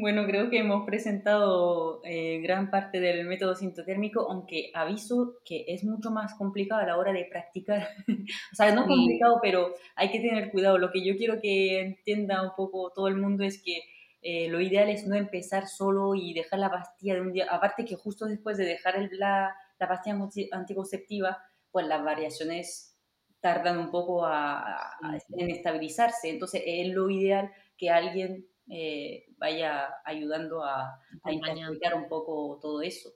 Bueno, 0.00 0.26
creo 0.26 0.48
que 0.48 0.60
hemos 0.60 0.86
presentado 0.86 2.00
eh, 2.04 2.38
gran 2.40 2.70
parte 2.70 3.00
del 3.00 3.26
método 3.26 3.56
sintotérmico, 3.56 4.30
aunque 4.30 4.70
aviso 4.72 5.38
que 5.44 5.64
es 5.66 5.82
mucho 5.82 6.12
más 6.12 6.34
complicado 6.34 6.80
a 6.80 6.86
la 6.86 6.96
hora 6.96 7.12
de 7.12 7.24
practicar. 7.24 7.88
o 8.52 8.54
sea, 8.54 8.72
no 8.72 8.86
complicado, 8.86 9.40
pero 9.42 9.74
hay 9.96 10.12
que 10.12 10.20
tener 10.20 10.52
cuidado. 10.52 10.78
Lo 10.78 10.92
que 10.92 11.04
yo 11.04 11.16
quiero 11.16 11.40
que 11.40 11.80
entienda 11.80 12.44
un 12.44 12.52
poco 12.56 12.92
todo 12.94 13.08
el 13.08 13.16
mundo 13.16 13.42
es 13.42 13.60
que 13.60 13.82
eh, 14.22 14.48
lo 14.48 14.60
ideal 14.60 14.88
es 14.88 15.04
no 15.04 15.16
empezar 15.16 15.66
solo 15.66 16.14
y 16.14 16.32
dejar 16.32 16.60
la 16.60 16.70
pastilla 16.70 17.14
de 17.14 17.22
un 17.22 17.32
día. 17.32 17.48
Aparte 17.50 17.84
que 17.84 17.96
justo 17.96 18.26
después 18.26 18.56
de 18.56 18.66
dejar 18.66 19.08
la, 19.10 19.56
la 19.78 19.88
pastilla 19.88 20.18
anticonceptiva, 20.52 21.42
pues 21.70 21.86
las 21.86 22.02
variaciones 22.04 22.96
tardan 23.40 23.78
un 23.78 23.90
poco 23.90 24.24
a, 24.24 24.98
en 25.36 25.50
estabilizarse. 25.50 26.30
Entonces 26.30 26.62
es 26.66 26.88
lo 26.88 27.08
ideal 27.10 27.52
que 27.76 27.90
alguien 27.90 28.46
eh, 28.68 29.26
vaya 29.38 29.88
ayudando 30.04 30.64
a, 30.64 31.00
a 31.22 31.96
un 31.96 32.08
poco 32.08 32.58
todo 32.60 32.82
eso. 32.82 33.10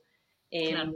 Em, 0.49 0.93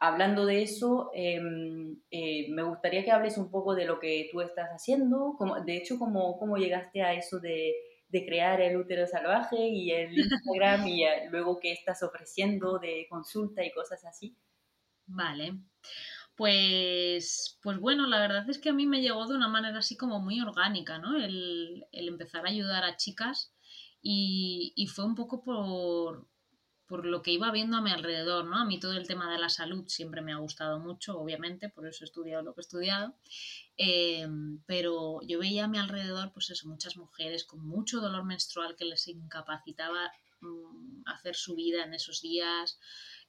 hablando 0.00 0.44
de 0.44 0.62
eso, 0.62 1.10
em, 1.14 1.96
eh, 2.10 2.48
me 2.50 2.62
gustaría 2.62 3.04
que 3.04 3.12
hables 3.12 3.38
un 3.38 3.50
poco 3.50 3.74
de 3.74 3.84
lo 3.84 3.98
que 4.00 4.28
tú 4.32 4.40
estás 4.40 4.68
haciendo, 4.70 5.34
como, 5.38 5.60
de 5.60 5.76
hecho, 5.76 5.98
cómo, 5.98 6.38
cómo 6.38 6.56
llegaste 6.56 7.02
a 7.02 7.14
eso 7.14 7.38
de, 7.38 7.74
de 8.08 8.26
crear 8.26 8.60
el 8.60 8.76
útero 8.76 9.06
salvaje 9.06 9.56
y 9.56 9.90
el 9.90 10.12
Instagram 10.18 10.86
y 10.86 11.04
luego 11.30 11.58
qué 11.60 11.72
estás 11.72 12.02
ofreciendo 12.02 12.78
de 12.78 13.06
consulta 13.08 13.64
y 13.64 13.72
cosas 13.72 14.04
así. 14.04 14.36
Vale. 15.06 15.58
Pues, 16.36 17.58
pues 17.62 17.78
bueno, 17.78 18.06
la 18.06 18.20
verdad 18.20 18.48
es 18.48 18.58
que 18.58 18.70
a 18.70 18.72
mí 18.72 18.86
me 18.86 19.02
llegó 19.02 19.26
de 19.28 19.36
una 19.36 19.48
manera 19.48 19.78
así 19.78 19.96
como 19.96 20.20
muy 20.20 20.40
orgánica, 20.40 20.98
¿no? 20.98 21.16
El, 21.16 21.86
el 21.92 22.08
empezar 22.08 22.46
a 22.46 22.50
ayudar 22.50 22.84
a 22.84 22.96
chicas 22.96 23.52
y, 24.02 24.86
fue 24.92 25.04
un 25.04 25.14
poco 25.14 25.42
por, 25.42 26.28
por 26.86 27.06
lo 27.06 27.22
que 27.22 27.30
iba 27.30 27.52
viendo 27.52 27.76
a 27.76 27.80
mi 27.80 27.90
alrededor, 27.92 28.44
¿no? 28.44 28.56
A 28.56 28.64
mí 28.64 28.80
todo 28.80 28.94
el 28.94 29.06
tema 29.06 29.30
de 29.32 29.38
la 29.38 29.48
salud 29.48 29.84
siempre 29.86 30.20
me 30.22 30.32
ha 30.32 30.38
gustado 30.38 30.80
mucho, 30.80 31.18
obviamente, 31.18 31.68
por 31.68 31.86
eso 31.86 32.04
he 32.04 32.06
estudiado 32.06 32.42
lo 32.42 32.54
que 32.54 32.60
he 32.60 32.62
estudiado, 32.62 33.14
eh, 33.76 34.26
pero 34.66 35.20
yo 35.22 35.38
veía 35.38 35.64
a 35.64 35.68
mi 35.68 35.78
alrededor, 35.78 36.32
pues 36.32 36.50
eso, 36.50 36.68
muchas 36.68 36.96
mujeres 36.96 37.44
con 37.44 37.64
mucho 37.64 38.00
dolor 38.00 38.24
menstrual 38.24 38.74
que 38.76 38.84
les 38.84 39.06
incapacitaba 39.06 40.10
mm, 40.40 41.02
hacer 41.06 41.36
su 41.36 41.54
vida 41.54 41.84
en 41.84 41.94
esos 41.94 42.20
días, 42.20 42.78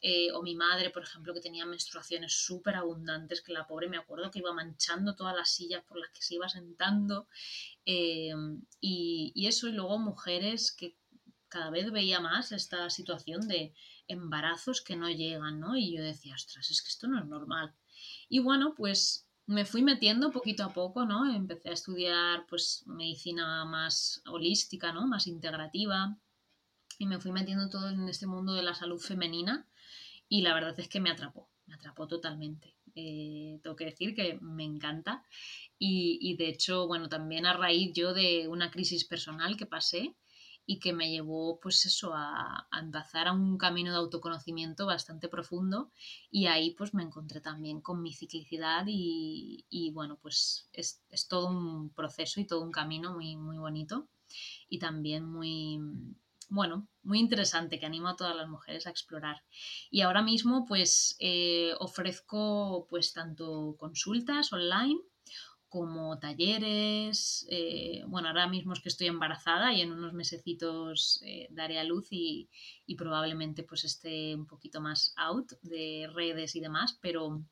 eh, 0.06 0.34
o 0.34 0.42
mi 0.44 0.54
madre, 0.54 0.90
por 0.90 1.04
ejemplo, 1.04 1.34
que 1.34 1.40
tenía 1.40 1.66
menstruaciones 1.66 2.34
súper 2.34 2.76
abundantes, 2.76 3.42
que 3.42 3.54
la 3.54 3.66
pobre 3.66 3.88
me 3.88 3.96
acuerdo 3.96 4.32
que 4.32 4.40
iba 4.40 4.52
manchando 4.52 5.16
todas 5.16 5.34
las 5.34 5.56
sillas 5.56 5.82
por 5.86 5.98
las 5.98 6.10
que 6.10 6.22
se 6.22 6.36
iba 6.36 6.50
sentando. 6.50 7.30
Eh, 7.86 8.34
y, 8.82 9.48
eso, 9.48 9.70
y 9.70 9.72
luego 9.72 9.98
mujeres 10.00 10.74
que 10.74 10.98
cada 11.48 11.70
vez 11.70 11.90
veía 11.90 12.20
más 12.20 12.52
esta 12.52 12.90
situación 12.90 13.48
de 13.48 13.74
embarazos 14.10 14.82
que 14.82 14.98
no 14.98 15.10
llegan, 15.10 15.62
¿no? 15.62 15.78
Y 15.78 15.96
yo 15.96 16.04
decía, 16.04 16.36
ostras, 16.36 16.70
es 16.70 16.82
que 16.82 16.90
esto 16.90 17.08
no 17.08 17.20
es 17.20 17.26
normal. 17.26 17.74
Y 18.28 18.40
bueno, 18.40 18.74
pues 18.76 19.30
me 19.46 19.64
fui 19.64 19.84
metiendo 19.84 20.32
poquito 20.32 20.66
a 20.66 20.74
poco, 20.74 21.06
¿no? 21.06 21.34
Empecé 21.34 21.70
a 21.70 21.74
estudiar 21.74 22.46
pues 22.48 22.84
medicina 22.88 23.64
más 23.64 24.22
holística, 24.26 24.92
¿no? 24.92 25.08
Más 25.08 25.28
integrativa. 25.28 26.18
Y 27.00 27.06
me 27.06 27.22
fui 27.22 27.32
metiendo 27.32 27.70
todo 27.70 27.88
en 27.88 28.10
este 28.10 28.28
mundo 28.28 28.52
de 28.54 28.64
la 28.64 28.74
salud 28.74 29.00
femenina 29.00 29.66
y 30.30 30.42
la 30.42 30.54
verdad 30.54 30.80
es 30.80 30.88
que 30.88 31.00
me 31.00 31.12
atrapó, 31.12 31.50
me 31.66 31.76
atrapó 31.76 32.08
totalmente. 32.08 32.76
Eh, 32.96 33.60
tengo 33.64 33.76
que 33.76 33.86
decir 33.86 34.14
que 34.14 34.38
me 34.42 34.64
encanta 34.64 35.24
y, 35.80 36.36
de 36.38 36.48
hecho, 36.48 36.88
bueno, 36.88 37.10
también 37.10 37.46
a 37.46 37.54
raíz 37.54 37.92
yo 37.94 38.14
de 38.14 38.48
una 38.48 38.70
crisis 38.70 39.04
personal 39.04 39.58
que 39.58 39.66
pasé 39.66 40.16
y 40.66 40.80
que 40.80 40.94
me 40.94 41.10
llevó 41.10 41.60
pues 41.60 41.86
eso 41.86 42.14
a, 42.14 42.68
a 42.72 42.80
empezar 42.80 43.28
a 43.28 43.34
un 43.34 43.58
camino 43.58 43.92
de 43.92 43.98
autoconocimiento 43.98 44.86
bastante 44.86 45.28
profundo 45.28 45.92
y 46.32 46.46
ahí 46.46 46.72
pues 46.72 46.94
me 46.94 47.04
encontré 47.04 47.42
también 47.42 47.82
con 47.82 48.02
mi 48.02 48.14
ciclicidad 48.14 48.86
y, 48.88 49.66
y 49.70 49.92
bueno 49.92 50.18
pues 50.22 50.70
es, 50.72 51.04
es, 51.10 51.28
todo 51.28 51.48
un 51.48 51.90
proceso 51.90 52.40
y 52.40 52.48
todo 52.48 52.62
un 52.62 52.72
camino 52.72 53.14
muy 53.14 53.36
muy 53.36 53.58
bonito 53.58 54.08
y 54.70 54.80
también 54.80 55.26
muy 55.26 55.82
bueno, 56.54 56.88
muy 57.02 57.20
interesante 57.20 57.80
que 57.80 57.88
animo 57.88 58.10
a 58.10 58.16
todas 58.16 58.36
las 58.36 58.48
mujeres 58.48 58.86
a 58.86 58.92
explorar. 58.92 59.44
Y 59.90 60.02
ahora 60.02 60.22
mismo 60.22 60.66
pues 60.66 61.16
eh, 61.20 61.74
ofrezco 61.80 62.86
pues 62.90 63.12
tanto 63.12 63.76
consultas 63.80 64.54
online 64.54 65.00
como 65.68 66.20
talleres. 66.20 67.48
Eh, 67.50 68.04
bueno, 68.08 68.28
ahora 68.28 68.48
mismo 68.48 68.74
es 68.74 68.82
que 68.82 68.90
estoy 68.90 69.08
embarazada 69.08 69.74
y 69.74 69.82
en 69.82 69.92
unos 69.92 70.14
mesecitos 70.14 71.20
eh, 71.26 71.48
daré 71.50 71.80
a 71.80 71.84
luz 71.84 72.08
y, 72.12 72.52
y, 72.86 72.96
probablemente 72.96 73.64
pues 73.64 73.84
esté 73.84 74.36
un 74.36 74.46
poquito 74.46 74.80
más 74.80 75.14
out 75.18 75.54
de 75.64 76.08
redes 76.14 76.56
y 76.56 76.60
demás, 76.60 77.00
pero 77.02 77.44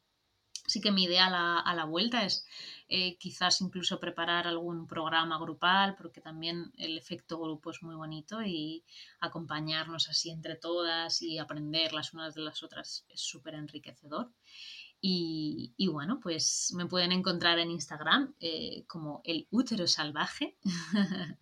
sí 0.72 0.80
que 0.80 0.92
mi 0.92 1.04
idea 1.04 1.26
a 1.26 1.76
la, 1.76 1.86
vuelta 1.86 2.24
es 2.24 2.46
eh, 2.88 3.18
quizás 3.18 3.60
incluso 3.62 4.00
preparar 4.00 4.48
algún 4.48 4.88
programa 4.88 5.38
grupal, 5.38 5.96
porque 5.96 6.22
también 6.22 6.72
el 6.78 6.98
efecto 6.98 7.38
grupo 7.40 7.72
es 7.72 7.84
muy 7.84 7.96
bonito 7.96 8.42
y 8.42 8.84
acompañarnos 9.20 10.10
así 10.10 10.30
entre 10.30 10.56
todas 10.56 11.22
y 11.22 11.40
aprender 11.40 11.94
las 11.94 12.14
unas 12.14 12.34
de 12.36 12.42
las 12.42 12.64
otras 12.64 13.06
es 13.10 13.22
súper 13.22 13.56
enriquecedor. 13.56 14.32
Y, 15.04 15.88
bueno, 15.92 16.20
pues 16.22 16.74
me 16.76 16.86
pueden 16.86 17.12
encontrar 17.12 17.58
en 17.58 17.72
Instagram 17.72 18.36
eh, 18.40 18.86
como 18.88 19.22
el 19.24 19.48
útero 19.50 19.88
salvaje. 19.88 20.58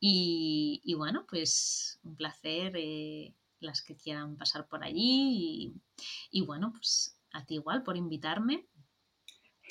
y, 0.00 0.94
bueno, 0.96 1.26
pues 1.28 2.00
un 2.02 2.16
placer 2.16 2.72
eh, 2.76 3.34
las 3.60 3.82
que 3.82 3.94
quieran 3.94 4.36
pasar 4.38 4.66
por 4.68 4.82
allí. 4.82 5.74
Y 6.30 6.40
bueno, 6.40 6.72
pues 6.72 7.18
a 7.34 7.44
ti 7.44 7.54
igual 7.56 7.82
por 7.82 7.96
invitarme. 7.96 8.66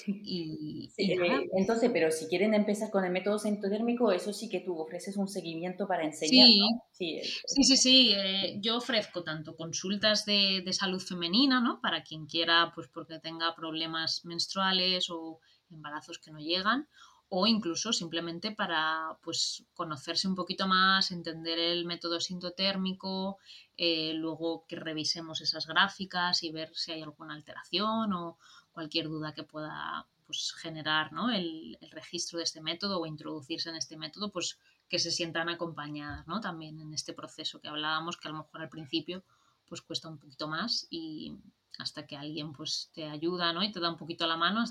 Y, 0.06 0.92
eh, 0.98 1.50
entonces, 1.56 1.90
pero 1.94 2.12
si 2.12 2.28
quieren 2.28 2.54
empezar 2.54 2.92
con 2.92 3.06
el 3.06 3.12
método 3.12 3.40
sintotérmico, 3.40 4.12
eso 4.12 4.34
sí 4.34 4.50
que 4.50 4.60
tú 4.60 4.78
ofreces 4.80 5.18
un 5.18 5.28
seguimiento 5.28 5.88
para 5.88 6.04
enseñar. 6.04 6.48
Sí, 6.92 7.22
sí, 7.24 7.64
sí, 7.64 7.78
sí. 7.78 8.14
Eh, 8.16 8.60
yo 8.62 8.78
ofrezco 8.78 9.24
tanto 9.24 9.56
consultas 9.56 10.26
de, 10.26 10.62
de, 10.66 10.74
salud 10.74 11.02
femenina, 11.02 11.62
¿no? 11.62 11.80
Para 11.82 12.04
quien 12.04 12.26
quiera, 12.26 12.72
pues 12.76 12.88
porque 12.88 13.20
tenga 13.20 13.56
problemas 13.56 14.26
menstruales 14.26 15.10
o 15.10 15.40
embarazos 15.70 16.20
que 16.20 16.32
no 16.32 16.40
llegan, 16.40 16.88
o 17.36 17.48
incluso 17.48 17.92
simplemente 17.94 18.52
para 18.52 19.18
pues 19.24 19.64
conocerse 19.74 20.28
un 20.28 20.36
poquito 20.36 20.68
más, 20.68 21.10
entender 21.10 21.58
el 21.58 21.84
método 21.84 22.20
sintotérmico, 22.20 23.40
eh, 23.76 24.14
luego 24.14 24.66
que 24.68 24.76
revisemos 24.76 25.42
esas 25.42 25.66
gráficas 25.66 26.44
y 26.44 26.52
ver 26.52 26.70
si 26.76 26.92
hay 26.92 27.02
alguna 27.02 27.34
alteración 27.34 28.14
o 28.14 28.38
cualquier 28.72 29.08
duda 29.08 29.34
que 29.34 29.42
pueda 29.42 30.06
pues, 30.28 30.54
generar 30.54 31.12
¿no? 31.12 31.32
el, 31.32 31.80
registro 31.90 32.38
de 32.38 32.44
este 32.44 32.62
método 32.62 33.00
o 33.00 33.08
introducirse 33.08 33.72
en 33.72 33.78
este 33.78 33.98
método, 33.98 34.32
pues 34.32 34.60
que 34.88 35.00
se 35.00 35.10
sientan 35.10 35.50
acompañadas, 35.50 36.28
¿no? 36.28 36.40
También 36.40 36.80
en 36.80 36.94
este 36.94 37.14
proceso 37.14 37.60
que 37.60 37.68
hablábamos, 37.68 38.16
que 38.16 38.28
a 38.28 38.32
lo 38.32 38.38
mejor 38.38 38.62
al 38.62 38.70
principio 38.70 39.24
pues 39.68 39.82
cuesta 39.82 40.08
un 40.08 40.20
poquito 40.20 40.48
más 40.48 40.86
y 40.92 41.36
hasta 41.80 42.06
que 42.06 42.16
alguien 42.16 42.54
pues 42.54 42.92
te 42.94 43.06
ayuda, 43.06 43.54
¿no? 43.54 43.64
Y 43.64 43.72
te 43.72 43.80
da 43.80 43.90
un 43.90 43.98
poquito 43.98 44.28
la 44.28 44.38
mano, 44.38 44.66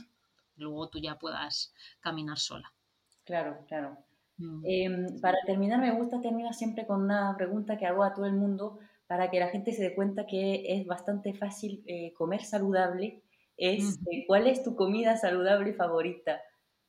luego 0.56 0.88
tú 0.88 0.98
ya 0.98 1.18
puedas 1.18 1.74
caminar 2.00 2.38
sola. 2.38 2.72
Claro, 3.24 3.64
claro. 3.68 3.98
Mm. 4.38 4.62
Em, 4.64 5.20
para 5.20 5.38
terminar, 5.46 5.80
me 5.80 5.92
gusta 5.92 6.20
terminar 6.20 6.54
siempre 6.54 6.86
con 6.86 7.02
una 7.02 7.34
pregunta 7.36 7.78
que 7.78 7.86
hago 7.86 8.02
a 8.02 8.14
todo 8.14 8.26
el 8.26 8.34
mundo 8.34 8.78
para 9.06 9.30
que 9.30 9.40
la 9.40 9.48
gente 9.48 9.72
se 9.72 9.82
dé 9.82 9.94
cuenta 9.94 10.26
que 10.26 10.64
es 10.74 10.86
bastante 10.86 11.34
fácil 11.34 11.82
eh, 11.86 12.12
comer 12.14 12.44
saludable. 12.44 13.22
Es, 13.56 14.00
mm. 14.00 14.04
eh, 14.10 14.24
¿cuál 14.26 14.46
es 14.46 14.62
tu 14.62 14.74
comida 14.74 15.16
saludable 15.16 15.74
favorita? 15.74 16.40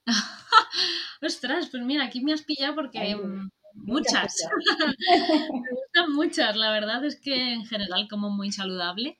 Ostras, 1.21 1.69
pues 1.69 1.83
mira, 1.83 2.05
aquí 2.05 2.21
me 2.21 2.33
has 2.33 2.43
pillado 2.43 2.75
porque 2.75 3.15
mm, 3.15 3.49
muchas. 3.75 4.35
me 5.09 5.69
gustan 5.71 6.13
muchas. 6.13 6.55
La 6.55 6.71
verdad 6.71 7.03
es 7.05 7.19
que 7.19 7.53
en 7.53 7.65
general 7.65 8.07
como 8.09 8.29
muy 8.29 8.51
saludable. 8.51 9.19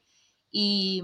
Y, 0.51 1.01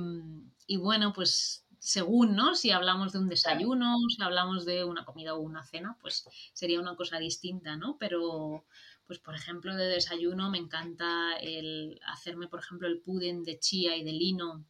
y 0.67 0.77
bueno, 0.77 1.11
pues 1.13 1.65
según, 1.79 2.35
¿no? 2.35 2.55
Si 2.55 2.71
hablamos 2.71 3.13
de 3.13 3.19
un 3.19 3.29
desayuno, 3.29 3.95
si 4.15 4.21
hablamos 4.21 4.65
de 4.65 4.83
una 4.83 5.05
comida 5.05 5.33
o 5.33 5.39
una 5.39 5.63
cena, 5.63 5.97
pues 6.01 6.25
sería 6.53 6.79
una 6.79 6.95
cosa 6.95 7.17
distinta, 7.19 7.77
¿no? 7.77 7.97
Pero, 7.97 8.65
pues 9.07 9.19
por 9.19 9.33
ejemplo, 9.33 9.75
de 9.75 9.87
desayuno 9.87 10.49
me 10.49 10.57
encanta 10.57 11.37
el 11.37 11.99
hacerme, 12.05 12.47
por 12.47 12.59
ejemplo, 12.59 12.87
el 12.87 12.99
pudín 13.01 13.43
de 13.43 13.59
chía 13.59 13.95
y 13.95 14.03
de 14.03 14.11
lino 14.11 14.65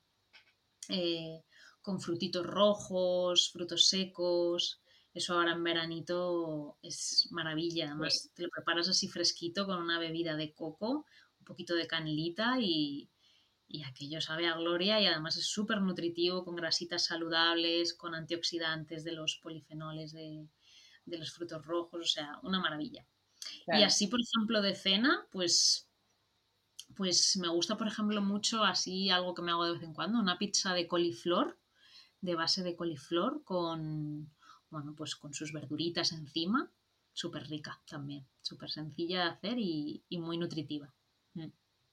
eh, 0.87 1.43
con 1.81 1.99
frutitos 1.99 2.45
rojos, 2.45 3.51
frutos 3.51 3.87
secos. 3.87 4.81
Eso 5.11 5.33
ahora 5.33 5.53
en 5.53 5.63
veranito 5.63 6.77
es 6.83 7.27
maravilla. 7.31 7.87
Además, 7.87 8.31
te 8.35 8.43
lo 8.43 8.49
preparas 8.49 8.87
así 8.87 9.07
fresquito 9.07 9.65
con 9.65 9.81
una 9.81 9.97
bebida 9.97 10.35
de 10.35 10.53
coco, 10.53 11.05
un 11.39 11.45
poquito 11.45 11.73
de 11.73 11.87
canelita 11.87 12.57
y, 12.59 13.09
y 13.69 13.83
aquello 13.83 14.19
sabe 14.19 14.47
a 14.47 14.55
gloria 14.55 14.99
y 14.99 15.05
además 15.05 15.37
es 15.37 15.45
súper 15.45 15.79
nutritivo 15.79 16.43
con 16.43 16.55
grasitas 16.55 17.05
saludables, 17.05 17.93
con 17.93 18.15
antioxidantes 18.15 19.03
de 19.03 19.11
los 19.11 19.35
polifenoles 19.35 20.11
de, 20.11 20.47
los 21.05 21.31
frutos 21.31 21.63
rojos, 21.65 22.01
o 22.01 22.11
sea, 22.11 22.39
una 22.41 22.59
maravilla. 22.59 23.05
Y 23.67 23.83
así, 23.83 24.07
por 24.07 24.19
ejemplo, 24.19 24.61
de 24.61 24.75
cena, 24.75 25.27
pues, 25.31 25.87
pues 26.95 27.37
me 27.37 27.47
gusta, 27.47 27.77
por 27.77 27.87
ejemplo, 27.87 28.21
mucho 28.21 28.63
así 28.63 29.11
algo 29.11 29.35
que 29.35 29.43
me 29.43 29.51
hago 29.51 29.65
de 29.65 29.73
vez 29.73 29.83
en 29.83 29.93
cuando, 29.93 30.19
una 30.19 30.39
pizza 30.39 30.73
de 30.73 30.87
coliflor, 30.87 31.59
de 32.21 32.35
base 32.35 32.63
de 32.63 32.75
coliflor 32.75 33.43
con, 33.43 34.33
bueno, 34.69 34.95
pues 34.95 35.15
con 35.15 35.33
sus 35.33 35.53
verduritas 35.53 36.11
encima, 36.11 36.71
súper 37.13 37.47
rica 37.47 37.81
también, 37.87 38.27
súper 38.41 38.71
sencilla 38.71 39.23
de 39.23 39.29
hacer 39.29 39.57
y, 39.59 40.03
muy 40.11 40.37
nutritiva. 40.37 40.91
Mm. 41.35 41.47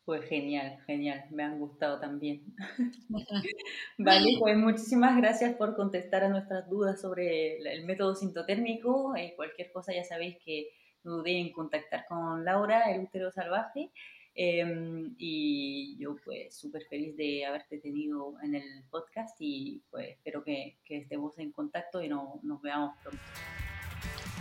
Pues 0.07 0.25
genial, 0.27 0.79
genial, 0.87 1.25
me 1.33 1.43
han 1.43 1.59
gustado 1.59 1.99
también. 1.99 2.45
vale, 3.99 4.37
pues 4.39 4.57
muchísimas 4.57 5.17
gracias 5.17 5.57
por 5.57 5.75
contestar 5.75 6.23
a 6.23 6.29
nuestras 6.29 6.71
dudas 6.71 7.01
sobre 7.01 7.59
el 7.59 7.85
método 7.85 8.15
sintotérmico. 8.15 9.17
Eh, 9.17 9.33
cualquier 9.35 9.73
cosa 9.73 9.93
ya 9.93 10.05
sabéis 10.05 10.37
que 10.45 10.69
no 11.03 11.17
dudéis 11.17 11.49
en 11.49 11.53
contactar 11.53 12.07
con 12.07 12.45
Laura, 12.45 12.95
el 12.95 13.03
útero 13.03 13.33
salvaje. 13.33 13.91
Em, 14.37 15.17
y 15.19 15.97
yo 15.99 16.15
pues 16.25 16.57
súper 16.57 16.85
feliz 16.85 17.17
de 17.17 17.45
haberte 17.45 17.79
tenido 17.79 18.35
en 18.45 18.55
el 18.55 18.85
podcast 18.91 19.35
y 19.41 19.83
pues 19.91 20.11
espero 20.11 20.45
que, 20.45 20.77
que 20.85 20.99
estemos 20.99 21.37
en 21.41 21.51
contacto 21.51 22.01
y 22.01 22.09
no, 22.09 22.39
nos 22.45 22.63
veamos 22.63 22.95
pronto. 23.03 23.23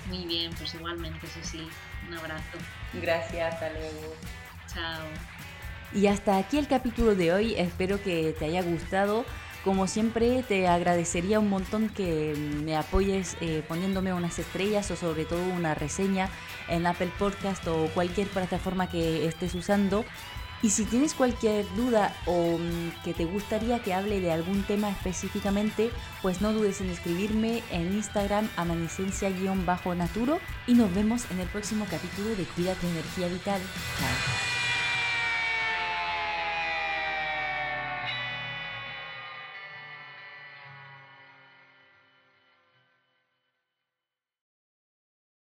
Muy 0.10 0.28
bien, 0.28 0.52
pues 0.60 0.76
igualmente, 0.76 1.26
sí. 1.42 1.68
Un 2.08 2.14
abrazo. 2.14 2.60
Gracias, 3.02 3.52
hasta 3.52 3.74
luego. 3.74 4.14
Chao. 4.68 5.35
Y 5.94 6.08
hasta 6.08 6.38
aquí 6.38 6.58
el 6.58 6.68
capítulo 6.68 7.16
de 7.16 7.34
hoy, 7.34 7.56
espero 7.56 8.02
que 8.02 8.36
te 8.38 8.46
haya 8.46 8.62
gustado. 8.64 9.26
Como 9.64 9.88
siempre, 9.88 10.44
te 10.44 10.68
agradecería 10.68 11.40
un 11.40 11.50
montón 11.50 11.90
que 11.90 12.36
me 12.64 12.76
apoyes 12.76 13.36
eh, 13.42 13.64
poniéndome 13.68 14.14
unas 14.14 14.38
estrellas 14.38 14.92
o 14.92 14.96
sobre 14.96 15.26
todo 15.26 15.44
una 15.44 15.74
reseña 15.74 16.30
en 16.68 16.86
Apple 16.86 17.12
Podcast 17.18 17.68
o 17.68 17.88
cualquier 17.94 18.28
plataforma 18.28 18.90
que 18.90 19.26
estés 19.26 19.56
usando. 19.56 20.06
Y 20.62 20.70
si 20.70 20.86
tienes 20.86 21.14
cualquier 21.14 21.66
duda 21.76 22.16
o 22.26 22.58
mm, 22.58 23.04
que 23.04 23.14
te 23.14 23.26
gustaría 23.26 23.80
que 23.80 23.94
hable 23.94 24.20
de 24.20 24.32
algún 24.32 24.64
tema 24.64 24.90
específicamente, 24.90 25.92
pues 26.22 26.42
no 26.42 26.54
dudes 26.54 26.82
en 26.82 26.90
escribirme 26.90 27.64
en 27.72 27.94
Instagram 27.94 28.50
amanecencia-naturo 28.58 30.40
y 30.68 30.74
nos 30.74 30.94
vemos 30.94 31.30
en 31.32 31.40
el 31.40 31.48
próximo 31.48 31.86
capítulo 31.90 32.30
de 32.36 32.46
Cuida 32.46 32.74
tu 32.76 32.88
energía 32.88 33.28
vital. 33.28 33.62